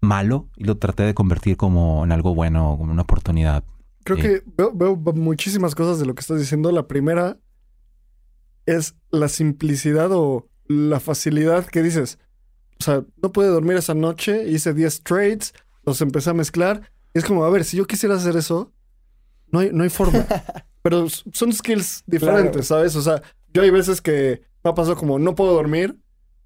malo 0.00 0.48
y 0.56 0.64
lo 0.64 0.76
traté 0.78 1.02
de 1.02 1.14
convertir 1.14 1.56
como 1.56 2.04
en 2.04 2.12
algo 2.12 2.34
bueno, 2.34 2.76
como 2.78 2.92
una 2.92 3.02
oportunidad. 3.02 3.64
Creo 4.04 4.16
Sí. 4.16 4.22
que 4.22 4.42
veo, 4.56 4.72
veo 4.74 4.96
muchísimas 4.96 5.74
cosas 5.74 5.98
de 5.98 6.06
lo 6.06 6.14
que 6.14 6.20
estás 6.20 6.38
diciendo. 6.38 6.72
La 6.72 6.86
primera 6.88 7.36
es 8.66 8.94
la 9.10 9.28
simplicidad 9.28 10.10
o 10.12 10.48
la 10.66 11.00
facilidad 11.00 11.66
que 11.66 11.82
dices. 11.82 12.18
O 12.80 12.84
sea, 12.84 13.04
no 13.22 13.32
pude 13.32 13.48
dormir 13.48 13.76
esa 13.76 13.94
noche, 13.94 14.48
hice 14.48 14.72
10 14.72 15.02
trades, 15.02 15.52
los 15.84 16.00
empecé 16.00 16.30
a 16.30 16.34
mezclar. 16.34 16.90
Y 17.12 17.18
es 17.18 17.24
como, 17.24 17.44
a 17.44 17.50
ver, 17.50 17.64
si 17.64 17.76
yo 17.76 17.86
quisiera 17.86 18.14
hacer 18.14 18.36
eso, 18.36 18.72
no 19.52 19.58
hay, 19.60 19.70
no 19.72 19.82
hay 19.82 19.90
forma. 19.90 20.24
Pero 20.82 21.06
son 21.10 21.52
skills 21.52 22.04
diferentes, 22.06 22.68
¿sabes? 22.68 22.96
O 22.96 23.02
sea, 23.02 23.20
yo 23.52 23.62
hay 23.62 23.70
veces 23.70 24.00
que 24.00 24.40
me 24.64 24.70
ha 24.70 24.74
pasado 24.74 24.96
como, 24.96 25.18
no 25.18 25.34
puedo 25.34 25.52
dormir 25.52 25.98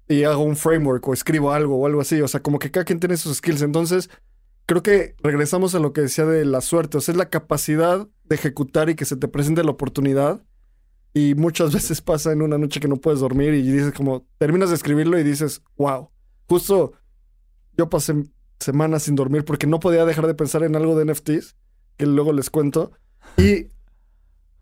y 0.07 0.23
hago 0.23 0.43
un 0.43 0.55
framework 0.55 1.07
o 1.07 1.13
escribo 1.13 1.51
algo 1.51 1.77
o 1.77 1.85
algo 1.85 2.01
así. 2.01 2.21
O 2.21 2.27
sea, 2.27 2.41
como 2.41 2.59
que 2.59 2.71
cada 2.71 2.85
quien 2.85 2.99
tiene 2.99 3.17
sus 3.17 3.37
skills. 3.37 3.61
Entonces, 3.61 4.09
creo 4.65 4.83
que 4.83 5.15
regresamos 5.21 5.75
a 5.75 5.79
lo 5.79 5.93
que 5.93 6.01
decía 6.01 6.25
de 6.25 6.45
la 6.45 6.61
suerte. 6.61 6.97
O 6.97 7.01
sea, 7.01 7.13
es 7.13 7.17
la 7.17 7.29
capacidad 7.29 8.07
de 8.23 8.35
ejecutar 8.35 8.89
y 8.89 8.95
que 8.95 9.05
se 9.05 9.17
te 9.17 9.27
presente 9.27 9.63
la 9.63 9.71
oportunidad. 9.71 10.43
Y 11.13 11.33
muchas 11.35 11.73
veces 11.73 12.01
pasa 12.01 12.31
en 12.31 12.41
una 12.41 12.57
noche 12.57 12.79
que 12.79 12.87
no 12.87 12.97
puedes 12.97 13.19
dormir 13.19 13.53
y 13.53 13.61
dices 13.61 13.93
como, 13.93 14.27
terminas 14.37 14.69
de 14.69 14.75
escribirlo 14.75 15.17
y 15.17 15.23
dices, 15.23 15.61
wow. 15.77 16.09
Justo 16.47 16.93
yo 17.77 17.89
pasé 17.89 18.13
semanas 18.59 19.03
sin 19.03 19.15
dormir 19.15 19.43
porque 19.45 19.67
no 19.67 19.79
podía 19.79 20.05
dejar 20.05 20.27
de 20.27 20.35
pensar 20.35 20.63
en 20.63 20.75
algo 20.75 20.97
de 20.97 21.05
NFTs, 21.05 21.55
que 21.97 22.05
luego 22.05 22.33
les 22.33 22.49
cuento. 22.49 22.91
Y 23.37 23.71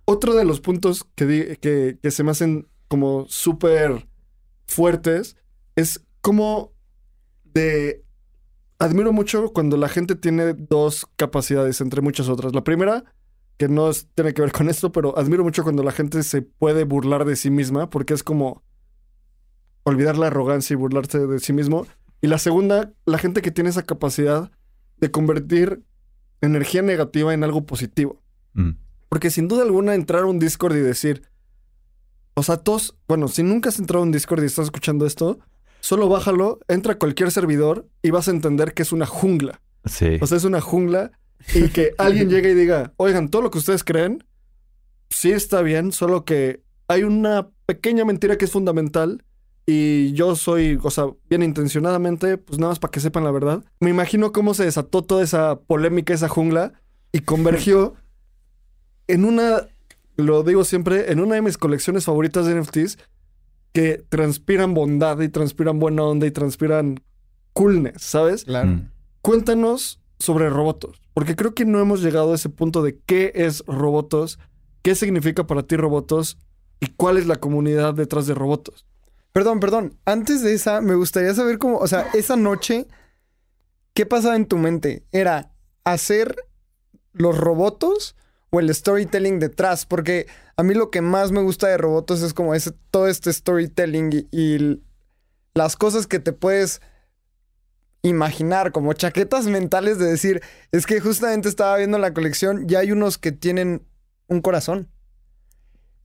otro 0.06 0.36
de 0.36 0.46
los 0.46 0.62
puntos 0.62 1.06
que, 1.16 1.58
que, 1.60 1.98
que 2.02 2.12
se 2.12 2.24
me 2.24 2.32
hacen 2.32 2.68
como 2.88 3.26
súper 3.28 4.08
fuertes 4.68 5.36
es 5.76 6.06
como 6.22 6.72
de... 7.44 8.04
Admiro 8.80 9.14
mucho 9.14 9.54
cuando 9.54 9.78
la 9.78 9.88
gente 9.88 10.16
tiene 10.16 10.54
dos 10.54 11.08
capacidades, 11.16 11.80
entre 11.80 12.02
muchas 12.02 12.28
otras. 12.28 12.54
La 12.54 12.64
primera, 12.64 13.06
que 13.58 13.68
no 13.70 13.90
es- 13.90 14.08
tiene 14.16 14.34
que 14.34 14.42
ver 14.42 14.52
con 14.52 14.70
esto, 14.70 14.92
pero 14.92 15.18
admiro 15.18 15.44
mucho 15.44 15.64
cuando 15.64 15.84
la 15.84 15.92
gente 15.92 16.22
se 16.24 16.42
puede 16.42 16.84
burlar 16.84 17.24
de 17.26 17.36
sí 17.36 17.50
misma, 17.50 17.90
porque 17.90 18.14
es 18.14 18.24
como 18.24 18.64
olvidar 19.84 20.18
la 20.18 20.28
arrogancia 20.28 20.74
y 20.74 20.78
burlarse 20.78 21.20
de 21.28 21.40
sí 21.40 21.54
mismo. 21.54 21.86
Y 22.22 22.28
la 22.28 22.38
segunda, 22.40 22.94
la 23.06 23.18
gente 23.18 23.42
que 23.42 23.52
tiene 23.52 23.70
esa 23.70 23.84
capacidad 23.84 24.52
de 24.98 25.12
convertir 25.12 25.84
energía 26.42 26.82
negativa 26.82 27.34
en 27.34 27.44
algo 27.44 27.66
positivo. 27.66 28.22
Mm. 28.54 28.72
Porque 29.10 29.30
sin 29.30 29.48
duda 29.48 29.64
alguna 29.64 29.96
entrar 29.96 30.24
a 30.24 30.26
un 30.26 30.40
Discord 30.40 30.76
y 30.76 30.82
decir, 30.82 31.24
o 32.36 32.44
sea, 32.44 32.58
todos, 32.58 32.96
bueno, 33.08 33.28
si 33.28 33.44
nunca 33.44 33.70
has 33.70 33.80
entrado 33.80 34.04
un 34.04 34.12
Discord 34.12 34.44
y 34.44 34.48
estás 34.48 34.66
escuchando 34.66 35.06
esto, 35.06 35.40
solo 35.80 36.10
bájalo, 36.10 36.60
entra 36.68 36.94
a 36.94 37.00
cualquier 37.00 37.32
servidor 37.32 37.88
y 38.02 38.10
vas 38.12 38.28
a 38.28 38.32
entender 38.32 38.74
que 38.74 38.84
es 38.84 38.92
una 38.92 39.06
jungla. 39.06 39.62
Sí. 39.86 40.18
O 40.22 40.28
sea, 40.28 40.38
es 40.38 40.44
una 40.44 40.62
jungla 40.62 41.12
y 41.54 41.70
que 41.70 41.94
alguien 41.98 42.30
llegue 42.30 42.52
y 42.52 42.56
diga, 42.56 42.94
oigan, 42.98 43.30
todo 43.30 43.42
lo 43.42 43.52
que 43.52 43.58
ustedes 43.58 43.84
creen, 43.84 44.24
sí 45.10 45.32
está 45.32 45.62
bien, 45.62 45.92
solo 45.92 46.26
que 46.26 46.62
hay 46.88 47.04
una 47.04 47.50
pequeña 47.66 48.06
mentira 48.06 48.38
que 48.38 48.46
es 48.46 48.52
fundamental 48.52 49.24
y 49.66 50.14
yo 50.14 50.36
soy, 50.36 50.78
o 50.82 50.90
sea, 50.90 51.06
bien 51.30 51.44
intencionadamente, 51.44 52.38
pues 52.38 52.60
nada 52.60 52.72
más 52.72 52.80
para 52.80 52.92
que 52.92 53.00
sepan 53.00 53.24
la 53.24 53.32
verdad. 53.32 53.64
Me 53.80 53.90
imagino 53.90 54.32
cómo 54.32 54.54
se 54.54 54.66
desató 54.66 55.04
toda 55.04 55.24
esa 55.24 55.60
polémica, 55.60 56.14
esa 56.14 56.28
jungla 56.28 56.74
y 57.12 57.20
convergió 57.20 57.96
en 59.08 59.26
una, 59.26 59.68
lo 60.16 60.44
digo 60.44 60.64
siempre, 60.64 61.12
en 61.12 61.20
una 61.20 61.36
de 61.36 61.42
mis 61.42 61.58
colecciones 61.58 62.06
favoritas 62.06 62.46
de 62.46 62.60
NFTs 62.60 62.98
que 63.74 64.04
transpiran 64.10 64.74
bondad 64.74 65.20
y 65.20 65.30
transpiran 65.30 65.80
buena 65.80 66.04
onda 66.04 66.28
y 66.28 66.32
transpiran 66.32 67.04
coolness, 67.54 68.02
¿sabes? 68.02 68.46
Claro. 68.46 68.70
Mm. 68.70 68.90
Cuéntanos 69.22 70.00
sobre 70.20 70.50
robotos, 70.50 71.02
porque 71.14 71.36
creo 71.36 71.54
que 71.54 71.66
no 71.66 71.80
hemos 71.80 72.02
llegado 72.02 72.32
a 72.32 72.36
ese 72.36 72.50
punto 72.50 72.84
de 72.84 73.00
qué 73.06 73.32
es 73.36 73.64
robotos, 73.66 74.40
qué 74.82 74.96
significa 74.96 75.48
para 75.48 75.64
ti 75.64 75.76
robotos 75.76 76.38
y 76.80 76.88
cuál 76.88 77.18
es 77.18 77.26
la 77.26 77.38
comunidad 77.38 77.94
detrás 77.94 78.28
de 78.28 78.36
robotos. 78.36 78.86
Perdón, 79.32 79.60
perdón. 79.60 79.98
Antes 80.06 80.44
de 80.44 80.54
esa, 80.54 80.80
me 80.80 80.96
gustaría 80.96 81.34
saber 81.34 81.58
cómo, 81.58 81.78
o 81.78 81.88
sea, 81.88 82.08
esa 82.14 82.36
noche, 82.36 82.88
¿qué 83.94 84.06
pasaba 84.06 84.36
en 84.36 84.46
tu 84.46 84.58
mente? 84.58 85.04
¿Era 85.12 85.52
hacer 85.84 86.36
los 87.14 87.38
robotos 87.38 88.16
o 88.54 88.60
el 88.60 88.74
storytelling 88.74 89.40
detrás? 89.40 89.86
Porque 89.88 90.28
a 90.56 90.64
mí 90.64 90.76
lo 90.76 90.92
que 90.92 91.02
más 91.02 91.32
me 91.32 91.42
gusta 91.42 91.68
de 91.68 91.78
robotos 91.78 92.22
es 92.22 92.34
como 92.34 92.54
ese, 92.54 92.72
todo 92.92 93.08
este 93.08 93.34
storytelling 93.34 94.12
y, 94.14 94.28
y 94.32 94.84
las 95.56 95.76
cosas 95.76 96.06
que 96.06 96.20
te 96.20 96.34
puedes 96.34 96.80
imaginar, 98.04 98.72
como 98.72 98.94
chaquetas 98.94 99.48
mentales 99.48 99.98
de 99.98 100.06
decir, 100.06 100.42
es 100.72 100.86
que 100.86 101.00
justamente 101.00 101.50
estaba 101.50 101.78
viendo 101.78 101.98
la 101.98 102.14
colección, 102.14 102.68
ya 102.68 102.80
hay 102.80 102.92
unos 102.92 103.18
que 103.18 103.32
tienen 103.32 103.82
un 104.28 104.42
corazón. 104.42 104.88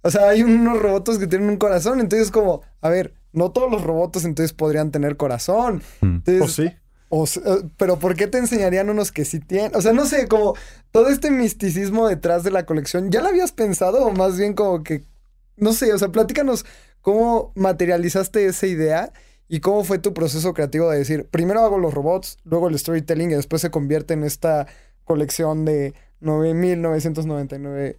O 0.00 0.10
sea, 0.10 0.28
hay 0.30 0.42
unos 0.42 0.80
robots 0.80 1.18
que 1.18 1.26
tienen 1.26 1.50
un 1.50 1.58
corazón, 1.58 2.00
entonces 2.00 2.30
como, 2.30 2.62
a 2.80 2.88
ver, 2.88 3.14
no 3.32 3.50
todos 3.50 3.70
los 3.70 3.82
robots 3.82 4.24
entonces 4.24 4.54
podrían 4.54 4.90
tener 4.90 5.18
corazón. 5.18 5.82
Mm. 6.00 6.06
Entonces, 6.24 6.42
¿O 6.42 6.48
sí? 6.48 6.72
O 7.08 7.24
eh, 7.24 7.68
pero 7.76 7.98
¿por 7.98 8.14
qué 8.14 8.26
te 8.26 8.38
enseñarían 8.38 8.90
unos 8.90 9.12
que 9.12 9.24
sí 9.24 9.40
tienen? 9.40 9.74
O 9.74 9.80
sea, 9.80 9.92
no 9.92 10.06
sé, 10.06 10.28
como 10.28 10.54
todo 10.90 11.08
este 11.08 11.30
misticismo 11.30 12.08
detrás 12.08 12.44
de 12.44 12.50
la 12.50 12.66
colección, 12.66 13.10
¿ya 13.10 13.22
lo 13.22 13.28
habías 13.28 13.52
pensado 13.52 14.04
o 14.06 14.12
más 14.12 14.36
bien 14.38 14.54
como 14.54 14.82
que, 14.82 15.04
no 15.56 15.72
sé, 15.72 15.92
o 15.92 15.98
sea, 15.98 16.08
platícanos 16.08 16.66
cómo 17.00 17.52
materializaste 17.54 18.46
esa 18.46 18.66
idea 18.66 19.12
y 19.48 19.60
cómo 19.60 19.84
fue 19.84 19.98
tu 19.98 20.12
proceso 20.12 20.52
creativo 20.52 20.90
de 20.90 20.98
decir, 20.98 21.26
primero 21.30 21.60
hago 21.62 21.78
los 21.78 21.94
robots, 21.94 22.36
luego 22.44 22.68
el 22.68 22.78
storytelling 22.78 23.30
y 23.30 23.34
después 23.34 23.62
se 23.62 23.70
convierte 23.70 24.14
en 24.14 24.24
esta 24.24 24.66
colección 25.04 25.64
de 25.64 25.94
9.999 26.20 27.96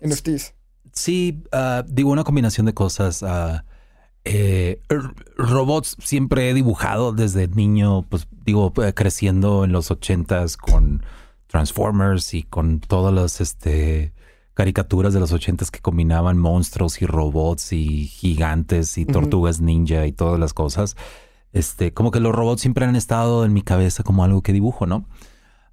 NFTs. 0.00 0.54
Sí, 0.92 1.44
ah, 1.52 1.84
digo, 1.86 2.10
una 2.10 2.24
combinación 2.24 2.66
de 2.66 2.74
cosas. 2.74 3.22
ah, 3.22 3.64
eh, 4.30 4.82
robots 5.38 5.96
siempre 6.00 6.50
he 6.50 6.54
dibujado 6.54 7.12
desde 7.12 7.48
niño, 7.48 8.02
pues 8.02 8.28
digo, 8.44 8.74
eh, 8.84 8.92
creciendo 8.92 9.64
en 9.64 9.72
los 9.72 9.90
ochentas 9.90 10.58
con 10.58 11.02
Transformers 11.46 12.34
y 12.34 12.42
con 12.42 12.80
todas 12.80 13.14
las 13.14 13.40
este, 13.40 14.12
caricaturas 14.52 15.14
de 15.14 15.20
los 15.20 15.32
ochentas 15.32 15.70
que 15.70 15.80
combinaban 15.80 16.36
monstruos 16.36 17.00
y 17.00 17.06
robots 17.06 17.72
y 17.72 18.06
gigantes 18.06 18.98
y 18.98 19.06
tortugas 19.06 19.62
ninja 19.62 20.06
y 20.06 20.12
todas 20.12 20.38
las 20.38 20.52
cosas. 20.52 20.94
Este, 21.54 21.94
como 21.94 22.10
que 22.10 22.20
los 22.20 22.34
robots 22.34 22.60
siempre 22.60 22.84
han 22.84 22.96
estado 22.96 23.46
en 23.46 23.54
mi 23.54 23.62
cabeza 23.62 24.02
como 24.02 24.24
algo 24.24 24.42
que 24.42 24.52
dibujo, 24.52 24.84
¿no? 24.84 25.06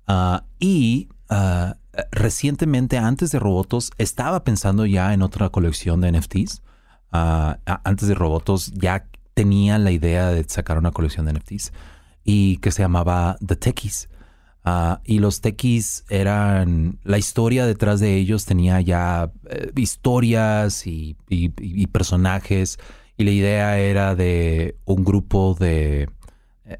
Ah, 0.07 0.45
y 0.59 1.09
ah, 1.29 1.75
recientemente, 2.11 2.97
antes 2.97 3.31
de 3.31 3.39
Robotos, 3.39 3.91
estaba 3.97 4.45
pensando 4.45 4.85
ya 4.85 5.13
en 5.13 5.21
otra 5.21 5.49
colección 5.49 5.99
de 5.99 6.13
NFTs. 6.13 6.61
Antes 7.65 8.07
de 8.07 8.15
Robotos 8.15 8.71
ya 8.73 9.07
tenía 9.33 9.77
la 9.77 9.91
idea 9.91 10.29
de 10.29 10.43
sacar 10.47 10.77
una 10.77 10.91
colección 10.91 11.25
de 11.25 11.33
NFTs 11.33 11.73
y 12.23 12.57
que 12.57 12.71
se 12.71 12.81
llamaba 12.81 13.37
The 13.45 13.55
Techies. 13.55 14.09
Ah, 14.63 15.01
y 15.05 15.19
los 15.19 15.41
Techies 15.41 16.05
eran, 16.09 16.97
la 17.03 17.19
historia 17.19 17.67
detrás 17.67 17.99
de 17.99 18.15
ellos 18.15 18.45
tenía 18.45 18.81
ya 18.81 19.31
eh, 19.49 19.71
historias 19.75 20.87
y, 20.87 21.15
personajes 21.91 22.79
y 23.15 23.23
la 23.23 23.31
idea 23.31 23.77
era 23.77 24.15
de 24.15 24.75
un 24.85 25.03
grupo 25.03 25.55
de, 25.59 26.09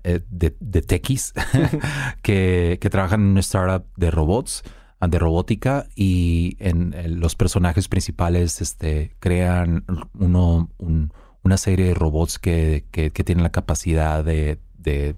eh, 0.03 0.21
de, 0.29 0.55
de 0.59 0.81
techies 0.81 1.33
que, 2.23 2.79
trabajan 2.89 3.21
en 3.21 3.27
una 3.27 3.39
startup 3.41 3.85
de 3.97 4.09
robots, 4.09 4.63
de 5.01 5.19
robótica, 5.19 5.87
y 5.95 6.55
en, 6.59 6.93
los 7.19 7.35
personajes 7.35 7.87
principales 7.87 8.61
este, 8.61 9.15
crean 9.19 9.85
uno, 10.17 10.69
un- 10.77 11.11
una 11.43 11.57
serie 11.57 11.87
de 11.87 11.93
robots 11.93 12.39
que, 12.39 12.85
que- 12.91 13.11
tienen 13.23 13.43
la 13.43 13.51
capacidad 13.51 14.23
de, 14.23 14.59
de- 14.77 15.15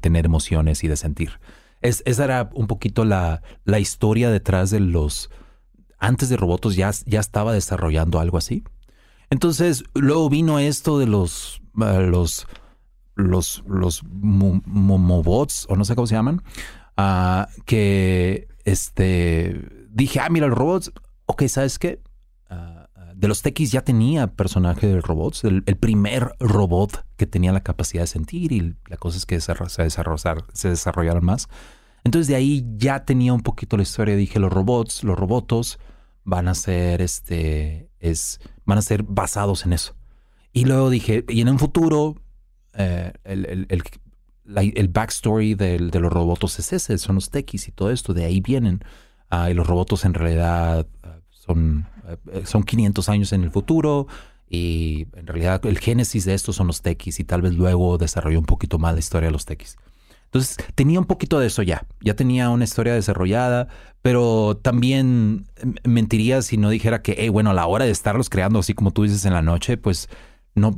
tener 0.00 0.24
emociones 0.26 0.84
y 0.84 0.88
de 0.88 0.96
sentir. 0.96 1.40
Es- 1.80 2.02
esa 2.06 2.24
era 2.24 2.50
un 2.54 2.66
poquito 2.66 3.04
la, 3.04 3.42
la 3.64 3.78
historia 3.80 4.30
detrás 4.30 4.70
de 4.70 4.80
los... 4.80 5.30
Antes 5.98 6.28
de 6.28 6.36
Robotos 6.36 6.76
ya, 6.76 6.90
ya 7.06 7.18
estaba 7.20 7.52
desarrollando 7.52 8.20
algo 8.20 8.36
así. 8.38 8.62
Entonces, 9.30 9.84
luego 9.94 10.28
vino 10.28 10.58
esto 10.58 10.98
de 10.98 11.06
los, 11.06 11.62
ah, 11.80 11.98
los, 12.00 12.46
los, 13.14 13.64
los 13.66 14.04
mo- 14.04 14.60
momobots, 14.66 15.66
o 15.70 15.76
no 15.76 15.84
sé 15.84 15.94
cómo 15.94 16.06
se 16.06 16.14
llaman, 16.14 16.42
ah, 16.96 17.48
que 17.64 18.48
este, 18.64 19.86
dije, 19.90 20.20
ah, 20.20 20.28
mira, 20.30 20.46
los 20.46 20.58
robots, 20.58 20.92
ok, 21.26 21.46
¿sabes 21.46 21.78
qué? 21.78 22.00
Ah, 22.48 22.88
ah, 22.94 23.12
de 23.14 23.28
los 23.28 23.42
techies 23.42 23.72
ya 23.72 23.82
tenía 23.82 24.28
personaje 24.28 24.86
de 24.86 25.00
robots, 25.00 25.44
el, 25.44 25.62
primer 25.62 26.34
robot 26.40 27.04
que 27.16 27.26
tenía 27.26 27.52
la 27.52 27.62
capacidad 27.62 28.02
de 28.02 28.08
sentir 28.08 28.52
y 28.52 28.76
la 28.88 28.96
cosa 28.96 29.18
es 29.18 29.26
que 29.26 29.40
se, 29.40 29.54
se 29.68 30.68
desarrollaron 30.68 31.24
más. 31.24 31.48
Entonces 32.04 32.28
de 32.28 32.36
ahí 32.36 32.64
ya 32.76 33.04
tenía 33.04 33.32
un 33.32 33.40
poquito 33.40 33.76
la 33.76 33.82
historia. 33.82 34.14
Dije, 34.14 34.38
los 34.38 34.52
robots, 34.52 35.02
los 35.04 35.18
robotos 35.18 35.78
van 36.22 36.48
a 36.48 36.54
ser, 36.54 37.00
este, 37.00 37.90
es, 37.98 38.40
van 38.64 38.78
a 38.78 38.82
ser 38.82 39.02
basados 39.02 39.64
en 39.64 39.72
eso. 39.72 39.96
Y 40.52 40.66
luego 40.66 40.90
dije, 40.90 41.24
y 41.28 41.40
en 41.40 41.48
un 41.48 41.58
futuro, 41.58 42.16
eh, 42.74 43.12
el, 43.24 43.66
el, 43.68 43.82
el 44.46 44.88
backstory 44.88 45.54
del- 45.54 45.90
de 45.90 46.00
los 46.00 46.12
robotos 46.12 46.58
es 46.58 46.72
ese, 46.72 46.98
son 46.98 47.16
los 47.16 47.30
techies 47.30 47.68
y 47.68 47.72
todo 47.72 47.90
esto, 47.90 48.12
de 48.14 48.24
ahí 48.24 48.40
vienen. 48.40 48.80
Ah, 49.30 49.50
y 49.50 49.54
los 49.54 49.66
robotos 49.66 50.04
en 50.04 50.14
realidad 50.14 50.86
ah, 51.02 51.16
son, 51.30 51.86
eh, 52.32 52.42
son 52.44 52.62
500 52.62 53.08
años 53.08 53.32
en 53.32 53.42
el 53.42 53.50
futuro 53.50 54.06
y 54.48 55.06
en 55.14 55.26
realidad 55.26 55.64
el 55.66 55.78
génesis 55.78 56.24
de 56.24 56.34
estos 56.34 56.56
son 56.56 56.66
los 56.66 56.82
techies 56.82 57.18
y 57.20 57.24
tal 57.24 57.42
vez 57.42 57.54
luego 57.54 57.98
desarrolló 57.98 58.38
un 58.38 58.44
poquito 58.46 58.78
más 58.78 58.92
la 58.94 59.00
historia 59.00 59.28
de 59.28 59.32
los 59.32 59.46
techies. 59.46 59.76
Entonces 60.26 60.56
tenía 60.74 60.98
un 60.98 61.06
poquito 61.06 61.38
de 61.38 61.46
eso 61.46 61.62
ya, 61.62 61.86
ya 62.00 62.14
tenía 62.14 62.50
una 62.50 62.64
historia 62.64 62.92
desarrollada, 62.92 63.68
pero 64.02 64.56
también 64.60 65.46
mentiría 65.84 66.42
si 66.42 66.56
no 66.56 66.70
dijera 66.70 67.02
que, 67.02 67.14
hey, 67.18 67.28
bueno, 67.28 67.50
a 67.50 67.54
la 67.54 67.66
hora 67.66 67.84
de 67.84 67.92
estarlos 67.92 68.28
creando, 68.30 68.58
así 68.58 68.74
como 68.74 68.90
tú 68.90 69.04
dices 69.04 69.24
en 69.24 69.32
la 69.32 69.42
noche, 69.42 69.76
pues 69.76 70.08
no 70.54 70.74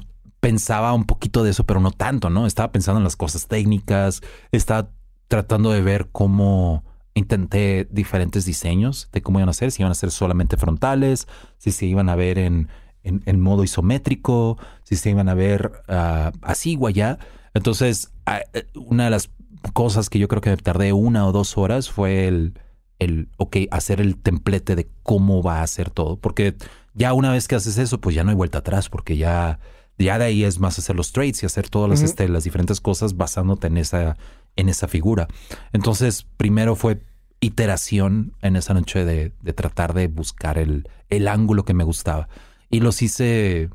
pensaba 0.47 0.93
un 0.93 1.07
poquito 1.07 1.43
de 1.43 1.51
eso, 1.51 1.65
pero 1.67 1.81
no 1.81 1.91
tanto, 1.91 2.31
¿no? 2.31 2.47
Estaba 2.47 2.71
pensando 2.71 3.01
en 3.01 3.05
las 3.05 3.17
cosas 3.17 3.49
técnicas, 3.49 4.23
estaba 4.53 4.91
tratando 5.27 5.73
de 5.73 5.83
ver 5.83 6.07
cómo 6.13 6.85
intenté 7.15 7.89
diferentes 7.91 8.45
diseños 8.45 9.09
de 9.13 9.23
cómo 9.23 9.41
iban 9.41 9.49
a 9.49 9.53
ser, 9.53 9.73
si 9.73 9.83
iban 9.83 9.91
a 9.91 9.97
ser 9.97 10.13
solamente 10.13 10.57
frontales, 10.57 11.27
si 11.59 11.73
se 11.73 11.87
iban 11.87 12.09
a 12.09 12.15
ver 12.15 12.39
en, 12.39 12.69
en, 13.03 13.41
modo 13.41 13.65
isométrico, 13.65 14.57
si 14.85 14.95
se 14.95 15.11
iban 15.11 15.29
a 15.29 15.35
ver 15.35 15.83
ah, 15.89 16.31
así 16.43 16.79
o 16.81 16.87
allá. 16.87 17.19
Entonces, 17.53 18.13
ah, 18.25 18.43
eh, 18.53 18.69
una 18.77 19.07
de 19.07 19.11
las 19.11 19.31
cosas 19.73 20.09
que 20.09 20.21
yo 20.21 20.29
creo 20.29 20.43
que 20.43 20.51
me 20.51 20.59
tardé 20.59 20.93
una 20.93 21.27
o 21.27 21.33
dos 21.33 21.59
horas 21.59 21.91
fue 21.91 22.29
el, 22.29 22.57
el, 23.01 23.31
ok, 23.37 23.57
hacer 23.73 24.01
el 24.01 24.17
templete 24.17 24.77
de 24.77 24.89
cómo 25.03 25.43
va 25.43 25.63
a 25.63 25.67
ser 25.67 25.91
todo, 25.91 26.21
porque 26.21 26.55
ya 26.95 27.15
una 27.15 27.33
vez 27.33 27.49
que 27.49 27.57
haces 27.57 27.79
eso, 27.79 28.01
pues 28.01 28.15
ya 28.15 28.23
no 28.23 28.31
hay 28.31 28.37
vuelta 28.37 28.59
atrás, 28.59 28.89
porque 28.89 29.17
ya, 29.17 29.59
ya 29.99 30.19
de 30.19 30.27
ahí 30.27 30.45
es 30.45 30.59
más 30.61 30.79
hacer 30.79 30.97
los 30.97 31.13
trades 31.13 31.43
y 31.43 31.47
hacer 31.47 31.69
todas 31.69 31.89
las, 31.89 32.03
este, 32.03 32.29
las 32.29 32.45
diferentes 32.45 32.81
cosas 32.81 33.17
basándote 33.17 33.67
en 33.67 33.79
esa, 33.79 34.17
en 34.57 34.69
esa 34.69 34.89
figura. 34.89 35.29
Entonces, 35.73 36.27
primero 36.37 36.77
fue 36.77 37.01
iteración 37.41 38.33
en 38.43 38.57
esa 38.57 38.75
noche 38.75 39.05
de, 39.05 39.33
de 39.41 39.53
tratar 39.53 39.95
de 39.95 40.09
buscar 40.09 40.59
el, 40.59 40.89
el 41.09 41.29
ángulo 41.29 41.65
que 41.65 41.75
me 41.75 41.85
gustaba. 41.85 42.29
Y 42.71 42.81
los 42.81 43.01
hice 43.03 43.71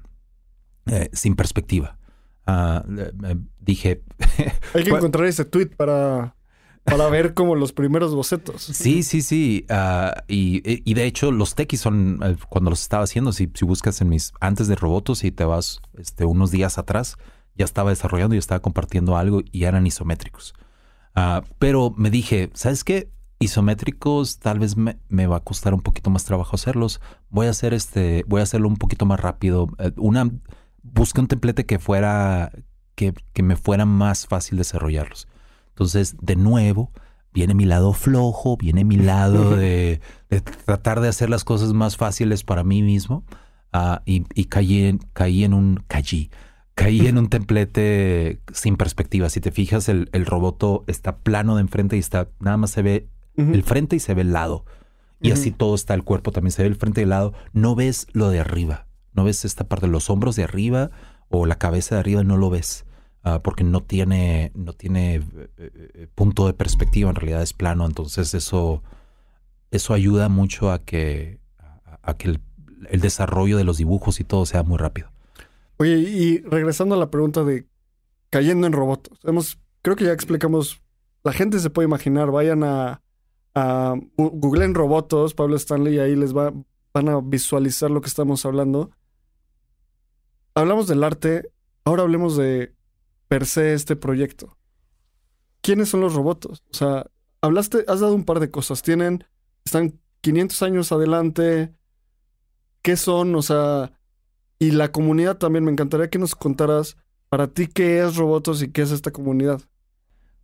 eh, 0.88 1.10
sin 1.14 1.36
perspectiva. 1.36 1.98
Ah, 2.46 2.84
dije, 3.60 4.04
Hay 4.74 4.84
que 4.84 4.90
encontrar 4.90 5.26
ese 5.26 5.46
tweet 5.46 5.68
para, 5.68 6.36
para 6.84 7.10
ver 7.10 7.34
como 7.34 7.56
los 7.56 7.74
primeros 7.74 8.16
bocetos. 8.16 8.62
Sí, 8.62 9.04
sí, 9.04 9.22
sí. 9.22 9.66
ah, 9.70 10.24
y, 10.28 10.94
de 10.94 11.06
hecho, 11.06 11.32
los 11.32 11.56
techies 11.56 11.82
son 11.82 12.20
eh, 12.24 12.36
cuando 12.50 12.70
los 12.70 12.82
estaba 12.82 13.04
haciendo. 13.04 13.32
Si, 13.32 13.50
si 13.54 13.66
buscas 13.66 14.02
en 14.02 14.10
mis 14.10 14.34
antes 14.40 14.68
de 14.68 14.76
robotos 14.76 15.24
y 15.24 15.32
te 15.32 15.46
vas 15.46 15.82
este, 15.98 16.26
unos 16.26 16.52
días 16.52 16.78
atrás, 16.78 17.18
ya 17.56 17.66
estaba 17.66 17.92
desarrollando 17.92 18.36
y 18.36 18.40
estaba 18.40 18.62
compartiendo 18.62 19.16
algo 19.16 19.42
y 19.52 19.66
eran 19.66 19.86
isométricos. 19.86 20.54
Ah, 21.14 21.44
pero 21.60 21.94
me 21.98 22.10
dije, 22.10 22.50
¿sabes 22.54 22.84
qué? 22.84 23.12
Isométricos 23.40 24.40
tal 24.40 24.60
vez 24.60 24.78
me, 24.78 24.98
me 25.10 25.28
va 25.28 25.38
a 25.38 25.44
costar 25.44 25.74
un 25.74 25.82
poquito 25.82 26.10
más 26.10 26.26
trabajo 26.26 26.56
hacerlos. 26.56 27.02
Voy 27.30 27.48
a 27.48 27.52
hacer 27.52 27.74
este, 27.74 28.24
voy 28.28 28.40
a 28.40 28.44
hacerlo 28.44 28.68
un 28.68 28.78
poquito 28.78 29.06
más 29.06 29.20
rápido. 29.20 29.68
Eh, 29.80 29.92
una, 29.98 30.30
busqué 30.84 31.22
un 31.22 31.28
templete 31.28 31.66
que 31.66 31.80
fuera, 31.80 32.52
que, 32.96 33.14
que 33.34 33.44
me 33.44 33.56
fuera 33.56 33.86
más 33.86 34.26
fácil 34.28 34.58
desarrollarlos. 34.58 35.28
Entonces, 35.82 36.16
de 36.22 36.36
nuevo, 36.36 36.92
viene 37.34 37.56
mi 37.56 37.66
lado 37.66 37.94
flojo, 37.94 38.56
viene 38.56 38.86
mi 38.86 38.98
lado 38.98 39.56
de, 39.56 40.00
de 40.30 40.42
tratar 40.42 41.02
de 41.02 41.08
hacer 41.08 41.28
las 41.28 41.44
cosas 41.44 41.74
más 41.74 41.98
fáciles 41.98 42.44
para 42.44 42.64
mí 42.64 42.84
mismo. 42.84 43.26
Ah, 43.74 44.04
y 44.06 44.26
y 44.36 44.46
caí, 44.46 44.84
en, 44.84 45.00
caí 45.14 45.44
en 45.44 45.56
un 45.56 45.84
caí, 45.88 46.30
caí 46.76 47.08
en 47.08 47.18
un 47.18 47.30
templete 47.30 48.42
sin 48.54 48.78
perspectiva. 48.78 49.28
Si 49.30 49.42
te 49.42 49.50
fijas, 49.50 49.90
el, 49.90 50.12
el 50.14 50.28
roboto 50.28 50.84
está 50.86 51.18
plano 51.18 51.56
de 51.56 51.62
enfrente 51.62 51.96
y 51.96 52.00
está, 52.00 52.30
nada 52.40 52.58
más 52.58 52.70
se 52.70 52.84
ve 52.84 53.08
el 53.36 53.64
frente 53.64 53.96
y 53.96 54.00
se 54.00 54.14
ve 54.14 54.22
el 54.22 54.34
lado. 54.34 54.66
Y 55.20 55.32
así 55.32 55.50
todo 55.50 55.74
está 55.74 55.96
el 55.96 56.04
cuerpo, 56.04 56.32
también 56.32 56.52
se 56.52 56.62
ve 56.62 56.68
el 56.68 56.76
frente 56.76 57.02
y 57.02 57.06
el 57.06 57.10
lado. 57.10 57.34
No 57.54 57.74
ves 57.74 58.06
lo 58.12 58.30
de 58.30 58.40
arriba. 58.40 58.86
No 59.14 59.24
ves 59.24 59.46
esta 59.46 59.64
parte, 59.64 59.88
los 59.88 60.12
hombros 60.12 60.36
de 60.36 60.44
arriba 60.44 60.92
o 61.28 61.48
la 61.48 61.58
cabeza 61.58 61.96
de 61.96 62.02
arriba, 62.02 62.24
no 62.24 62.38
lo 62.38 62.52
ves. 62.52 62.86
Ah, 63.24 63.42
porque 63.44 63.64
no 63.64 63.82
tiene, 63.82 64.52
no 64.56 64.74
tiene 64.74 65.16
eh, 65.16 65.50
eh, 65.58 66.08
punto 66.14 66.48
de 66.48 66.54
perspectiva, 66.54 67.10
en 67.10 67.16
realidad 67.16 67.42
es 67.42 67.54
plano. 67.54 67.86
Entonces 67.86 68.34
eso, 68.34 68.84
eso 69.72 69.94
ayuda 69.94 70.30
mucho 70.30 70.72
a 70.72 70.80
que, 70.80 71.40
a, 72.04 72.18
que 72.18 72.40
el, 72.90 73.02
desarrollo 73.02 73.58
de 73.58 73.64
los 73.64 73.78
dibujos 73.78 74.20
y 74.20 74.24
todo 74.24 74.46
sea 74.46 74.64
muy 74.64 74.78
rápido. 74.78 75.10
Oye, 75.78 75.98
y 75.98 76.40
regresando 76.40 76.96
a 76.96 76.98
la 76.98 77.10
pregunta 77.10 77.44
de 77.44 77.68
cayendo 78.30 78.66
en 78.66 78.74
robots. 78.74 79.10
Hemos, 79.24 79.60
creo 79.82 79.96
que 79.96 80.06
ya 80.06 80.14
explicamos, 80.14 80.82
la 81.24 81.34
gente 81.34 81.60
se 81.60 81.70
puede 81.70 81.88
imaginar, 81.88 82.32
vayan 82.32 82.64
a, 82.64 83.02
a 83.54 83.96
googleen 84.18 84.74
robotos, 84.74 85.34
Pablo 85.34 85.56
Stanley, 85.56 85.96
y 85.96 86.00
ahí 86.00 86.16
les 86.16 86.36
va, 86.36 86.54
van 86.94 87.10
a 87.10 87.20
visualizar 87.22 87.92
lo 87.92 88.02
que 88.02 88.08
estamos 88.08 88.46
hablando. 88.46 88.92
Hablamos 90.56 90.88
del 90.88 91.04
arte, 91.04 91.52
ahora 91.86 92.04
hablemos 92.04 92.36
de 92.36 92.74
per 93.32 93.46
se 93.46 93.74
este 93.74 93.96
proyecto. 93.96 94.58
¿Quiénes 95.62 95.88
son 95.88 96.02
los 96.02 96.14
robots? 96.14 96.48
O 96.48 96.74
sea, 96.74 97.06
hablaste, 97.40 97.86
has 97.88 98.02
dado 98.02 98.14
un 98.14 98.26
par 98.26 98.42
de 98.42 98.52
cosas. 98.52 98.82
Tienen, 98.82 99.24
están 99.64 100.02
500 100.20 100.62
años 100.64 100.92
adelante. 100.92 101.74
¿Qué 102.82 102.98
son? 102.98 103.34
O 103.36 103.42
sea, 103.42 103.94
y 104.60 104.72
la 104.72 104.92
comunidad 104.92 105.38
también, 105.38 105.64
me 105.64 105.72
encantaría 105.72 106.10
que 106.10 106.20
nos 106.20 106.36
contaras 106.36 106.98
para 107.30 107.48
ti 107.48 107.68
qué 107.68 108.04
es 108.04 108.18
Robotos 108.18 108.62
y 108.64 108.70
qué 108.70 108.82
es 108.82 108.92
esta 108.92 109.12
comunidad. 109.12 109.62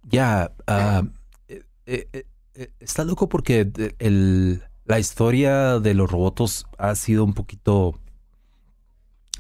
Ya, 0.03 0.53
ah, 0.67 1.03
eh, 1.49 1.63
eh, 1.87 2.25
eh, 2.53 2.71
está 2.79 3.03
loco 3.03 3.27
porque 3.27 3.69
el- 3.99 4.63
la 4.85 4.97
historia 4.97 5.81
de 5.81 5.93
los 5.93 6.09
robots 6.09 6.65
ha 6.77 6.95
sido 6.95 7.25
un 7.25 7.33
poquito, 7.33 7.99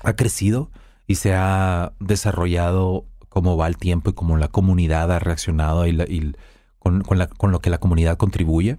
ha 0.03 0.17
crecido 0.17 0.69
y 1.07 1.15
se 1.15 1.33
ha 1.33 1.93
desarrollado 2.01 3.05
como 3.37 3.55
va 3.55 3.67
el 3.67 3.77
tiempo 3.77 4.09
y 4.09 4.13
como 4.13 4.35
la 4.35 4.47
comunidad 4.47 5.11
ha 5.11 5.19
reaccionado 5.19 5.85
y, 5.85 5.91
la- 5.91 6.05
y 6.05 6.33
con, 6.79 7.01
con 7.03 7.19
la- 7.19 7.27
con 7.27 7.51
lo 7.51 7.59
que 7.59 7.69
la 7.69 7.77
comunidad 7.77 8.17
contribuye. 8.17 8.77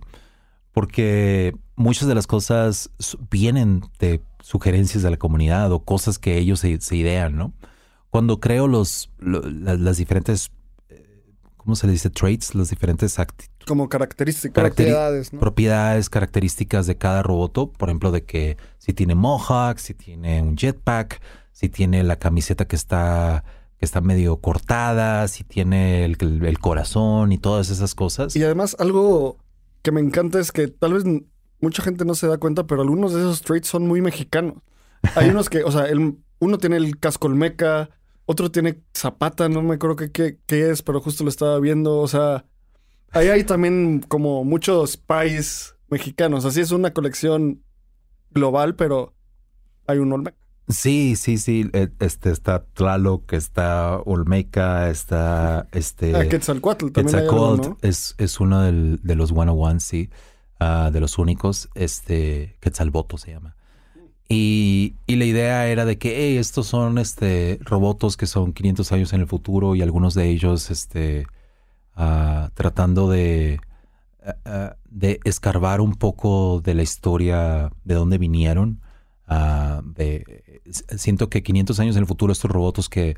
Porque 0.72 1.54
muchas 1.76 2.08
de 2.08 2.14
las 2.16 2.26
cosas 2.26 2.90
vienen 3.30 3.82
de 4.00 4.20
sugerencias 4.40 5.02
de 5.04 5.10
la 5.10 5.16
comunidad 5.16 5.70
o 5.72 5.84
cosas 5.84 6.18
que 6.18 6.38
ellos 6.38 6.58
se, 6.60 6.80
se 6.80 6.96
idean, 6.96 7.36
¿no? 7.36 7.52
Cuando 8.10 8.40
creo 8.40 8.66
los, 8.66 9.10
lo- 9.18 9.42
la- 9.42 9.76
las 9.76 9.96
diferentes 9.96 10.50
¿cómo 11.56 11.76
se 11.76 11.86
le 11.86 11.92
dice? 11.92 12.08
Traits, 12.10 12.54
las 12.54 12.70
diferentes 12.70 13.18
acti- 13.18 13.48
Como 13.66 13.88
característica. 13.88 14.60
Caracteri- 14.60 14.74
Propiedades, 14.86 15.32
¿no? 15.34 15.40
propiedades, 15.40 16.08
características 16.10 16.86
de 16.86 16.96
cada 16.96 17.22
roboto. 17.22 17.70
Por 17.72 17.90
ejemplo, 17.90 18.10
de 18.10 18.24
que 18.24 18.56
si 18.78 18.92
tiene 18.94 19.14
mohawk, 19.14 19.78
si 19.78 19.92
tiene 19.94 20.40
un 20.42 20.56
jetpack, 20.56 21.20
si 21.52 21.68
tiene 21.68 22.02
la 22.04 22.16
camiseta 22.16 22.66
que 22.66 22.76
está, 22.76 23.44
que 23.78 23.84
está 23.84 24.00
medio 24.00 24.36
cortada, 24.38 25.26
si 25.28 25.44
tiene 25.44 26.04
el, 26.04 26.16
el- 26.20 26.44
el 26.44 26.58
corazón 26.58 27.32
y 27.32 27.38
todas 27.38 27.70
esas 27.70 27.94
cosas. 27.94 28.34
Y 28.36 28.42
además, 28.42 28.76
algo 28.78 29.38
que 29.82 29.92
me 29.92 30.00
encanta 30.00 30.40
es 30.40 30.50
que 30.52 30.68
tal 30.68 30.94
vez 30.94 31.04
mucha 31.60 31.82
gente 31.82 32.04
no 32.04 32.14
se 32.14 32.26
da 32.26 32.38
cuenta, 32.38 32.66
pero 32.66 32.82
algunos 32.82 33.12
de 33.12 33.20
esos 33.20 33.42
traits 33.42 33.68
son 33.68 33.86
muy 33.86 34.00
mexicanos. 34.00 34.54
Hay 35.14 35.28
unos 35.30 35.48
que, 35.48 35.62
o 35.62 35.70
sea, 35.72 35.84
el- 35.86 36.18
uno 36.40 36.58
tiene 36.58 36.76
el 36.76 36.98
casco 36.98 37.26
olmeca, 37.28 37.90
otro 38.26 38.50
tiene 38.50 38.82
zapata, 38.94 39.48
no 39.48 39.62
me 39.62 39.74
acuerdo 39.76 39.96
qué, 39.96 40.10
qué, 40.12 40.38
qué 40.46 40.70
es, 40.70 40.82
pero 40.82 41.00
justo 41.00 41.24
lo 41.24 41.30
estaba 41.30 41.58
viendo. 41.60 41.98
O 41.98 42.08
sea, 42.08 42.44
ahí 43.12 43.28
hay 43.28 43.42
también 43.44 44.04
como 44.06 44.44
muchos 44.44 44.96
pies 44.96 45.74
mexicanos. 45.88 46.44
Así 46.44 46.60
es 46.60 46.70
una 46.72 46.92
colección 46.92 47.62
global, 48.30 48.74
pero 48.76 49.14
hay 49.86 49.98
un 49.98 50.12
olmeca. 50.12 50.36
Sí, 50.68 51.16
sí, 51.16 51.38
sí. 51.38 51.70
eh, 51.72 51.88
Este 51.98 52.30
está 52.30 52.64
Tlaloc, 52.74 53.32
está 53.32 53.98
Olmeca, 54.04 54.90
está 54.90 55.66
este. 55.72 56.14
Ah, 56.14 56.26
Quetzalcoatl 56.28 56.90
también 56.90 57.16
hay 57.16 57.22
Quetzalcoatl 57.22 57.68
¿no? 57.70 57.78
es, 57.82 58.14
es 58.18 58.40
uno 58.40 58.60
del- 58.62 59.00
de 59.02 59.14
los 59.16 59.30
101, 59.30 59.80
sí, 59.80 60.10
ah, 60.60 60.90
de 60.92 61.00
los 61.00 61.18
únicos, 61.18 61.68
este, 61.74 62.56
Quetzalboto 62.60 63.16
se 63.18 63.30
llama. 63.32 63.54
Y, 64.28 64.96
y 65.06 65.16
la 65.16 65.24
idea 65.24 65.66
era 65.68 65.86
de 65.86 65.96
que 65.96 66.14
hey, 66.18 66.36
estos 66.36 66.66
son 66.66 66.98
este, 66.98 67.58
robotos 67.62 68.18
que 68.18 68.26
son 68.26 68.52
500 68.52 68.92
años 68.92 69.14
en 69.14 69.22
el 69.22 69.26
futuro 69.26 69.74
y 69.74 69.80
algunos 69.80 70.12
de 70.12 70.28
ellos 70.28 70.70
este, 70.70 71.26
ah, 71.96 72.50
tratando 72.54 73.08
de, 73.08 73.60
ah, 74.44 74.76
de 74.90 75.20
escarbar 75.24 75.80
un 75.80 75.94
poco 75.94 76.60
de 76.62 76.74
la 76.74 76.82
historia 76.82 77.72
de 77.84 77.94
dónde 77.94 78.18
vinieron. 78.18 78.82
Ah, 79.28 79.82
de, 79.84 80.60
siento 80.96 81.30
que 81.30 81.42
500 81.42 81.78
años 81.80 81.96
en 81.96 82.00
el 82.02 82.06
futuro 82.08 82.32
estos 82.32 82.50
robots 82.50 82.88
que, 82.88 83.16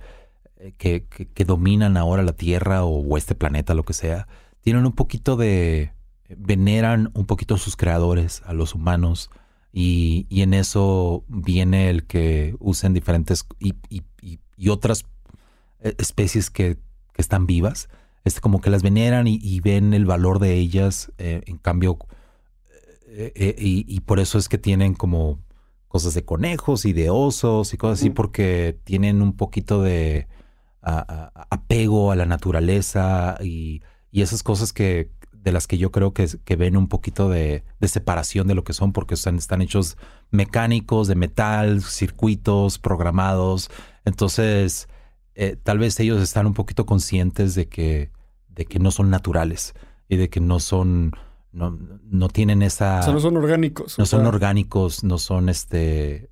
que, 0.78 1.04
que- 1.08 1.26
que 1.26 1.44
dominan 1.44 1.96
ahora 1.96 2.22
la 2.22 2.32
Tierra 2.34 2.84
o, 2.84 3.16
este 3.16 3.34
planeta, 3.34 3.74
lo 3.74 3.84
que 3.84 3.94
sea, 3.94 4.28
tienen 4.61 4.84
un 4.86 4.92
poquito 4.92 5.36
de... 5.36 5.92
veneran 6.28 7.11
un 7.14 7.26
poquito 7.26 7.54
a 7.54 7.58
sus 7.58 7.76
creadores, 7.76 8.42
a 8.46 8.52
los 8.52 8.74
humanos, 8.74 9.30
y, 9.72 10.26
y 10.28 10.42
en 10.42 10.52
eso 10.54 11.24
viene 11.28 11.90
el 11.90 12.04
que 12.06 12.56
usen 12.58 12.92
diferentes 12.92 13.44
y, 13.58 13.74
y- 13.88 14.02
y- 14.22 14.68
otras 14.68 15.04
eh, 15.80 15.94
especies 15.98 16.50
que, 16.50 16.76
que 17.14 17.22
están 17.22 17.46
vivas, 17.46 17.88
este, 18.24 18.40
como 18.42 18.61
que 18.61 18.68
las 18.70 18.82
veneran 18.82 19.26
y, 19.26 19.61
ven 19.61 19.94
el 19.94 20.04
valor 20.04 20.38
de 20.40 20.54
ellas, 20.54 21.11
eh, 21.18 21.40
en 21.46 21.56
cambio, 21.56 21.96
eh, 23.06 23.32
eh, 23.34 23.54
y 23.58 24.00
por 24.00 24.20
eso 24.20 24.36
es 24.38 24.48
que 24.48 24.58
tienen 24.58 24.94
como 24.94 25.38
cosas 25.91 26.14
de 26.14 26.24
conejos 26.24 26.84
y 26.86 26.93
de 26.95 27.11
osos 27.11 27.74
y 27.74 27.76
cosas 27.76 27.99
así, 28.01 28.11
porque 28.11 28.78
tienen 28.84 29.20
un 29.22 29.34
poquito 29.36 29.82
de 29.82 30.28
a- 30.82 31.32
a- 31.34 31.47
apego 31.51 32.12
a 32.12 32.16
la 32.16 32.24
naturaleza 32.26 33.36
y, 33.43 33.82
y 34.12 34.22
esas 34.22 34.43
cosas 34.43 34.72
que 34.72 35.11
de 35.32 35.53
las 35.53 35.66
que 35.66 35.78
yo 35.78 35.91
creo 35.91 36.12
que, 36.14 36.28
que 36.45 36.55
ven 36.57 36.76
un 36.76 36.86
poquito 36.86 37.28
de, 37.28 37.64
de 37.80 37.88
separación 37.88 38.47
de 38.47 38.55
lo 38.55 38.62
que 38.62 38.72
son, 38.74 38.93
porque 38.93 39.14
están, 39.14 39.36
están 39.36 39.62
hechos 39.62 39.97
mecánicos, 40.30 41.09
de 41.09 41.14
metal, 41.16 41.82
circuitos 41.82 42.78
programados. 42.78 43.70
Entonces, 44.05 44.88
eh, 45.34 45.57
tal 45.62 45.78
vez 45.78 45.99
ellos 45.99 46.20
están 46.22 46.47
un 46.47 46.55
poquito 46.55 46.84
conscientes 46.86 47.55
de 47.55 47.68
que, 47.68 48.11
de 48.49 48.66
que 48.66 48.78
no 48.78 48.91
son 48.91 49.11
naturales 49.11 49.74
y 50.09 50.16
de 50.16 50.28
que 50.28 50.41
no 50.41 50.61
son, 50.61 51.12
no, 51.53 51.78
no 52.05 52.28
tienen 52.28 52.62
esa... 52.62 53.01
O 53.01 53.03
sea, 53.03 53.12
no 53.12 53.20
son 53.20 53.36
orgánicos. 53.36 53.98
No 53.98 54.07
son 54.07 54.20
sea, 54.20 54.28
orgánicos, 54.28 55.05
no 55.05 55.18
son 55.18 55.48
este, 55.48 56.30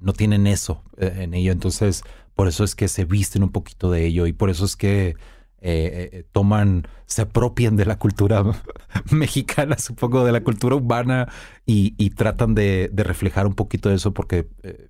no 0.00 0.12
tienen 0.12 0.46
eso 0.46 0.82
eh, 0.98 1.12
en 1.18 1.34
ello. 1.34 1.52
Entonces, 1.52 2.02
por 2.34 2.48
eso 2.48 2.64
es 2.64 2.74
que 2.74 2.88
se 2.88 3.04
visten 3.04 3.42
un 3.42 3.50
poquito 3.50 3.90
de 3.90 4.06
ello 4.06 4.26
y 4.26 4.32
por 4.32 4.50
eso 4.50 4.64
es 4.64 4.76
que 4.76 5.16
eh, 5.62 6.10
eh, 6.12 6.24
toman, 6.32 6.86
se 7.06 7.22
apropian 7.22 7.76
de 7.76 7.86
la 7.86 7.98
cultura 7.98 8.44
mexicana, 9.10 9.78
supongo, 9.78 10.24
de 10.24 10.32
la 10.32 10.42
cultura 10.42 10.76
humana 10.76 11.28
y, 11.64 11.94
y 11.96 12.10
tratan 12.10 12.54
de, 12.54 12.90
de 12.92 13.02
reflejar 13.04 13.46
un 13.46 13.54
poquito 13.54 13.88
de 13.88 13.94
eso 13.96 14.12
porque 14.12 14.48
eh, 14.62 14.88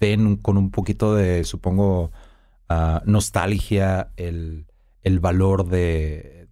ven 0.00 0.36
con 0.36 0.56
un 0.58 0.70
poquito 0.70 1.14
de, 1.14 1.44
supongo, 1.44 2.10
ah, 2.68 3.02
nostalgia 3.06 4.10
el, 4.16 4.66
el 5.02 5.20
valor 5.20 5.68
de- 5.68 6.48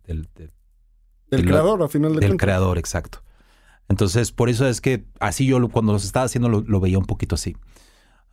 Del 1.30 1.42
lo- 1.42 1.48
creador, 1.48 1.82
a 1.82 1.88
final 1.88 2.12
de 2.14 2.20
del 2.20 2.28
cuentas. 2.30 2.44
creador, 2.44 2.78
exacto. 2.78 3.22
Entonces, 3.88 4.30
por 4.32 4.48
eso 4.48 4.66
es 4.68 4.80
que 4.80 5.04
así 5.18 5.46
yo 5.46 5.68
cuando 5.68 5.92
los 5.92 6.04
estaba 6.04 6.24
haciendo 6.26 6.48
lo, 6.48 6.60
lo 6.62 6.80
veía 6.80 6.98
un 6.98 7.06
poquito 7.06 7.34
así. 7.34 7.56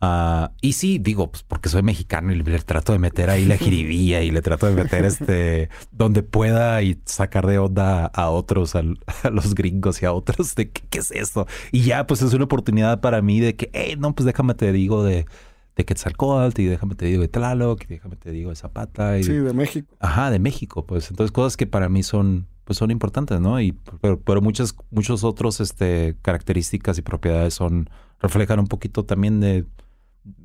Ah, 0.00 0.52
y 0.60 0.74
sí, 0.74 0.98
digo, 1.00 1.32
pues 1.32 1.42
porque 1.42 1.68
soy 1.68 1.82
mexicano 1.82 2.32
y 2.32 2.36
le, 2.40 2.58
trato 2.60 2.92
de 2.92 3.00
meter 3.00 3.30
ahí 3.30 3.44
la 3.44 3.56
jiribilla 3.58 4.22
y 4.22 4.30
le 4.30 4.42
trato 4.42 4.66
de 4.66 4.74
meter 4.76 5.04
este 5.04 5.70
donde 5.90 6.22
pueda 6.22 6.80
y 6.82 7.00
sacar 7.04 7.48
de 7.48 7.58
onda 7.58 8.06
a 8.06 8.30
otros, 8.30 8.76
al- 8.76 9.00
a, 9.24 9.30
los 9.30 9.56
gringos 9.56 10.00
y 10.00 10.06
a 10.06 10.12
otros 10.12 10.54
de 10.54 10.70
¿qué, 10.70 10.82
qué 10.88 10.98
es 11.00 11.10
esto. 11.10 11.48
Y 11.72 11.80
ya, 11.80 12.06
pues 12.06 12.22
es 12.22 12.32
una 12.32 12.44
oportunidad 12.44 13.00
para 13.00 13.22
mí 13.22 13.40
de 13.40 13.56
que, 13.56 13.70
hey, 13.72 13.96
no, 13.98 14.14
pues 14.14 14.24
déjame 14.24 14.54
te 14.54 14.70
digo 14.70 15.02
de, 15.02 15.26
de 15.74 15.84
Quetzalcóatl 15.84 16.60
y 16.60 16.66
déjame 16.66 16.94
te 16.94 17.06
digo 17.06 17.22
de 17.22 17.28
Tlaloc 17.28 17.82
y 17.82 17.86
déjame 17.88 18.14
te 18.14 18.30
digo 18.30 18.50
de 18.50 18.56
Zapata 18.56 19.18
y 19.18 19.24
Sí, 19.24 19.32
de 19.32 19.52
México. 19.52 19.96
Ajá, 19.98 20.30
de 20.30 20.38
México, 20.38 20.86
pues. 20.86 21.10
Entonces, 21.10 21.32
cosas 21.32 21.56
que 21.56 21.66
para 21.66 21.88
mí 21.88 22.04
son, 22.04 22.46
pues 22.68 22.76
son 22.76 22.90
importantes, 22.90 23.40
¿no? 23.40 23.58
Y 23.62 23.72
pero, 24.02 24.20
pero 24.20 24.42
muchas, 24.42 24.76
muchos 24.90 25.24
otros, 25.24 25.58
este, 25.58 26.18
características 26.20 26.98
y 26.98 27.02
propiedades 27.02 27.54
son, 27.54 27.88
reflejan 28.20 28.60
un 28.60 28.66
poquito 28.66 29.06
también 29.06 29.40
de 29.40 29.64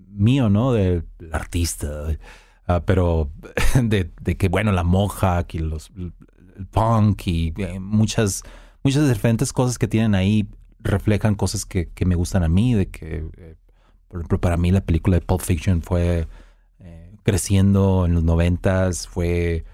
mío, 0.08 0.48
¿no? 0.48 0.72
Del 0.72 1.04
artista. 1.34 2.18
Ah, 2.66 2.82
pero 2.86 3.30
de, 3.84 4.10
de 4.22 4.38
que, 4.38 4.48
bueno, 4.48 4.72
la 4.72 4.86
moja 4.86 5.46
y 5.52 5.58
los, 5.60 5.92
el 5.98 6.66
punk 6.68 7.28
y 7.28 7.54
eh, 7.58 7.82
muchas, 7.82 8.44
muchas 8.86 9.10
diferentes 9.10 9.52
cosas 9.52 9.78
que 9.78 9.90
tienen 9.90 10.16
ahí 10.16 10.48
reflejan 10.80 11.36
cosas 11.36 11.66
que, 11.66 11.90
que 11.90 12.06
me 12.06 12.16
gustan 12.16 12.44
a 12.44 12.48
mí, 12.48 12.74
de 12.74 12.88
que, 12.88 13.26
eh, 13.36 13.58
por 14.08 14.22
ejemplo, 14.22 14.40
para 14.40 14.56
mí 14.56 14.72
la 14.72 14.86
película 14.86 15.20
de 15.20 15.26
Pulp 15.26 15.42
Fiction 15.42 15.82
fue 15.82 16.26
eh, 16.80 17.16
creciendo 17.24 18.06
en 18.06 18.14
los 18.14 18.24
noventas 18.24 19.10
fue, 19.10 19.66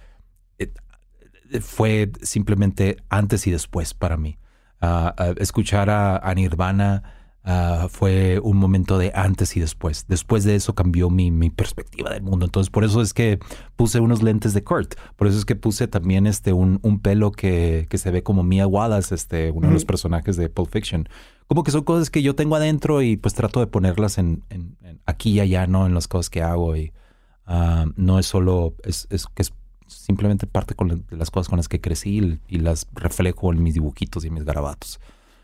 fue 1.62 2.12
simplemente 2.22 2.98
antes 3.10 3.48
y 3.48 3.52
después 3.52 3.94
para 3.94 4.18
mí. 4.18 4.38
Ah, 4.82 5.14
ah, 5.18 5.34
escuchar 5.38 5.90
a, 5.90 6.18
a 6.18 6.34
Nirvana 6.34 7.04
ah, 7.44 7.88
fue 7.90 8.40
un 8.42 8.58
momento 8.58 8.98
de 8.98 9.12
antes 9.16 9.58
y 9.58 9.60
después. 9.60 10.06
Después 10.08 10.44
de 10.44 10.56
eso 10.56 10.74
cambió 10.76 11.10
mi, 11.10 11.32
mi 11.32 11.50
perspectiva 11.50 12.12
del 12.12 12.22
mundo. 12.24 12.46
Entonces, 12.46 12.70
por 12.70 12.84
eso 12.84 13.02
es 13.02 13.14
que 13.14 13.40
puse 13.76 14.00
unos 14.00 14.24
lentes 14.24 14.54
de 14.54 14.64
Kurt. 14.64 14.96
Por 15.16 15.28
eso 15.28 15.38
es 15.38 15.46
que 15.46 15.56
puse 15.56 15.88
también 15.88 16.28
este, 16.28 16.54
un, 16.54 16.80
un 16.84 17.00
pelo 17.00 17.32
que, 17.32 17.88
que 17.90 17.98
se 17.98 18.12
ve 18.12 18.24
como 18.24 18.44
Mia 18.44 18.68
Wallace, 18.68 19.14
este, 19.16 19.52
uno 19.52 19.68
de 19.68 19.74
los 19.74 19.86
personajes 19.86 20.38
de 20.38 20.50
Pulp 20.50 20.70
Fiction. 20.72 21.10
Como 21.48 21.64
que 21.64 21.72
son 21.72 21.84
cosas 21.84 22.10
que 22.12 22.22
yo 22.22 22.36
tengo 22.36 22.56
adentro 22.56 23.02
y 23.02 23.18
pues 23.18 23.34
trato 23.34 23.60
de 23.60 23.68
ponerlas 23.68 24.18
en, 24.20 24.44
en- 24.50 24.78
en 24.84 25.02
aquí 25.08 25.32
y 25.32 25.40
allá, 25.40 25.66
¿no? 25.68 25.88
En 25.88 25.94
las 25.96 26.08
cosas 26.08 26.30
que 26.30 26.44
hago. 26.44 26.76
Y 26.78 26.94
no 27.96 28.20
es 28.20 28.28
solo, 28.28 28.76
es, 28.84 29.08
es 29.10 29.26
que 29.26 29.42
es 29.42 29.52
simplemente 29.90 30.48
parte 30.48 30.74
con 30.76 30.88
la- 30.88 30.96
de 30.96 31.18
las 31.18 31.32
cosas 31.32 31.50
con 31.50 31.58
las 31.58 31.68
que 31.68 31.82
crecí 31.82 32.20
y, 32.20 32.40
y 32.56 32.60
las 32.60 32.88
reflejo 32.94 33.52
en 33.52 33.62
mis 33.64 33.74
dibujitos 33.74 34.24
y 34.26 34.30
mis 34.30 34.44
garabatos. 34.46 35.00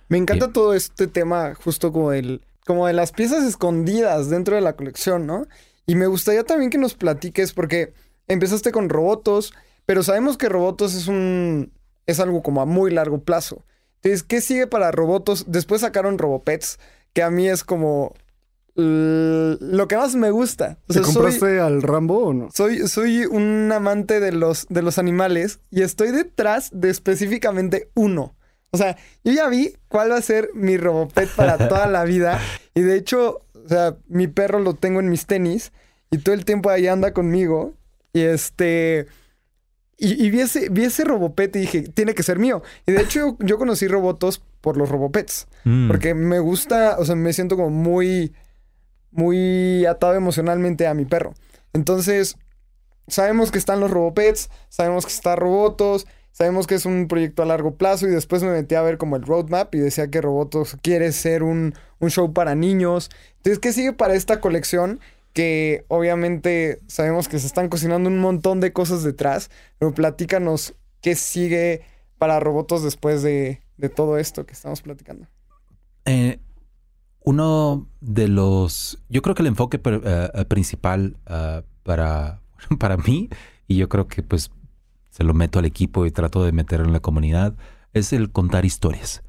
Me 0.08 0.18
encanta 0.18 0.52
todo 0.54 0.74
este 0.74 1.08
tema, 1.08 1.56
justo 1.56 1.92
como 1.92 2.12
el, 2.14 2.42
como 2.66 2.88
de 2.88 2.94
las 2.94 3.12
piezas 3.12 3.44
escondidas 3.44 4.30
dentro 4.30 4.56
de 4.56 4.62
la 4.62 4.74
colección, 4.76 5.26
¿no? 5.26 5.48
Y 5.88 5.96
me 5.96 6.08
gustaría 6.08 6.44
también 6.44 6.70
que 6.70 6.78
nos 6.78 6.94
platiques, 6.94 7.54
porque 7.54 7.94
empezaste 8.28 8.72
con 8.72 8.90
Robotos, 8.90 9.54
pero 9.86 10.04
sabemos 10.04 10.38
que 10.38 10.50
Robotos 10.50 10.94
es 10.96 11.08
un. 11.08 11.72
es 12.08 12.20
algo 12.20 12.42
como 12.44 12.62
a 12.62 12.66
muy 12.66 12.92
largo 12.92 13.20
plazo. 13.22 13.64
Entonces, 13.98 14.24
¿qué 14.24 14.42
sigue 14.42 14.68
para 14.68 14.92
Robotos? 14.92 15.46
Después 15.48 15.82
sacaron 15.82 16.18
Robopets, 16.20 16.80
que 17.14 17.24
a 17.24 17.30
mí 17.32 17.48
es 17.48 17.64
como. 17.64 18.14
Lo 18.76 19.88
que 19.88 19.96
más 19.98 20.16
me 20.16 20.32
gusta. 20.32 20.78
O 20.84 20.88
¿Te 20.88 20.94
sea, 20.96 21.04
soy- 21.04 21.14
compraste 21.14 21.60
al 21.60 21.82
Rambo 21.82 22.26
o 22.28 22.34
no? 22.34 22.50
soy, 22.54 22.88
soy 22.88 23.26
un 23.26 23.72
amante 23.72 24.20
de 24.20 24.32
los, 24.32 24.66
de 24.70 24.82
los 24.82 24.98
animales 24.98 25.60
y 25.72 25.82
estoy 25.82 26.12
detrás 26.12 26.70
de 26.74 26.90
específicamente 26.90 27.90
uno. 27.96 28.36
O 28.72 28.78
sea, 28.78 28.98
yo 29.24 29.32
ya 29.32 29.48
vi 29.48 29.74
cuál 29.88 30.12
va 30.12 30.18
a 30.18 30.22
ser 30.22 30.50
mi 30.54 30.78
Robopet 30.78 31.30
para 31.36 31.58
toda 31.70 31.88
la 31.88 32.04
vida. 32.04 32.40
Y 32.74 32.82
de 32.82 32.98
hecho, 32.98 33.40
o 33.54 33.70
sea, 33.70 33.96
mi 34.08 34.28
perro 34.28 34.60
lo 34.60 34.74
tengo 34.74 35.00
en 35.00 35.10
mis 35.10 35.26
tenis 35.26 35.72
y 36.12 36.18
todo 36.18 36.36
el 36.36 36.44
tiempo 36.44 36.70
ahí 36.70 36.88
anda 36.88 37.14
conmigo. 37.14 37.74
Y 38.12 38.22
este. 38.22 39.08
Y, 39.98 40.26
y 40.26 40.30
vi, 40.30 40.42
ese, 40.42 40.68
vi 40.68 40.84
ese 40.84 41.06
Robopet 41.06 41.56
y 41.56 41.60
dije, 41.60 41.82
tiene 41.84 42.14
que 42.14 42.24
ser 42.24 42.38
mío. 42.38 42.62
Y 42.86 42.92
de 42.92 43.02
hecho, 43.02 43.20
yo, 43.20 43.38
yo 43.40 43.58
conocí 43.58 43.88
Robotos 43.88 44.44
por 44.60 44.76
los 44.76 44.90
Robopets. 44.90 45.48
Mm. 45.64 45.88
Porque 45.88 46.14
me 46.14 46.40
gusta, 46.40 46.98
o 47.00 47.06
sea, 47.06 47.16
me 47.16 47.32
siento 47.32 47.56
como 47.56 47.70
muy, 47.70 48.34
muy 49.16 49.86
atado 49.86 50.14
emocionalmente 50.16 50.88
a 50.88 50.94
mi 50.94 51.06
perro. 51.06 51.34
Entonces, 51.74 52.38
sabemos 53.08 53.52
que 53.52 53.58
están 53.58 53.80
los 53.80 53.92
Robopets, 53.92 54.50
sabemos 54.70 55.06
que 55.06 55.12
está 55.12 55.36
Robotos, 55.36 56.08
sabemos 56.32 56.68
que 56.68 56.76
es 56.76 56.86
un 56.86 57.08
proyecto 57.08 57.44
a 57.44 57.46
largo 57.46 57.76
plazo 57.76 58.08
y 58.08 58.12
después 58.12 58.44
me 58.44 58.52
metí 58.52 58.76
a 58.76 58.82
ver 58.82 58.98
como 58.98 59.16
el 59.16 59.24
roadmap 59.24 59.74
y 59.74 59.80
decía 59.80 60.10
que 60.10 60.22
Robotos 60.22 60.78
quiere 60.82 61.12
ser 61.12 61.44
un, 61.44 61.74
un 62.00 62.10
show 62.10 62.34
para 62.34 62.56
niños. 62.56 63.10
Entonces, 63.38 63.60
¿qué 63.60 63.74
sigue 63.74 63.94
para 63.94 64.16
esta 64.16 64.42
colección? 64.42 65.00
Que 65.34 65.86
obviamente 65.88 66.82
sabemos 66.88 67.28
que 67.28 67.40
se 67.40 67.48
están 67.48 67.70
cocinando 67.70 68.10
un 68.10 68.20
montón 68.20 68.60
de 68.60 68.74
cosas 68.74 69.04
detrás, 69.04 69.50
pero 69.80 69.94
platícanos 69.94 70.76
qué 71.02 71.16
sigue 71.16 71.84
para 72.18 72.40
Robotos 72.40 72.84
después 72.84 73.22
de, 73.22 73.62
de 73.78 73.90
todo 73.90 74.18
esto 74.18 74.46
que 74.46 74.54
estamos 74.54 74.82
platicando. 74.82 75.28
Eh, 76.06 76.35
uno 77.26 77.88
de 78.02 78.28
los, 78.28 79.00
yo 79.10 79.22
creo 79.22 79.36
que 79.36 79.42
el 79.42 79.48
enfoque 79.48 79.82
eh, 79.84 80.30
eh, 80.34 80.46
principal 80.46 81.18
eh, 81.28 81.64
para, 81.84 82.40
para 82.80 82.98
mí, 82.98 83.30
y 83.68 83.78
yo 83.78 83.90
creo 83.90 84.08
que 84.08 84.24
pues 84.24 84.52
se 85.10 85.24
lo 85.24 85.34
meto 85.34 85.60
al 85.60 85.66
equipo 85.66 86.06
y 86.06 86.12
trato 86.12 86.44
de 86.44 86.52
meterlo 86.52 86.86
en 86.86 86.94
la 86.94 87.00
comunidad, 87.00 87.56
es 87.94 88.14
el 88.14 88.32
contar 88.32 88.66
historias. 88.66 89.24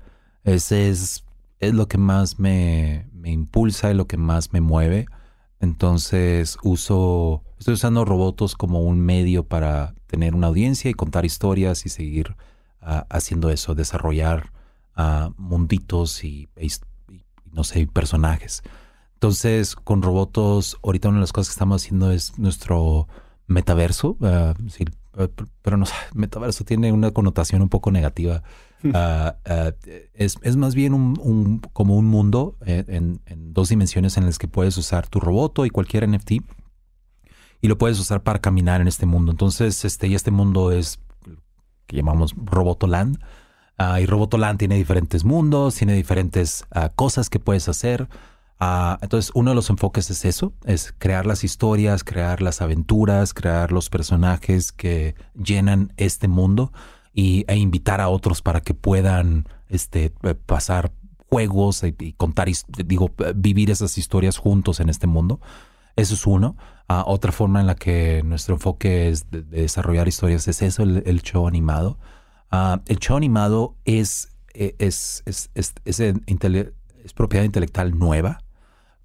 Ese 0.45 0.91
es, 0.91 1.25
es 1.59 1.75
lo 1.75 1.89
que 1.89 1.99
más 1.99 2.39
me, 2.39 3.09
me 3.13 3.31
impulsa 3.31 3.91
y 3.91 3.95
lo 3.95 4.07
que 4.07 4.17
más 4.17 4.53
me 4.53 4.61
mueve. 4.61 5.07
Entonces 5.61 6.59
uso, 6.63 7.43
estoy 7.59 7.75
usando 7.75 8.05
Robotos 8.05 8.57
como 8.57 8.83
un 8.83 9.01
medio 9.01 9.45
para 9.45 9.95
tener 10.07 10.35
una 10.35 10.49
audiencia 10.49 10.91
y 10.91 10.95
contar 10.95 11.25
historias 11.25 11.87
y 11.87 11.89
seguir 11.89 12.37
ah, 12.83 13.07
haciendo 13.09 13.49
eso, 13.51 13.75
desarrollar 13.75 14.53
ah, 14.95 15.31
munditos 15.39 16.25
y, 16.25 16.49
no 17.57 17.65
sé, 17.65 17.87
personajes. 17.93 18.63
Entonces, 19.15 19.75
con 19.75 20.03
Robotos, 20.03 20.79
ahorita 20.85 21.09
una 21.09 21.17
de 21.19 21.23
las 21.23 21.33
cosas 21.33 21.49
que 21.49 21.53
estamos 21.55 21.83
haciendo 21.83 22.11
es 22.13 22.39
nuestro 22.39 23.09
metaverso. 23.49 24.17
ah, 24.23 24.55
sí, 24.69 24.85
p- 24.85 25.45
pero 25.63 25.77
no 25.79 25.87
sé, 25.87 25.95
metaverso 26.15 26.65
tiene 26.65 26.93
una 26.93 27.11
connotación 27.13 27.63
un 27.63 27.69
poco 27.69 27.91
negativa. 27.91 28.43
Ah, 28.95 29.37
ah, 29.47 29.73
es, 30.15 30.37
es 30.43 30.57
más 30.57 30.75
bien 30.77 30.93
un, 30.95 31.19
un- 31.21 31.59
como 31.73 31.97
un 31.97 32.05
mundo 32.05 32.57
eh, 32.67 32.85
en, 32.89 33.21
en 33.27 33.53
dos 33.55 33.71
dimensiones 33.71 34.17
en 34.19 34.27
las 34.27 34.39
que 34.39 34.47
puedes 34.49 34.77
usar 34.77 35.09
tu 35.09 35.19
roboto 35.19 35.65
y 35.67 35.71
cualquier 35.71 36.07
NFT 36.09 36.33
y 37.63 37.69
lo 37.69 37.79
puedes 37.79 37.99
usar 37.99 38.23
para 38.23 38.39
caminar 38.41 38.81
en 38.83 38.87
este 38.87 39.07
mundo. 39.07 39.33
Entonces, 39.33 39.85
este, 39.85 40.07
y 40.09 40.15
este 40.15 40.31
mundo 40.31 40.71
es 40.73 41.01
que 41.87 41.97
llamamos 41.97 42.35
Robotoland. 42.37 43.19
Ah, 43.79 44.01
y 44.01 44.07
Robotoland 44.07 44.59
tiene 44.59 44.77
diferentes 44.77 45.25
mundos, 45.25 45.75
tiene 45.75 45.95
diferentes 45.95 46.65
ah, 46.71 46.91
cosas 46.95 47.29
que 47.29 47.39
puedes 47.39 47.69
hacer. 47.69 48.09
Ah, 48.59 48.99
entonces, 49.03 49.31
uno 49.35 49.51
de 49.51 49.55
los 49.55 49.69
enfoques 49.69 50.11
es 50.11 50.25
eso, 50.25 50.55
es 50.65 50.95
crear 50.97 51.27
las 51.27 51.45
historias, 51.45 52.03
crear 52.03 52.41
las 52.41 52.63
aventuras, 52.63 53.35
crear 53.35 53.73
los 53.73 53.91
personajes 53.91 54.73
que 54.73 55.15
llenan 55.35 55.93
este 55.99 56.27
mundo 56.27 56.73
y, 57.13 57.45
e 57.49 57.57
invitar 57.57 58.01
a 58.01 58.09
otros 58.09 58.41
para 58.41 58.63
que 58.63 58.73
puedan 58.73 59.47
este, 59.69 60.15
eh, 60.23 60.35
pasar 60.35 60.93
juegos 61.29 61.83
y, 61.83 62.15
contar, 62.15 62.49
digo, 62.87 63.11
vivir 63.35 63.71
esas 63.71 63.99
historias 63.99 64.39
juntos 64.39 64.81
en 64.81 64.89
este 64.89 65.07
mundo. 65.07 65.41
Eso 65.97 66.15
es 66.15 66.27
uno. 66.27 66.57
Otra 66.89 67.33
forma 67.33 67.61
en 67.61 67.67
la 67.67 67.75
que 67.75 68.23
nuestro 68.25 68.55
enfoque 68.55 69.09
es 69.09 69.29
de, 69.31 69.43
de 69.43 69.63
desarrollar 69.63 70.07
historias 70.07 70.47
es 70.47 70.63
eso, 70.63 70.85
el 70.85 71.23
show 71.23 71.49
animado. 71.49 71.99
Ah, 72.51 72.83
el 72.87 72.99
show 72.99 73.17
animado 73.17 73.77
es, 73.85 74.29
eh, 74.55 74.75
es, 74.79 75.23
es, 75.27 75.51
es, 75.55 75.75
es 75.85 77.13
propiedad 77.15 77.45
intelectual 77.45 77.99
nueva, 77.99 78.43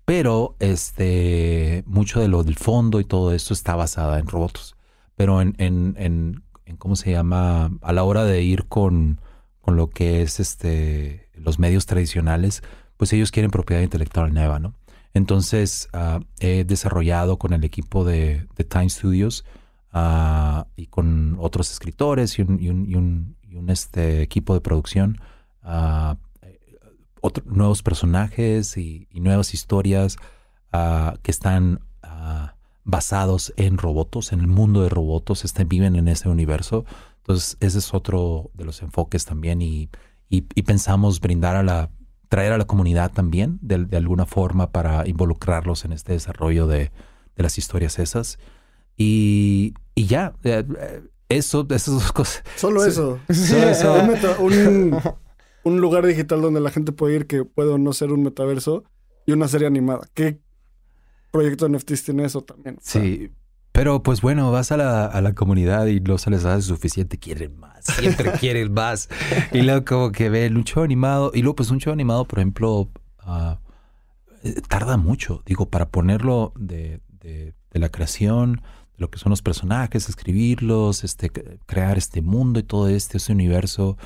pero 0.06 0.56
este, 0.60 1.84
mucho 1.86 2.20
de 2.20 2.28
lo 2.28 2.44
del 2.44 2.56
fondo 2.56 3.00
y 3.00 3.06
todo 3.06 3.34
esto 3.34 3.54
está 3.54 3.76
basada 3.76 4.20
en 4.20 4.28
robots. 4.28 4.76
Pero 5.16 5.42
en, 5.42 5.56
en, 5.58 5.96
en, 5.98 6.78
¿cómo 6.78 6.96
se 6.96 7.12
llama? 7.12 7.72
A 7.82 7.94
la 7.94 8.04
hora 8.04 8.24
de 8.26 8.42
ir 8.42 8.68
con, 8.68 9.22
con 9.62 9.76
lo 9.76 9.90
que 9.90 10.22
es 10.22 10.40
este, 10.40 11.30
los 11.34 11.60
medios 11.60 11.86
tradicionales, 11.86 12.64
pues 12.98 13.14
ellos 13.14 13.32
quieren 13.32 13.52
propiedad 13.52 13.82
intelectual 13.82 14.34
nueva, 14.34 14.60
¿no? 14.60 14.74
Entonces, 15.14 15.90
ah, 15.94 16.20
he 16.40 16.64
desarrollado 16.64 17.38
con 17.38 17.54
el 17.54 17.64
equipo 17.64 18.04
de, 18.06 18.48
de 18.56 18.64
Time 18.64 18.90
Studios 18.90 19.46
ah, 19.94 20.68
y 20.76 20.88
con 20.88 21.38
otros 21.40 21.72
escritores 21.72 22.38
y 22.40 22.44
un, 22.44 22.60
y 22.62 22.70
un- 22.70 23.36
y 23.44 23.56
un- 23.58 23.70
este, 23.70 24.22
equipo 24.22 24.54
de 24.54 24.62
producción 24.62 25.20
otro- 27.22 27.44
nuevos 27.46 27.84
personajes 27.84 28.78
y, 28.78 29.08
nuevas 29.14 29.54
historias 29.54 30.18
ah, 30.74 31.16
que 31.22 31.32
están 31.32 31.82
basados 32.84 33.54
en 33.58 33.78
robots, 33.78 34.32
en 34.34 34.40
el 34.40 34.48
mundo 34.48 34.82
de 34.82 34.90
robots, 34.90 35.46
este, 35.46 35.64
viven 35.66 35.96
en 35.96 36.08
ese 36.08 36.30
universo. 36.30 36.84
Entonces, 37.20 37.56
ese 37.60 37.78
es 37.78 37.94
otro 37.94 38.50
de 38.56 38.66
los 38.66 38.82
enfoques 38.82 39.26
también 39.26 39.62
y 39.62 39.90
pensamos 40.66 41.20
brindar 41.20 41.56
a 41.56 41.64
la 41.64 41.90
traer 42.30 42.54
a 42.54 42.58
la 42.58 42.64
comunidad 42.66 43.12
también 43.12 43.60
de, 43.62 43.84
de 43.84 43.98
alguna 43.98 44.26
forma 44.26 44.72
para 44.72 45.06
involucrarlos 45.06 45.84
en 45.84 45.92
este 45.92 46.14
desarrollo 46.14 46.66
de, 46.66 46.90
de 47.36 47.44
las 47.44 47.58
historias 47.58 48.00
esas. 48.00 48.40
Y, 48.96 49.74
y 49.96 50.06
ya, 50.06 50.34
eh, 50.44 50.64
eh, 50.80 51.02
eso, 51.30 51.66
esas 51.70 51.94
dos 51.96 52.12
cosas. 52.12 52.44
Solo 52.56 52.82
Sí. 52.84 52.90
eso. 52.90 53.20
Solo 53.34 53.70
eso. 53.70 53.94
Un, 53.94 54.08
meta- 54.08 54.38
un- 54.40 55.02
un 55.64 55.82
lugar 55.82 56.06
digital 56.06 56.42
donde 56.42 56.60
la 56.60 56.72
gente 56.72 56.92
puede 56.92 57.16
ir 57.16 57.28
que 57.28 57.46
puede 57.46 57.70
o 57.72 57.78
no 57.78 57.94
ser 57.94 58.12
un 58.12 58.24
metaverso 58.24 58.84
y 59.26 59.32
una 59.34 59.48
serie 59.48 59.68
animada. 59.68 60.08
¿Qué 60.14 60.40
proyecto 61.32 61.68
de 61.68 61.78
NFTs 61.78 62.04
tiene 62.04 62.26
eso 62.26 62.42
también? 62.42 62.76
O 62.78 62.80
sea, 62.82 63.02
Sí. 63.02 63.32
Pero 63.74 64.04
pues 64.04 64.20
bueno, 64.20 64.52
vas 64.52 64.74
a 64.74 64.78
la, 64.78 65.06
a 65.06 65.22
la 65.22 65.34
comunidad 65.34 65.86
y 65.88 66.02
no 66.02 66.18
se 66.18 66.30
les 66.30 66.44
hace 66.44 66.62
suficiente, 66.64 67.18
quieren 67.18 67.58
más, 67.58 67.86
siempre 67.86 68.32
quieren 68.40 68.74
más. 68.74 69.08
Y 69.54 69.62
luego 69.62 69.86
como 69.86 70.12
que 70.12 70.30
ven 70.30 70.58
un 70.58 70.66
show 70.66 70.84
animado. 70.84 71.32
Y 71.34 71.42
luego 71.42 71.56
pues 71.56 71.72
un 71.72 71.80
show 71.80 71.94
animado, 71.94 72.26
por 72.26 72.40
ejemplo, 72.40 72.90
ah, 73.20 73.60
eh, 74.44 74.60
tarda 74.68 74.98
mucho, 74.98 75.42
digo, 75.46 75.70
para 75.70 75.88
ponerlo 75.88 76.52
de, 76.58 77.00
de- 77.22 77.54
de 77.72 77.80
la 77.80 77.88
creación, 77.88 78.62
lo 79.02 79.10
que 79.10 79.20
son 79.20 79.32
los 79.32 79.42
personajes, 79.42 80.08
escribirlos, 80.08 81.04
este, 81.04 81.30
crear 81.66 81.98
este 81.98 82.22
mundo 82.22 82.60
y 82.60 82.64
todo 82.64 82.88
este, 82.88 83.18
ese 83.18 83.34
universo, 83.34 83.98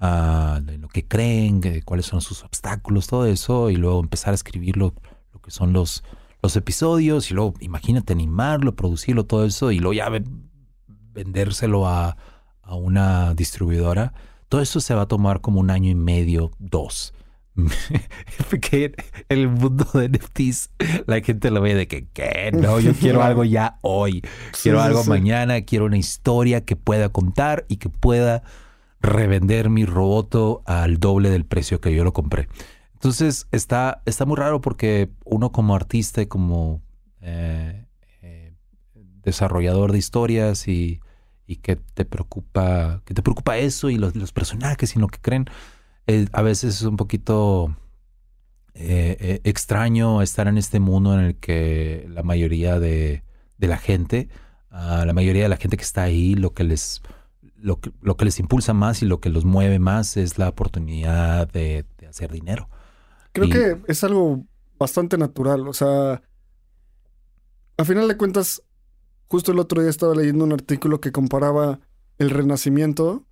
ah, 0.00 0.60
de 0.62 0.78
lo 0.78 0.88
que 0.88 1.04
creen, 1.06 1.60
que- 1.60 1.82
cuáles 1.82 2.06
son 2.06 2.20
sus 2.22 2.44
obstáculos, 2.44 3.06
todo 3.08 3.26
eso, 3.26 3.68
y 3.70 3.76
luego 3.76 4.00
empezar 4.00 4.32
a 4.32 4.34
escribir 4.36 4.76
lo, 4.76 4.94
lo 5.34 5.40
que 5.42 5.50
son 5.50 5.72
los, 5.72 6.02
los 6.42 6.56
episodios 6.56 7.30
y 7.30 7.34
luego 7.34 7.54
imagínate 7.60 8.12
animarlo, 8.12 8.74
producirlo, 8.76 9.24
todo 9.24 9.44
eso 9.44 9.72
y 9.72 9.78
luego 9.80 9.94
ya 9.94 10.08
vendérselo 11.12 11.86
a, 11.86 12.16
a 12.62 12.74
una 12.74 13.34
distribuidora. 13.34 14.12
Todo 14.48 14.60
eso 14.60 14.80
se 14.80 14.94
va 14.94 15.02
a 15.02 15.06
tomar 15.08 15.40
como 15.40 15.60
un 15.60 15.70
año 15.70 15.90
y 15.90 15.94
medio, 15.94 16.52
dos. 16.58 17.12
En 18.62 18.94
el 19.28 19.48
mundo 19.48 19.86
de 19.94 20.08
NFTs 20.08 20.70
la 21.06 21.20
gente 21.20 21.50
lo 21.50 21.60
ve 21.60 21.74
de 21.74 21.88
que, 21.88 22.06
¿qué? 22.12 22.50
No, 22.52 22.80
yo 22.80 22.92
quiero 22.92 23.22
algo 23.22 23.44
ya 23.44 23.78
hoy. 23.82 24.22
Quiero 24.62 24.80
algo 24.80 25.04
mañana, 25.04 25.62
quiero 25.62 25.86
una 25.86 25.96
historia 25.96 26.64
que 26.64 26.76
pueda 26.76 27.08
contar 27.08 27.64
y 27.68 27.76
que 27.76 27.88
pueda 27.88 28.42
revender 29.00 29.70
mi 29.70 29.84
roboto 29.84 30.62
al 30.66 30.98
doble 30.98 31.30
del 31.30 31.44
precio 31.44 31.80
que 31.80 31.94
yo 31.94 32.04
lo 32.04 32.12
compré. 32.12 32.48
Entonces 32.94 33.46
está, 33.52 34.02
está 34.06 34.24
muy 34.24 34.36
raro 34.36 34.60
porque 34.60 35.10
uno 35.24 35.52
como 35.52 35.74
artista 35.74 36.22
y 36.22 36.26
como 36.26 36.82
eh, 37.20 37.86
eh, 38.22 38.54
desarrollador 39.22 39.92
de 39.92 39.98
historias 39.98 40.66
y, 40.68 41.00
que 41.62 41.76
te 41.76 42.04
preocupa, 42.04 43.02
que 43.04 43.14
te 43.14 43.22
preocupa 43.22 43.56
eso 43.58 43.88
y 43.90 43.96
los, 43.96 44.16
los 44.16 44.32
personajes 44.32 44.96
y 44.96 44.98
lo 44.98 45.06
que 45.06 45.20
creen, 45.20 45.46
eh, 46.06 46.26
a 46.32 46.42
veces 46.42 46.76
es 46.76 46.82
un 46.82 46.96
poquito 46.96 47.76
extraño 48.78 50.20
estar 50.20 50.48
en 50.48 50.58
este 50.58 50.80
mundo 50.80 51.14
en 51.14 51.20
el 51.20 51.36
que 51.36 52.06
la 52.10 52.22
mayoría 52.22 52.78
de, 52.78 53.22
la 53.58 53.78
gente, 53.78 54.28
ah, 54.70 55.04
la 55.06 55.14
mayoría 55.14 55.44
de 55.44 55.48
la 55.48 55.56
gente 55.56 55.78
que 55.78 55.82
está 55.82 56.02
ahí, 56.02 56.34
lo 56.34 56.52
que 56.52 56.64
les 56.64 57.00
lo 57.56 57.80
que, 57.80 57.90
lo 58.02 58.18
que 58.18 58.26
les 58.26 58.38
impulsa 58.38 58.74
más 58.74 59.02
y 59.02 59.06
lo 59.06 59.18
que 59.18 59.30
los 59.30 59.46
mueve 59.46 59.78
más 59.78 60.18
es 60.18 60.36
la 60.36 60.50
oportunidad 60.50 61.50
de 61.50 61.86
hacer 62.06 62.30
dinero. 62.30 62.68
Creo 63.32 63.48
que 63.50 63.92
es 63.92 64.02
algo 64.04 64.46
bastante 64.78 65.18
natural. 65.18 65.68
O 65.68 65.72
sea, 65.72 66.22
a 67.76 67.84
final 67.84 68.08
de 68.08 68.16
cuentas, 68.16 68.62
justo 69.28 69.52
el 69.52 69.58
otro 69.58 69.82
día 69.82 69.90
estaba 69.90 70.14
leyendo 70.14 70.44
un 70.44 70.52
artículo 70.52 71.00
que 71.00 71.12
comparaba 71.12 71.80
el 72.18 72.30
renacimiento 72.30 73.25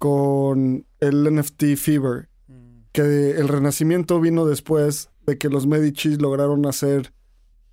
con 0.00 0.86
el 0.98 1.32
NFT 1.32 1.76
Fever. 1.76 2.30
Mm. 2.48 2.80
Que 2.90 3.32
el 3.32 3.48
renacimiento 3.48 4.18
vino 4.18 4.46
después 4.46 5.10
de 5.26 5.36
que 5.36 5.50
los 5.50 5.66
Medici 5.66 6.16
lograron 6.16 6.66
hacer 6.66 7.12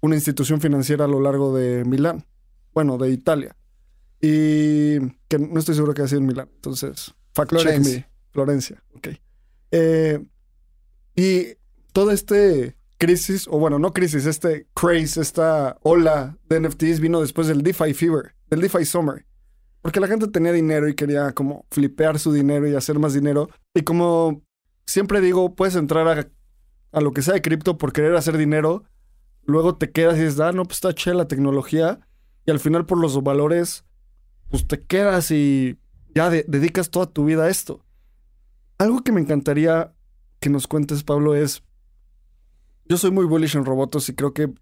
una 0.01 0.15
institución 0.15 0.59
financiera 0.59 1.05
a 1.05 1.07
lo 1.07 1.21
largo 1.21 1.55
de 1.55 1.85
Milán. 1.85 2.25
Bueno, 2.73 2.97
de 2.97 3.09
Italia. 3.11 3.55
Y 4.21 4.99
que 5.29 5.39
no 5.39 5.57
estoy 5.57 5.73
seguro 5.73 5.93
que 5.93 6.01
haya 6.01 6.09
sido 6.09 6.21
en 6.21 6.27
Milán. 6.27 6.49
Entonces, 6.53 7.15
fact 7.33 7.51
Florencia. 7.51 8.09
Florencia, 8.31 8.83
ok. 8.95 9.07
Eh, 9.71 10.27
y 11.15 11.55
todo 11.93 12.11
este 12.11 12.75
crisis, 12.97 13.47
o 13.49 13.57
bueno, 13.57 13.79
no 13.79 13.93
crisis, 13.93 14.25
este 14.25 14.67
craze, 14.73 15.21
esta 15.21 15.77
ola 15.81 16.37
de 16.49 16.59
NFTs 16.59 16.99
vino 16.99 17.21
después 17.21 17.47
del 17.47 17.63
DeFi 17.63 17.93
Fever, 17.93 18.35
del 18.49 18.59
DeFi 18.59 18.83
Summer. 18.83 19.25
Porque 19.81 19.99
la 19.99 20.07
gente 20.07 20.27
tenía 20.27 20.51
dinero 20.51 20.87
y 20.87 20.95
quería 20.95 21.31
como 21.33 21.65
flipear 21.71 22.19
su 22.19 22.33
dinero 22.33 22.67
y 22.67 22.75
hacer 22.75 22.99
más 22.99 23.13
dinero. 23.13 23.49
Y 23.73 23.83
como 23.83 24.41
siempre 24.85 25.21
digo, 25.21 25.55
puedes 25.55 25.75
entrar 25.75 26.07
a, 26.07 26.27
a 26.91 27.01
lo 27.01 27.11
que 27.11 27.21
sea 27.21 27.35
de 27.35 27.41
cripto 27.41 27.77
por 27.77 27.93
querer 27.93 28.15
hacer 28.15 28.37
dinero. 28.37 28.83
Luego 29.45 29.75
te 29.75 29.91
quedas 29.91 30.17
y 30.17 30.23
dices, 30.23 30.39
ah, 30.39 30.51
no, 30.51 30.63
pues 30.63 30.77
está 30.77 30.93
chévere 30.93 31.19
la 31.19 31.27
tecnología. 31.27 31.99
Y 32.45 32.51
al 32.51 32.59
final 32.59 32.85
por 32.85 32.97
los 32.97 33.21
valores, 33.23 33.85
pues 34.49 34.67
te 34.67 34.81
quedas 34.81 35.31
y 35.31 35.77
ya 36.13 36.29
dedicas 36.29 36.89
toda 36.89 37.05
tu 37.05 37.25
vida 37.25 37.43
a 37.43 37.49
esto. 37.49 37.85
Algo 38.77 39.03
que 39.03 39.11
me 39.11 39.21
encantaría 39.21 39.93
que 40.39 40.49
nos 40.49 40.67
cuentes, 40.67 41.03
Pablo, 41.03 41.35
es 41.35 41.63
yo 42.89 42.97
soy 42.97 43.11
muy 43.11 43.25
bullish 43.25 43.55
en 43.55 43.65
robots 43.65 44.09
y 44.09 44.15
creo 44.15 44.33
que 44.33 44.53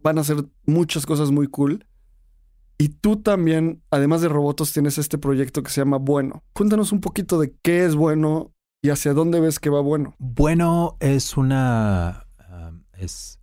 van 0.00 0.18
a 0.18 0.22
hacer 0.22 0.44
muchas 0.64 1.06
cosas 1.06 1.30
muy 1.30 1.48
cool. 1.48 1.86
Y 2.78 2.88
tú 2.88 3.16
también, 3.16 3.82
además 3.90 4.20
de 4.20 4.28
robots, 4.28 4.72
tienes 4.72 4.98
este 4.98 5.18
proyecto 5.18 5.62
que 5.62 5.70
se 5.70 5.80
llama 5.80 5.98
Bueno. 5.98 6.42
Cuéntanos 6.52 6.92
un 6.92 7.00
poquito 7.00 7.38
de 7.38 7.54
qué 7.62 7.84
es 7.84 7.94
Bueno 7.94 8.52
y 8.82 8.90
hacia 8.90 9.14
dónde 9.14 9.40
ves 9.40 9.60
que 9.60 9.70
va 9.70 9.80
Bueno. 9.80 10.14
Bueno 10.18 10.96
es 11.00 11.36
una... 11.36 12.26
Um, 12.50 12.82
es... 12.94 13.38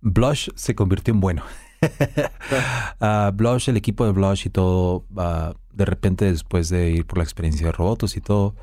Blush 0.00 0.50
se 0.54 0.74
convirtió 0.74 1.12
en 1.12 1.20
Bueno. 1.20 1.42
uh, 1.82 3.32
Blush, 3.34 3.68
el 3.68 3.76
equipo 3.76 4.04
de 4.04 4.12
Blush 4.12 4.46
y 4.46 4.50
todo, 4.50 5.04
uh, 5.10 5.54
de 5.72 5.84
repente 5.84 6.26
después 6.26 6.68
de 6.68 6.90
ir 6.90 7.06
por 7.06 7.18
la 7.18 7.24
experiencia 7.24 7.66
de 7.66 7.72
robots 7.72 8.16
y 8.16 8.20
todo, 8.20 8.54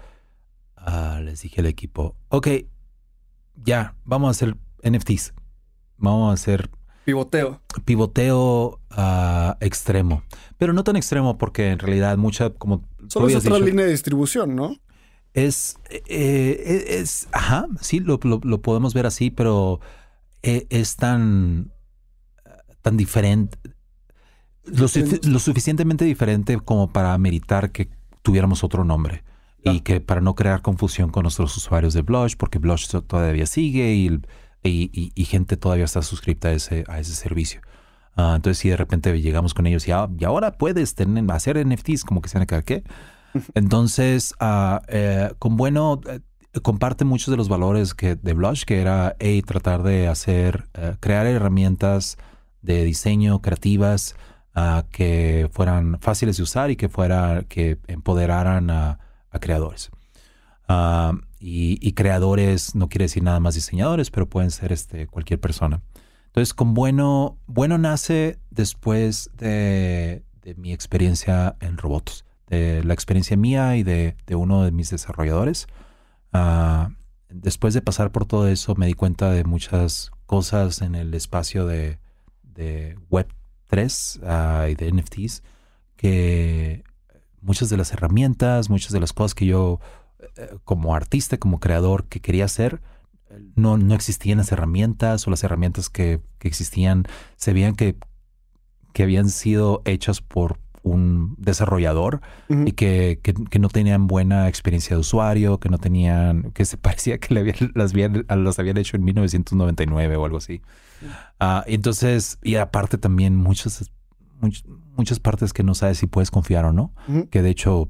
uh, 0.78 1.20
les 1.22 1.42
dije 1.42 1.60
al 1.60 1.68
equipo, 1.68 2.16
ok, 2.30 2.48
ya, 3.56 3.96
vamos 4.06 4.28
a 4.28 4.32
hacer 4.32 4.58
NFTs. 4.84 5.34
Vamos 5.98 6.32
a 6.32 6.34
hacer 6.34 6.70
pivoteo. 7.06 7.62
Pivoteo 7.86 8.80
uh, 8.92 9.54
extremo. 9.60 10.24
Pero 10.58 10.74
no 10.74 10.84
tan 10.84 10.96
extremo 10.96 11.38
porque 11.38 11.72
en 11.72 11.80
realidad 11.80 12.18
mucha, 12.18 12.52
como... 12.52 12.88
Solo 13.08 13.28
es 13.28 13.36
otra 13.36 13.60
línea 13.60 13.86
de 13.86 13.92
distribución, 13.92 14.56
¿no? 14.56 14.76
Es, 15.34 15.78
eh, 16.08 16.86
es, 16.90 17.28
ajá, 17.32 17.68
sí, 17.82 18.00
lo, 18.00 18.20
podemos 18.20 18.94
ver 18.94 19.08
así, 19.08 19.32
pero 19.32 19.80
eh, 20.44 20.68
es 20.70 20.96
tan, 20.96 21.72
tan 22.84 22.98
diferente, 22.98 23.58
lo, 24.66 24.88
suficientemente 25.40 26.06
diferente 26.06 26.60
como 26.60 26.94
para 26.94 27.18
meritar 27.18 27.72
que 27.72 27.90
tuviéramos 28.22 28.64
otro 28.64 28.84
nombre. 28.84 29.24
Y 29.66 29.80
que 29.80 30.02
para 30.02 30.20
no 30.20 30.36
crear 30.36 30.62
confusión 30.62 31.10
con 31.10 31.24
nuestros 31.24 31.56
usuarios 31.56 31.94
de 31.94 32.02
Blush, 32.02 32.36
porque 32.36 32.60
Blush 32.60 32.86
todavía 33.08 33.46
sigue 33.46 33.94
y 33.94 34.20
y, 34.70 35.26
gente 35.26 35.58
todavía 35.58 35.86
está 35.86 36.02
suscrita 36.02 36.50
a 36.50 36.52
ese, 36.54 36.84
a 36.88 37.00
ese 37.00 37.16
servicio. 37.16 37.62
Ah, 38.16 38.34
entonces, 38.36 38.60
si 38.60 38.70
de 38.70 38.78
repente 38.78 39.20
llegamos 39.22 39.54
con 39.54 39.66
ellos 39.66 39.88
y, 39.88 39.92
ah, 39.92 40.08
y 40.18 40.24
ahora 40.24 40.52
puedes 40.58 40.96
tener, 40.96 41.24
hacer 41.32 41.66
NFTs, 41.66 42.04
como 42.04 42.22
que 42.22 42.30
se 42.30 42.38
van 42.38 42.44
a 42.44 42.46
quedar, 42.46 42.64
¿qué? 42.64 42.84
Entonces, 43.56 44.36
uh, 44.40 44.80
eh, 44.88 45.32
con 45.40 45.58
bueno, 45.58 46.00
eh, 46.08 46.20
comparte 46.62 47.06
muchos 47.06 47.32
de 47.32 47.38
los 47.38 47.50
valores 47.50 47.94
que, 47.94 48.16
de 48.16 48.34
Blush, 48.34 48.64
que 48.64 48.80
era 48.82 49.16
tratar 49.46 49.82
de 49.82 50.08
hacer, 50.08 50.66
eh, 50.76 50.96
crear 51.00 51.26
herramientas 51.26 52.18
de 52.62 52.84
diseño 52.84 53.42
creativas 53.42 54.16
que 54.92 55.50
fueran 55.52 55.98
fáciles 56.00 56.38
de 56.38 56.44
usar 56.44 56.70
y 56.70 56.76
que 56.76 56.88
fuera, 56.88 57.44
que 57.50 57.80
empoderaran 57.88 58.70
a, 58.70 59.00
a 59.32 59.40
creadores. 59.40 59.90
Y, 61.46 61.92
creadores 61.92 62.74
no 62.74 62.88
quiere 62.88 63.04
decir 63.04 63.22
nada 63.22 63.42
más 63.42 63.56
diseñadores, 63.56 64.10
pero 64.12 64.30
pueden 64.30 64.50
ser 64.50 64.72
este, 64.72 65.08
cualquier 65.08 65.42
persona. 65.42 65.82
Entonces, 66.28 66.54
con 66.54 66.74
Bueno, 66.74 67.38
Bueno 67.48 67.78
nace 67.78 68.40
después 68.50 69.30
de, 69.38 70.24
mi 70.56 70.72
experiencia 70.72 71.58
en 71.60 71.78
robots, 71.78 72.24
de 72.48 72.82
la 72.86 72.94
experiencia 72.94 73.36
mía 73.36 73.76
y 73.76 73.84
de, 73.84 74.16
uno 74.30 74.64
de 74.64 74.72
mis 74.72 74.90
desarrolladores. 74.90 75.68
Ah, 76.32 76.92
después 77.28 77.74
de 77.74 77.82
pasar 77.82 78.14
por 78.14 78.26
todo 78.26 78.48
eso, 78.48 78.76
me 78.76 78.88
di 78.88 78.94
cuenta 78.94 79.30
de 79.32 79.44
muchas 79.44 80.12
cosas 80.26 80.82
en 80.82 80.96
el 80.96 81.14
espacio 81.14 81.66
de, 81.66 82.00
Web 83.10 83.28
3 83.68 84.22
ah, 84.24 84.68
y 84.72 84.76
de 84.76 84.94
NFTs, 84.94 85.44
que 85.98 86.86
muchas 87.42 87.70
de 87.70 87.76
las 87.76 87.92
herramientas, 87.92 88.70
muchas 88.70 88.94
de 88.94 89.02
las 89.02 89.12
cosas 89.12 89.36
que 89.36 89.46
yo 89.46 89.82
como 90.64 90.96
artista, 90.96 91.38
como 91.38 91.60
creador 91.60 92.06
que 92.06 92.20
quería 92.20 92.46
hacer, 92.46 92.82
no, 93.56 93.78
no 93.78 93.96
existían 93.96 94.38
las 94.38 94.52
herramientas 94.52 95.28
o 95.28 95.32
las 95.32 95.44
herramientas 95.44 95.90
que, 95.90 96.22
existían. 96.42 97.06
Se 97.38 97.54
veían 97.54 97.76
que, 97.76 97.96
que 98.94 99.04
habían 99.04 99.30
sido 99.30 99.82
hechas 99.86 100.22
por 100.22 100.60
un 100.84 101.36
desarrollador 101.38 102.20
y 102.50 102.74
que, 102.74 103.20
no 103.60 103.70
tenían 103.70 104.08
buena 104.08 104.50
experiencia 104.50 104.98
de 104.98 105.00
usuario, 105.00 105.60
que 105.60 105.70
no 105.70 105.78
tenían, 105.78 106.52
que 106.54 106.66
se 106.66 106.78
parecía 106.78 107.18
que 107.18 107.34
le 107.34 107.40
habían, 107.40 107.72
las 107.74 107.92
habían, 107.92 108.26
las 108.28 108.60
habían 108.60 108.78
hecho 108.78 108.98
en 108.98 109.06
1999 109.06 110.18
o 110.18 110.26
algo 110.26 110.38
así. 110.38 110.62
Ah, 111.40 111.64
entonces, 111.68 112.38
y 112.44 112.56
aparte 112.56 112.98
también 112.98 113.36
muchas, 113.36 113.92
muchas 114.98 115.20
partes 115.20 115.54
que 115.54 115.64
no 115.64 115.74
sabes 115.74 115.98
si 115.98 116.08
puedes 116.08 116.32
confiar 116.32 116.66
o 116.66 116.74
no, 116.74 116.94
que 117.32 117.42
de 117.42 117.50
hecho 117.50 117.90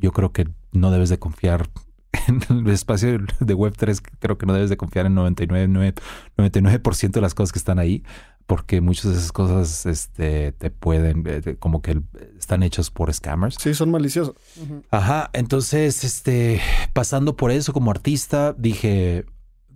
yo 0.00 0.12
creo 0.12 0.32
que 0.32 0.48
no 0.72 0.90
debes 0.90 1.08
de 1.08 1.18
confiar 1.18 1.68
en 2.28 2.42
el 2.48 2.68
espacio 2.68 3.18
de 3.40 3.56
Web3, 3.56 4.00
creo 4.18 4.38
que 4.38 4.46
no 4.46 4.52
debes 4.52 4.70
de 4.70 4.76
confiar 4.76 5.06
en 5.06 5.14
99, 5.14 5.94
99% 6.36 7.10
de 7.10 7.20
las 7.20 7.34
cosas 7.34 7.52
que 7.52 7.58
están 7.58 7.78
ahí, 7.78 8.02
porque 8.46 8.80
muchas 8.80 9.12
de 9.12 9.18
esas 9.18 9.32
cosas 9.32 9.86
este, 9.86 10.52
te 10.52 10.70
pueden, 10.70 11.24
eh, 11.26 11.56
como 11.58 11.80
que 11.80 12.02
están 12.38 12.62
hechas 12.62 12.90
por 12.90 13.12
scammers. 13.12 13.56
Sí, 13.58 13.74
son 13.74 13.90
maliciosos. 13.90 14.34
Ajá, 14.90 15.30
entonces, 15.32 16.04
este, 16.04 16.60
pasando 16.92 17.36
por 17.36 17.50
eso 17.50 17.72
como 17.72 17.90
artista, 17.90 18.52
dije, 18.52 19.24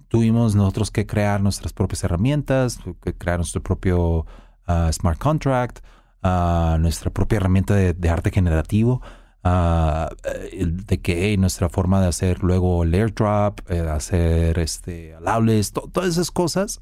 tuvimos 0.08 0.54
nosotros 0.54 0.90
que 0.90 1.06
crear 1.06 1.40
nuestras 1.40 1.72
propias 1.72 2.04
herramientas, 2.04 2.78
que 3.02 3.14
crear 3.14 3.38
nuestro 3.38 3.62
propio 3.62 4.26
ah, 4.66 4.90
smart 4.92 5.18
contract, 5.18 5.78
uh, 6.22 6.78
nuestra 6.78 7.10
propia 7.10 7.36
herramienta 7.36 7.74
de 7.74 8.08
arte 8.08 8.30
generativo 8.30 9.00
eh, 9.44 10.66
de 10.66 11.00
que 11.00 11.36
nuestra 11.36 11.68
forma 11.68 12.00
de 12.00 12.08
hacer 12.08 12.42
luego 12.42 12.82
el 12.82 12.94
airdrop, 12.94 13.60
eh, 13.70 13.80
hacer 13.80 14.58
este, 14.58 15.14
alables, 15.14 15.72
todas 15.72 16.08
esas 16.08 16.30
cosas 16.30 16.80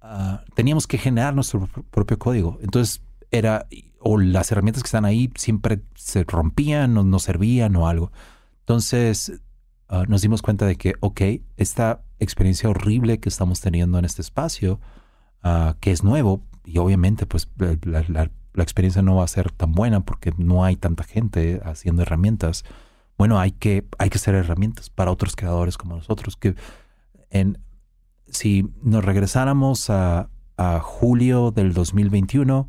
ah, 0.00 0.42
teníamos 0.54 0.86
que 0.86 0.98
generar 0.98 1.34
nuestro 1.34 1.60
pr- 1.66 1.84
propio 1.90 2.18
código. 2.18 2.58
Entonces 2.62 3.02
era, 3.30 3.66
o 4.00 4.18
las 4.18 4.50
herramientas 4.52 4.82
que 4.82 4.88
están 4.88 5.04
ahí 5.04 5.30
siempre 5.36 5.82
se 5.94 6.24
rompían 6.24 6.96
o 6.98 7.04
no 7.04 7.18
servían 7.18 7.76
o 7.76 7.88
algo. 7.88 8.12
Entonces 8.60 9.40
ah, 9.88 10.04
nos 10.08 10.22
dimos 10.22 10.42
cuenta 10.42 10.66
de 10.66 10.76
que, 10.76 10.94
ok, 11.00 11.20
esta 11.56 12.02
experiencia 12.18 12.68
horrible 12.68 13.18
que 13.20 13.28
estamos 13.28 13.60
teniendo 13.60 13.98
en 13.98 14.04
este 14.04 14.20
espacio, 14.22 14.78
que 15.80 15.90
es 15.90 16.04
nuevo, 16.04 16.42
y 16.66 16.76
obviamente 16.76 17.24
pues 17.24 17.48
la- 17.84 18.30
la 18.52 18.62
experiencia 18.62 19.02
no 19.02 19.16
va 19.16 19.24
a 19.24 19.28
ser 19.28 19.50
tan 19.52 19.72
buena 19.72 20.00
porque 20.00 20.32
no 20.36 20.64
hay 20.64 20.76
tanta 20.76 21.04
gente 21.04 21.60
haciendo 21.64 22.02
herramientas. 22.02 22.64
Bueno, 23.16 23.38
hay 23.38 23.52
que, 23.52 23.86
hay 23.98 24.10
que 24.10 24.18
hacer 24.18 24.34
herramientas 24.34 24.90
para 24.90 25.10
otros 25.10 25.36
creadores 25.36 25.78
como 25.78 25.96
nosotros. 25.96 26.36
Que 26.36 26.54
en, 27.30 27.58
si 28.26 28.68
nos 28.82 29.04
regresáramos 29.04 29.90
a, 29.90 30.30
a 30.56 30.80
julio 30.80 31.50
del 31.50 31.72
2021, 31.72 32.68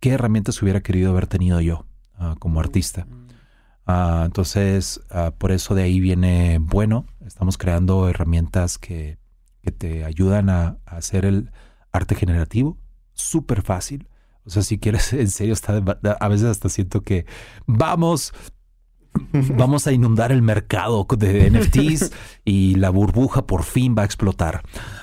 ¿qué 0.00 0.10
herramientas 0.10 0.60
hubiera 0.62 0.80
querido 0.80 1.10
haber 1.10 1.26
tenido 1.26 1.60
yo 1.60 1.86
ah, 2.16 2.36
como 2.38 2.60
artista? 2.60 3.06
Ah, 3.86 4.22
entonces, 4.26 5.00
ah, 5.10 5.32
por 5.36 5.52
eso 5.52 5.74
de 5.74 5.82
ahí 5.82 6.00
viene 6.00 6.58
bueno. 6.60 7.06
Estamos 7.24 7.56
creando 7.56 8.08
herramientas 8.08 8.78
que, 8.78 9.18
que 9.62 9.72
te 9.72 10.04
ayudan 10.04 10.50
a, 10.50 10.78
a 10.86 10.96
hacer 10.96 11.24
el 11.24 11.50
arte 11.92 12.14
generativo 12.14 12.78
súper 13.14 13.62
fácil. 13.62 14.08
O 14.44 14.50
sea, 14.50 14.62
si 14.62 14.78
quieres, 14.78 15.12
en 15.12 15.28
serio, 15.30 15.52
está, 15.54 15.80
de- 15.80 16.16
a 16.18 16.28
veces 16.28 16.46
hasta 16.46 16.68
siento 16.68 17.02
que 17.02 17.26
vamos, 17.66 18.32
vamos 19.56 19.86
a 19.86 19.92
inundar 19.92 20.32
el 20.32 20.42
mercado 20.42 21.06
de 21.18 21.50
NFTs 21.50 22.12
y 22.44 22.74
la 22.76 22.90
burbuja 22.90 23.46
por 23.46 23.62
fin 23.62 23.94
va 23.96 24.02
a 24.02 24.04
explotar. 24.06 24.62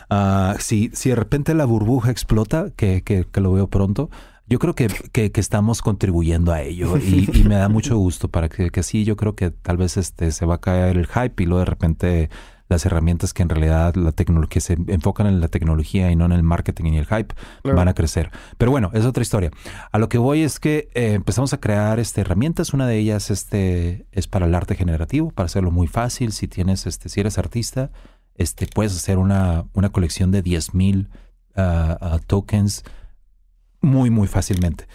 Ah, 0.10 0.56
si, 0.60 0.90
si 0.94 1.10
de 1.10 1.16
repente 1.16 1.54
la 1.54 1.66
burbuja 1.66 2.12
explota, 2.12 2.72
que, 2.76 3.04
que- 3.04 3.26
que 3.32 3.42
lo 3.42 3.54
veo 3.54 3.68
pronto, 3.70 4.10
yo 4.48 4.58
creo 4.58 4.74
que, 4.74 4.88
que- 5.12 5.32
que 5.32 5.40
estamos 5.42 5.82
contribuyendo 5.84 6.52
a 6.52 6.62
ello 6.64 6.98
y, 6.98 7.30
y 7.34 7.44
me 7.44 7.56
da 7.56 7.70
mucho 7.70 7.98
gusto 7.98 8.30
para 8.30 8.50
que, 8.50 8.72
que 8.72 8.82
sí, 8.84 9.04
yo 9.06 9.16
creo 9.16 9.36
que 9.36 9.52
tal 9.52 9.78
vez 9.78 9.96
este, 9.98 10.32
se 10.32 10.46
va 10.46 10.56
a 10.56 10.60
caer 10.62 10.98
el 10.98 11.06
hype 11.08 11.44
y 11.44 11.46
luego 11.46 11.60
de 11.60 11.66
repente 11.66 12.30
las 12.70 12.86
herramientas 12.86 13.34
que 13.34 13.42
en 13.44 13.50
realidad 13.50 13.96
la 13.96 14.12
tecnología 14.12 14.50
que 14.50 14.62
se 14.62 14.78
enfocan 14.88 15.28
en 15.28 15.42
la 15.42 15.48
tecnología 15.50 16.12
y 16.12 16.16
no 16.16 16.26
en 16.26 16.32
el 16.32 16.44
marketing 16.44 16.94
y 16.94 16.98
el 16.98 17.06
hype 17.06 17.36
Claro. 17.64 17.78
van 17.78 17.88
a 17.88 17.94
crecer. 17.94 18.32
Pero 18.58 18.72
bueno, 18.72 18.92
es 18.94 19.06
otra 19.06 19.22
historia. 19.22 19.52
A 19.92 19.98
lo 19.98 20.08
que 20.08 20.18
voy 20.18 20.44
es 20.44 20.60
que 20.60 20.90
eh, 20.94 21.14
empezamos 21.14 21.52
a 21.54 21.60
crear 21.60 22.00
este, 22.00 22.22
herramientas. 22.22 22.74
Una 22.74 22.88
de 22.88 22.98
ellas 22.98 23.32
este, 23.32 24.06
es 24.12 24.28
para 24.28 24.46
el 24.46 24.56
arte 24.56 24.76
generativo, 24.76 25.32
para 25.32 25.48
hacerlo 25.48 25.72
muy 25.72 25.88
fácil. 25.88 26.32
Si 26.32 26.48
tienes, 26.48 26.86
este, 26.86 27.10
si 27.10 27.20
eres 27.20 27.38
artista, 27.38 27.92
este, 28.36 28.68
puedes 28.68 28.96
hacer 28.96 29.18
una, 29.18 29.66
una 29.74 29.90
colección 29.90 30.32
de 30.32 30.44
10.000 30.44 31.10
ah, 31.56 31.98
ah, 32.00 32.20
tokens 32.26 32.84
muy, 33.82 34.10
muy 34.10 34.28
fácilmente. 34.28 34.88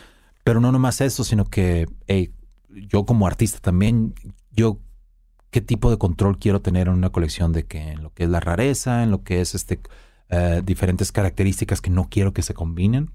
Pero 0.45 0.61
no 0.61 0.73
nomás 0.73 1.01
eso, 1.01 1.25
sino 1.25 1.45
que 1.45 1.87
hey, 2.07 2.33
yo 2.89 3.05
como 3.05 3.27
artista 3.27 3.59
también, 3.61 4.15
yo 4.51 4.79
qué 5.55 5.61
tipo 5.61 5.89
de 5.89 5.99
control 5.99 6.41
quiero 6.41 6.61
tener 6.61 6.89
en 6.89 6.95
una 6.95 7.11
colección 7.11 7.53
de 7.53 7.63
que 7.65 7.93
en 7.93 8.03
lo 8.03 8.13
que 8.13 8.25
es 8.25 8.29
la 8.29 8.41
rareza, 8.41 9.05
en 9.05 9.13
lo 9.13 9.23
que 9.23 9.41
es 9.41 9.55
este 9.55 9.81
eh, 10.29 10.63
diferentes 10.65 11.13
características 11.13 11.81
que 11.81 11.91
no 11.91 12.09
quiero 12.11 12.33
que 12.33 12.43
se 12.43 12.55
combinen, 12.55 13.13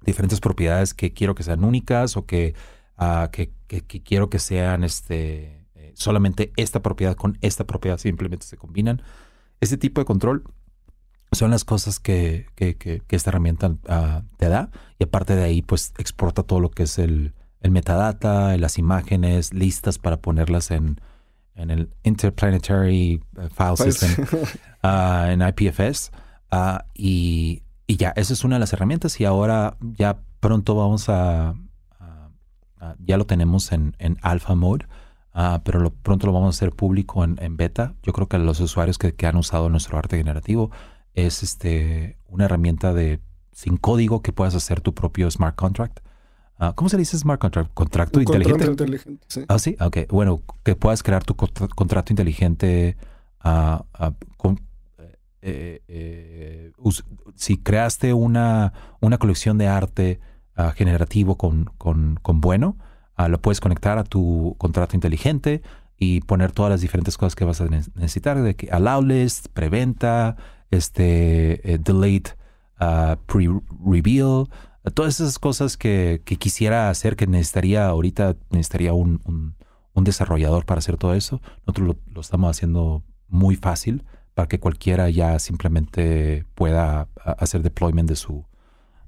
diferentes 0.00 0.40
propiedades 0.40 0.94
que 0.94 1.12
quiero 1.12 1.34
que 1.34 1.42
sean 1.42 1.64
únicas 1.64 2.16
o 2.16 2.24
que, 2.24 2.54
ah, 2.96 3.28
que, 3.30 3.50
quiero 4.02 4.30
que 4.30 4.38
sean 4.38 4.82
este 4.82 5.66
eh, 5.74 5.92
solamente 5.94 6.52
esta 6.56 6.80
propiedad 6.80 7.14
con 7.16 7.36
esta 7.42 7.66
propiedad 7.66 7.98
simplemente 7.98 8.46
se 8.46 8.56
combinan. 8.56 9.02
Este 9.60 9.76
tipo 9.76 10.00
de 10.00 10.06
control 10.06 10.44
son 11.32 11.50
las 11.50 11.64
cosas 11.66 12.00
que, 12.00 12.46
que- 12.54 12.76
que- 12.78 13.02
que 13.06 13.14
esta 13.16 13.28
herramienta 13.28 13.76
ah, 13.88 14.22
te 14.38 14.48
da 14.48 14.70
y 14.98 15.04
aparte 15.04 15.36
de 15.36 15.44
ahí 15.44 15.60
pues 15.60 15.92
exporta 15.98 16.44
todo 16.44 16.60
lo 16.60 16.70
que 16.70 16.84
es 16.84 16.98
el, 16.98 17.34
el 17.60 17.72
metadata, 17.72 18.56
las 18.56 18.78
imágenes 18.78 19.52
listas 19.52 19.98
para 19.98 20.16
ponerlas 20.22 20.70
en, 20.70 20.98
en 21.58 21.70
el 21.70 21.90
Interplanetary 22.04 23.22
eh, 23.38 23.48
File 23.54 23.76
System 23.76 24.26
ah, 24.82 25.28
en 25.30 25.42
IPFS. 25.42 26.10
ah, 26.50 26.84
y, 26.94 27.62
y 27.86 27.96
ya, 27.96 28.10
esa 28.16 28.32
es 28.32 28.44
una 28.44 28.56
de 28.56 28.60
las 28.60 28.72
herramientas 28.72 29.20
y 29.20 29.24
ahora 29.24 29.76
ya 29.80 30.20
pronto 30.40 30.74
vamos 30.74 31.08
a... 31.08 31.50
a- 32.00 32.30
a- 32.80 32.94
ya 33.04 33.16
lo 33.18 33.26
tenemos 33.26 33.72
en, 33.72 33.94
en 33.98 34.18
alpha 34.22 34.54
mode, 34.54 34.86
ah, 35.32 35.60
pero 35.64 35.80
lo- 35.80 35.92
pronto 35.92 36.26
lo 36.26 36.32
vamos 36.32 36.54
a 36.54 36.56
hacer 36.56 36.72
público 36.72 37.24
en, 37.24 37.36
en 37.40 37.56
beta. 37.56 37.94
Yo 38.02 38.12
creo 38.12 38.28
que 38.28 38.38
los 38.38 38.60
usuarios 38.60 38.98
que, 38.98 39.14
que 39.14 39.26
han 39.26 39.36
usado 39.36 39.68
nuestro 39.68 39.98
arte 39.98 40.16
generativo 40.16 40.70
es 41.14 41.42
este, 41.42 42.18
una 42.28 42.44
herramienta 42.44 42.92
de 42.94 43.20
sin 43.52 43.76
código 43.76 44.22
que 44.22 44.32
puedas 44.32 44.54
hacer 44.54 44.80
tu 44.80 44.94
propio 44.94 45.28
smart 45.30 45.56
contract. 45.56 45.98
Ah, 46.58 46.72
¿Cómo 46.74 46.88
se 46.88 46.96
le 46.96 47.02
dice 47.02 47.16
smart 47.16 47.40
contract? 47.40 47.70
Contrato 47.72 48.18
Un 48.18 48.22
inteligente. 48.24 48.52
contrato 48.66 48.84
inteligente, 48.84 49.24
sí. 49.28 49.44
Ah, 49.48 49.58
sí, 49.58 49.76
ok. 49.80 49.98
Bueno, 50.10 50.42
que 50.64 50.74
puedas 50.74 51.02
crear 51.02 51.22
tu 51.24 51.34
contra- 51.36 51.68
contrato 51.68 52.12
inteligente. 52.12 52.96
ah, 53.40 53.84
ah, 53.94 54.12
con- 54.36 54.60
eh, 55.40 55.80
eh, 55.86 56.72
si 57.36 57.56
creaste 57.58 58.12
una, 58.12 58.72
una 59.00 59.18
colección 59.18 59.56
de 59.58 59.68
arte 59.68 60.20
generativo 60.74 61.36
con, 61.38 61.70
con, 61.78 62.18
con 62.20 62.40
bueno, 62.40 62.76
lo 63.28 63.40
puedes 63.40 63.60
conectar 63.60 63.96
a 63.98 64.02
tu 64.02 64.56
contrato 64.58 64.96
inteligente 64.96 65.62
y 65.96 66.20
poner 66.22 66.50
todas 66.50 66.70
las 66.70 66.80
diferentes 66.80 67.16
cosas 67.16 67.36
que 67.36 67.44
vas 67.44 67.60
a 67.60 67.66
ne- 67.66 67.84
necesitar, 67.94 68.42
de 68.42 68.56
que 68.56 68.68
allow 68.72 69.00
list, 69.00 69.46
preventa, 69.52 70.36
este, 70.72 71.74
eh, 71.74 71.78
delete, 71.78 72.32
ah, 72.80 73.16
todas 74.90 75.20
esas 75.20 75.38
cosas 75.38 75.76
que, 75.76 76.20
que 76.24 76.36
quisiera 76.36 76.90
hacer, 76.90 77.16
que 77.16 77.26
necesitaría 77.26 77.86
ahorita, 77.86 78.36
necesitaría 78.50 78.92
un, 78.92 79.20
un- 79.24 79.54
un 79.94 80.04
desarrollador 80.04 80.64
para 80.64 80.78
hacer 80.78 80.96
todo 80.96 81.14
eso. 81.14 81.40
Nosotros 81.66 81.88
lo, 81.88 81.96
lo 82.14 82.20
estamos 82.20 82.50
haciendo 82.56 83.02
muy 83.28 83.56
fácil 83.56 84.04
para 84.34 84.46
que 84.48 84.60
cualquiera 84.60 85.10
ya 85.10 85.38
simplemente 85.40 86.46
pueda 86.54 87.08
a- 87.24 87.32
hacer 87.32 87.62
deployment 87.62 88.08
de 88.08 88.14
su, 88.16 88.44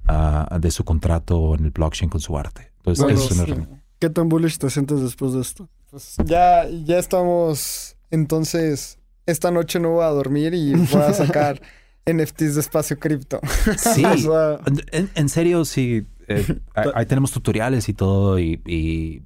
ah, 0.07 0.57
de 0.59 0.71
su 0.71 0.83
contrato 0.83 1.55
en 1.55 1.65
el 1.65 1.71
blockchain 1.71 2.09
con 2.09 2.19
su 2.21 2.37
arte. 2.37 2.71
Entonces, 2.77 3.03
Bueno, 3.03 3.17
eso 3.19 3.27
es 3.27 3.31
una 3.31 3.45
sí. 3.45 3.51
herramienta. 3.51 3.83
¿Qué 3.99 4.09
tan 4.09 4.29
bullish 4.29 4.57
te 4.57 4.69
sientes 4.69 4.99
después 5.01 5.33
de 5.33 5.41
esto? 5.41 5.69
Pues 5.91 6.15
ya, 6.25 6.67
ya 6.67 6.97
estamos. 6.97 7.95
Entonces, 8.09 8.97
esta 9.25 9.51
noche 9.51 9.79
no 9.79 9.91
voy 9.91 10.03
a 10.03 10.07
dormir 10.09 10.53
y 10.53 10.73
voy 10.73 11.01
a 11.01 11.13
sacar 11.13 11.61
NFTs 12.05 12.55
de 12.55 12.61
espacio 12.61 12.99
cripto. 12.99 13.39
Sí, 13.77 14.03
O 14.05 14.17
sea, 14.17 14.59
en, 14.91 15.09
en 15.13 15.29
serio, 15.29 15.65
sí. 15.65 16.07
eh, 16.27 16.59
ahí 16.95 17.05
tenemos 17.05 17.31
tutoriales 17.31 17.89
y 17.89 17.93
todo 17.93 18.39
y, 18.39 18.61
y 18.65 19.23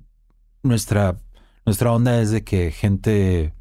nuestra, 0.63 1.17
nuestra 1.65 1.91
onda 1.91 2.19
es 2.21 2.32
de 2.32 2.43
que 2.43 2.71
gente... 2.71 3.53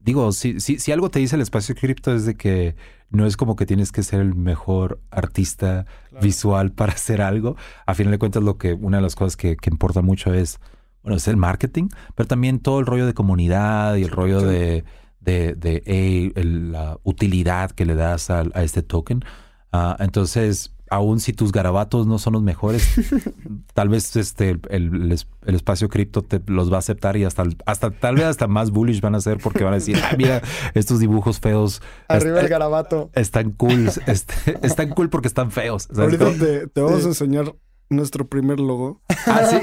Digo, 0.00 0.32
si, 0.32 0.60
si, 0.60 0.78
si 0.78 0.92
algo 0.92 1.10
te 1.10 1.18
dice 1.18 1.36
el 1.36 1.40
espacio 1.42 1.74
cripto 1.74 2.14
es 2.14 2.26
de 2.26 2.34
que 2.34 2.76
no 3.08 3.24
es 3.26 3.38
como 3.38 3.56
que 3.56 3.64
tienes 3.64 3.90
que 3.90 4.02
ser 4.02 4.20
el 4.20 4.34
mejor 4.34 5.00
artista 5.10 5.86
visual 6.20 6.72
para 6.72 6.92
hacer 6.92 7.22
algo. 7.22 7.56
A 7.86 7.94
final 7.94 8.10
de 8.10 8.18
cuentas, 8.18 8.42
lo 8.42 8.58
que 8.58 8.74
una 8.74 8.98
de 8.98 9.02
las 9.02 9.14
cosas 9.14 9.36
que, 9.38 9.56
que 9.56 9.70
importa 9.70 10.02
mucho 10.02 10.34
es, 10.34 10.58
bueno, 11.02 11.16
es 11.16 11.26
el 11.26 11.38
marketing, 11.38 11.88
pero 12.14 12.26
también 12.26 12.58
todo 12.58 12.80
el 12.80 12.86
rollo 12.86 13.06
de 13.06 13.14
comunidad 13.14 13.94
y 13.96 14.02
el 14.02 14.10
rollo 14.10 14.40
Sí. 14.40 14.46
de, 14.46 14.84
de, 15.24 15.54
de, 15.54 15.82
hey, 15.86 16.32
el- 16.36 16.72
la 16.72 16.98
utilidad 17.02 17.70
que 17.70 17.84
le 17.86 17.94
das 17.94 18.30
a, 18.30 18.42
este 18.56 18.82
token. 18.82 19.24
Ah, 19.72 19.96
entonces, 19.98 20.70
aun 20.90 21.18
si 21.18 21.32
tus 21.32 21.50
garabatos 21.50 22.06
no 22.06 22.18
son 22.18 22.34
los 22.34 22.42
mejores, 22.42 22.86
tal 23.74 23.88
vez 23.88 24.14
este 24.16 24.50
el, 24.50 24.60
el 24.70 25.12
es- 25.12 25.26
el 25.46 25.54
espacio 25.56 25.88
cripto 25.88 26.22
te 26.22 26.40
los 26.46 26.70
va 26.70 26.76
a 26.76 26.78
aceptar 26.78 27.16
y 27.16 27.24
hasta, 27.24 27.42
hasta 27.66 27.90
tal 27.90 28.14
vez 28.16 28.26
hasta 28.26 28.46
más 28.46 28.70
bullish 28.70 29.00
van 29.00 29.14
a 29.14 29.20
ser 29.20 29.38
porque 29.38 29.64
van 29.64 29.72
a 29.72 29.76
decir, 29.76 29.96
ah, 30.02 30.14
mira, 30.16 30.42
estos 30.74 31.00
dibujos 31.00 31.40
feos 31.40 31.82
Arriba 32.08 32.38
el 32.38 32.44
est- 32.44 32.50
garabato. 32.50 33.10
están 33.14 33.50
cool, 33.52 33.90
este, 34.06 34.34
están 34.62 34.90
cool 34.90 35.08
porque 35.10 35.28
están 35.28 35.50
feos. 35.50 35.88
¿sabes 35.92 36.20
ahorita 36.20 36.38
te, 36.44 36.66
te 36.68 36.80
vamos 36.80 37.00
Sí. 37.00 37.06
a 37.06 37.08
enseñar 37.08 37.54
nuestro 37.96 38.26
primer 38.26 38.60
logo. 38.60 39.00
Ah, 39.26 39.46
sí. 39.48 39.56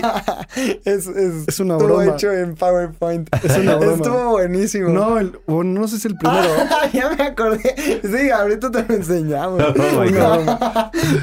es, 0.85 1.05
es, 1.05 1.47
Es 1.47 1.59
una 1.59 1.75
estuvo 1.75 1.97
broma. 1.97 2.05
hecho 2.15 2.31
en 2.31 2.55
PowerPoint. 2.55 3.29
Es 3.45 3.57
una 3.57 3.75
broma. 3.75 3.93
Estuvo 3.95 4.29
buenísimo. 4.31 4.89
No, 4.89 5.19
el- 5.19 5.37
no 5.47 5.87
sé 5.87 5.99
si 5.99 6.07
el 6.07 6.17
primero. 6.17 6.49
Ah, 6.69 6.87
ya 6.93 7.09
me 7.15 7.23
acordé. 7.25 8.01
Sí, 8.03 8.31
ahorita 8.31 8.71
te 8.71 8.83
lo 8.83 8.95
enseñamos. 8.95 9.61
Oh 9.61 10.01
my 10.01 10.09
no, 10.11 10.43
God. 10.43 10.49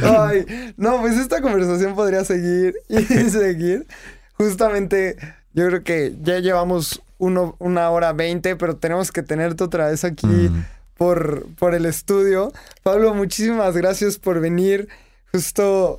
Ay, 0.05 0.47
no, 0.77 1.01
pues 1.01 1.17
esta 1.19 1.41
conversación 1.43 1.97
podría 1.97 2.25
seguir 2.25 2.75
y 2.89 3.01
seguir. 3.29 3.87
Justamente, 4.35 5.17
yo 5.53 5.67
creo 5.67 5.83
que 5.83 6.15
ya 6.23 6.39
llevamos 6.39 7.03
uno, 7.19 7.57
una 7.59 7.91
hora 7.91 8.13
veinte, 8.13 8.55
pero 8.55 8.77
tenemos 8.77 9.11
que 9.11 9.23
tenerte 9.25 9.65
otra 9.65 9.89
vez 9.89 10.05
aquí 10.05 10.27
Mm. 10.29 10.65
por, 10.97 11.47
por 11.59 11.75
el 11.75 11.87
estudio. 11.87 12.53
Pablo, 12.85 13.15
muchísimas 13.15 13.77
gracias 13.77 14.17
por 14.19 14.39
venir. 14.41 14.89
Justo, 15.33 15.99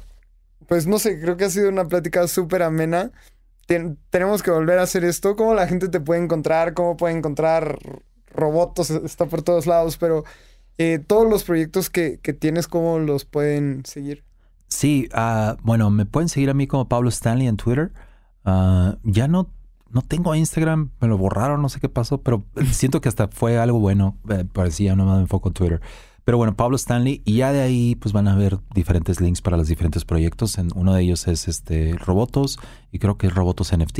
pues 0.69 0.87
no 0.87 0.99
sé, 0.99 1.19
creo 1.19 1.35
que 1.35 1.45
ha 1.45 1.49
sido 1.49 1.67
una 1.69 1.87
plática 1.87 2.27
súper 2.27 2.63
amena. 2.63 3.11
Ten- 3.65 3.97
tenemos 4.09 4.41
que 4.43 4.51
volver 4.51 4.79
a 4.79 4.83
hacer 4.83 5.03
esto. 5.03 5.35
¿Cómo 5.35 5.53
la 5.53 5.67
gente 5.67 5.89
te 5.89 5.99
puede 5.99 6.23
encontrar? 6.23 6.73
¿Cómo 6.73 6.95
puede 6.97 7.17
encontrar 7.17 7.77
robots? 8.33 8.89
Está 8.91 9.25
por 9.25 9.41
todos 9.41 9.65
lados, 9.67 9.97
pero 9.97 10.23
Eh, 10.81 10.97
todos 11.05 11.29
los 11.29 11.43
proyectos 11.43 11.89
que, 11.89 12.19
que 12.21 12.31
tienes, 12.31 12.69
¿cómo 12.69 12.99
los 12.99 13.25
pueden 13.25 13.83
seguir? 13.85 14.23
Sí, 14.69 15.09
ah, 15.11 15.57
bueno, 15.61 15.89
me 15.89 16.05
pueden 16.05 16.29
seguir 16.29 16.49
a 16.49 16.53
mí 16.53 16.67
como 16.67 16.87
Pablo 16.87 17.09
Stanley 17.09 17.47
en 17.47 17.57
Twitter. 17.57 17.91
Ah, 18.45 18.95
ya 19.03 19.27
no, 19.27 19.49
no 19.91 20.01
tengo 20.03 20.33
Instagram, 20.35 20.91
me 21.01 21.09
lo 21.09 21.17
borraron, 21.17 21.61
no 21.61 21.67
sé 21.67 21.81
qué 21.81 21.89
pasó, 21.89 22.21
pero 22.21 22.45
siento 22.71 23.01
que 23.01 23.09
hasta 23.09 23.27
fue 23.27 23.57
algo 23.59 23.79
bueno. 23.81 24.15
eh, 24.29 24.45
parecía, 24.53 24.95
no 24.95 25.05
me 25.05 25.19
enfoco 25.19 25.49
en 25.49 25.53
Twitter. 25.53 25.81
Pero 26.29 26.37
bueno, 26.37 26.55
Pablo 26.55 26.75
Stanley, 26.75 27.23
y 27.25 27.37
ya 27.37 27.51
de 27.51 27.59
ahí 27.61 27.95
pues 27.95 28.13
van 28.13 28.27
a 28.27 28.35
ver 28.35 28.59
diferentes 28.75 29.19
links 29.19 29.41
para 29.41 29.57
los 29.57 29.67
diferentes 29.67 30.05
proyectos. 30.05 30.59
En, 30.59 30.69
uno 30.75 30.93
de 30.93 31.01
ellos 31.01 31.27
es 31.27 31.47
este 31.47 31.95
Robotos, 31.97 32.59
y 32.91 32.99
creo 32.99 33.17
que 33.17 33.25
es 33.25 33.33
Robotos 33.33 33.75
NFT 33.75 33.99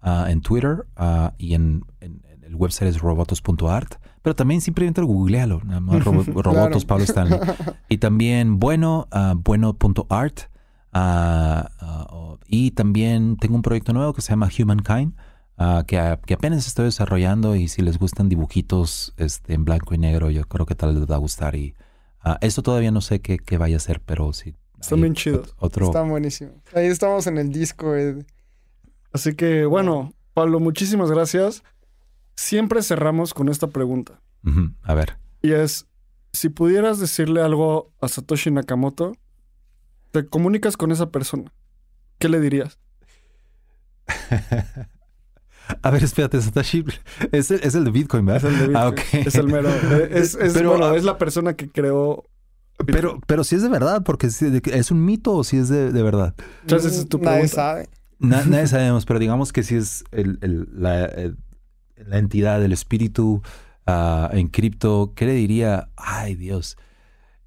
ah, 0.00 0.28
en 0.30 0.40
Twitter, 0.40 0.86
ah, 0.96 1.34
y 1.36 1.52
en, 1.52 1.84
en- 2.00 2.22
en 2.32 2.42
el 2.44 2.54
website 2.54 2.88
es 2.88 3.02
robotos.art. 3.02 3.96
Pero 4.22 4.34
también 4.34 4.62
simplemente 4.62 5.02
googlealo, 5.02 5.60
más 5.60 6.02
robo- 6.02 6.24
Robotos 6.42 6.86
Pablo 6.86 7.04
Stanley. 7.04 7.38
Y 7.90 7.98
también 7.98 8.58
bueno, 8.58 9.06
bueno.art. 9.44 10.40
ah, 10.94 11.68
oh, 12.10 12.38
y 12.46 12.70
también 12.70 13.36
tengo 13.36 13.56
un 13.56 13.62
proyecto 13.62 13.92
nuevo 13.92 14.14
que 14.14 14.22
se 14.22 14.30
llama 14.30 14.48
Humankind, 14.58 15.12
ah, 15.58 15.84
que, 15.86 15.98
a- 15.98 16.16
que 16.18 16.34
apenas 16.34 16.66
estoy 16.66 16.86
desarrollando 16.86 17.54
y 17.56 17.68
si 17.68 17.82
les 17.82 17.98
gustan 17.98 18.28
dibujitos 18.28 19.12
este, 19.16 19.54
en 19.54 19.64
blanco 19.64 19.94
y 19.94 19.98
negro, 19.98 20.30
yo 20.30 20.44
creo 20.44 20.64
que 20.66 20.74
tal 20.74 20.94
les 20.94 21.10
va 21.10 21.16
a 21.16 21.18
gustar. 21.18 21.54
Y 21.56 21.74
ah, 22.22 22.38
esto 22.40 22.62
todavía 22.62 22.90
no 22.90 23.00
sé 23.00 23.20
qué, 23.20 23.38
qué 23.38 23.58
vaya 23.58 23.76
a 23.76 23.80
ser, 23.80 24.00
pero 24.00 24.32
sí. 24.32 24.54
Están 24.80 25.00
bien 25.00 25.14
chidos. 25.14 25.48
ot- 25.48 25.54
Otro, 25.58 25.86
Están 25.86 26.08
buenísimos. 26.08 26.54
Ahí 26.74 26.86
estamos 26.86 27.26
en 27.26 27.36
el 27.38 27.50
disco. 27.52 27.94
Así 29.12 29.34
que, 29.34 29.64
bueno, 29.66 30.12
Pablo, 30.34 30.60
muchísimas 30.60 31.10
gracias. 31.10 31.64
Siempre 32.36 32.82
cerramos 32.82 33.34
con 33.34 33.48
esta 33.48 33.66
pregunta. 33.66 34.20
A 34.82 34.94
ver. 34.94 35.18
Y 35.42 35.50
es, 35.52 35.86
si 36.32 36.48
pudieras 36.48 37.00
decirle 37.00 37.42
algo 37.42 37.90
a 38.00 38.06
Satoshi 38.08 38.50
Nakamoto, 38.52 39.12
te 40.12 40.26
comunicas 40.26 40.76
con 40.76 40.92
esa 40.92 41.10
persona. 41.10 41.52
¿Qué 42.18 42.28
le 42.28 42.38
dirías? 42.40 42.78
A 45.82 45.90
ver, 45.90 46.02
espérate, 46.04 46.40
Satoshi. 46.40 46.84
Es 47.32 47.50
el, 47.50 47.60
es 47.62 47.74
el 47.74 47.84
de 47.84 47.90
Bitcoin, 47.90 48.24
¿verdad? 48.26 48.50
Es 48.50 48.60
el 48.60 48.72
de 48.72 48.78
Ah, 48.78 48.90
Bitcoin. 48.90 49.20
ok. 49.22 49.26
Es 49.26 49.34
el 49.34 49.46
mero. 49.48 49.68
Es, 50.10 50.34
es- 50.34 50.52
Pero, 50.54 50.70
bueno, 50.70 50.86
ah, 50.86 50.96
es 50.96 51.04
la 51.04 51.18
persona 51.18 51.54
que 51.54 51.68
creó. 51.70 52.24
Pero, 52.86 53.18
pero 53.26 53.42
si 53.44 53.56
es 53.56 53.62
de 53.62 53.68
verdad, 53.68 54.02
porque 54.04 54.28
es 54.28 54.90
un 54.90 55.04
mito 55.04 55.32
o 55.34 55.44
si 55.44 55.56
es 55.56 55.68
de, 55.68 55.90
de 55.92 56.02
verdad. 56.02 56.34
Entonces, 56.62 56.92
esa 56.92 57.02
es 57.02 57.08
tu 57.08 57.18
Nadie 57.18 57.30
pregunta. 57.48 57.54
sabe. 57.54 57.88
Na- 58.20 58.44
nadie 58.44 58.66
sabemos, 58.68 59.04
pero 59.04 59.18
digamos 59.18 59.52
que 59.52 59.62
si 59.62 59.74
es 59.76 60.04
el- 60.12 60.38
el- 60.42 60.68
la, 60.72 61.04
el- 61.06 61.36
la 61.96 62.18
entidad 62.18 62.60
del 62.60 62.72
espíritu 62.72 63.42
ah, 63.86 64.30
en 64.32 64.46
cripto, 64.48 65.12
¿qué 65.16 65.26
le 65.26 65.32
diría? 65.34 65.88
Ay, 65.96 66.34
Dios. 66.36 66.76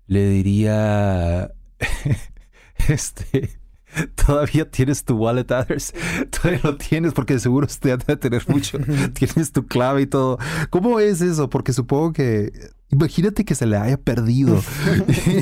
Le 0.07 0.28
diría. 0.30 1.51
este. 2.89 3.61
Todavía 4.26 4.70
tienes 4.70 5.04
tu 5.04 5.16
wallet 5.18 5.52
address. 5.52 5.94
Todavía 6.32 6.62
lo 6.64 6.78
tienes 6.78 7.14
porque 7.14 7.39
seguro 7.39 7.66
usted 7.68 7.98
debe 8.00 8.18
tener 8.18 8.44
mucho. 8.48 8.78
tienes 9.14 9.52
tu 9.52 9.66
clave 9.68 10.04
y 10.04 10.08
todo. 10.08 10.38
¿Cómo 10.70 11.00
es 11.00 11.22
eso? 11.22 11.50
Porque 11.50 11.74
supongo 11.74 12.14
que. 12.14 12.52
Imagínate 12.94 13.46
que 13.46 13.56
se 13.56 13.66
le 13.66 13.78
haya 13.78 13.96
perdido. 13.98 14.62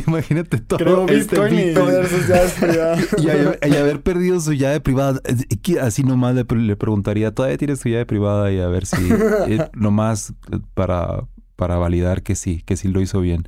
imagínate 0.08 0.60
todo. 0.60 0.78
Creó 0.78 1.08
este 1.08 1.36
Bitcoin 1.40 1.54
y- 1.60 1.64
Bitcoin. 1.66 1.90
Y 3.18 3.30
haber, 3.30 3.60
y 3.68 3.76
haber 3.76 4.02
perdido 4.04 4.40
su 4.40 4.54
llave 4.54 4.80
privada. 4.82 5.20
eh, 5.26 5.80
Así 5.80 6.04
nomás 6.04 6.36
le, 6.36 6.44
le 6.44 6.76
preguntaría, 6.76 7.34
¿todavía 7.34 7.58
tienes 7.58 7.80
tu 7.80 7.90
llave 7.90 8.06
privada? 8.06 8.52
Y 8.52 8.60
a 8.60 8.68
ver 8.68 8.86
si, 8.86 8.98
eh, 9.48 9.68
nomás 9.74 10.32
eh, 10.52 10.60
para, 10.76 11.26
para 11.56 11.78
validar 11.78 12.22
que 12.22 12.36
sí, 12.36 12.62
que 12.68 12.78
sí 12.78 12.88
lo 12.88 13.02
hizo 13.02 13.20
bien. 13.20 13.48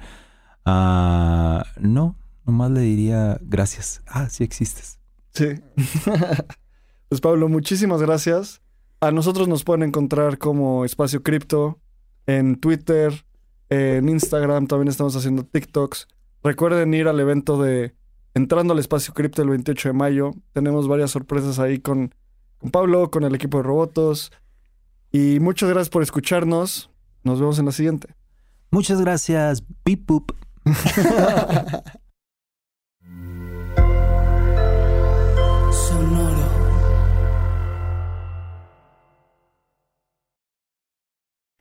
Ah, 0.65 1.65
no, 1.79 2.15
nomás 2.51 2.71
le 2.71 2.81
diría 2.81 3.39
gracias. 3.41 4.01
Ah, 4.07 4.29
sí 4.29 4.43
existes. 4.43 4.99
Sí. 5.33 5.55
pues 7.09 7.21
Pablo, 7.21 7.47
muchísimas 7.47 8.01
gracias. 8.01 8.61
A 8.99 9.11
nosotros 9.11 9.47
nos 9.47 9.63
pueden 9.63 9.83
encontrar 9.83 10.37
como 10.37 10.83
Espacio 10.83 11.23
Cripto 11.23 11.79
en 12.27 12.57
Twitter, 12.57 13.25
en 13.69 14.09
Instagram, 14.09 14.67
también 14.67 14.89
estamos 14.89 15.15
haciendo 15.15 15.45
TikToks. 15.45 16.07
Recuerden 16.43 16.93
ir 16.93 17.07
al 17.07 17.19
evento 17.19 17.61
de 17.61 17.95
Entrando 18.33 18.73
al 18.73 18.79
Espacio 18.79 19.13
Cripto 19.13 19.41
el 19.41 19.49
28 19.49 19.89
de 19.89 19.93
mayo. 19.93 20.31
Tenemos 20.53 20.87
varias 20.87 21.11
sorpresas 21.11 21.57
ahí 21.59 21.79
con, 21.79 22.13
con 22.59 22.71
Pablo, 22.71 23.11
con 23.11 23.23
el 23.23 23.33
equipo 23.33 23.57
de 23.57 23.63
Robotos. 23.63 24.31
Y 25.11 25.39
muchas 25.39 25.69
gracias 25.69 25.89
por 25.89 26.03
escucharnos. 26.03 26.89
Nos 27.23 27.39
vemos 27.39 27.59
en 27.59 27.65
la 27.65 27.71
siguiente. 27.71 28.15
Muchas 28.71 29.01
gracias. 29.01 29.63
Beep 29.85 30.05
boop. 30.05 30.31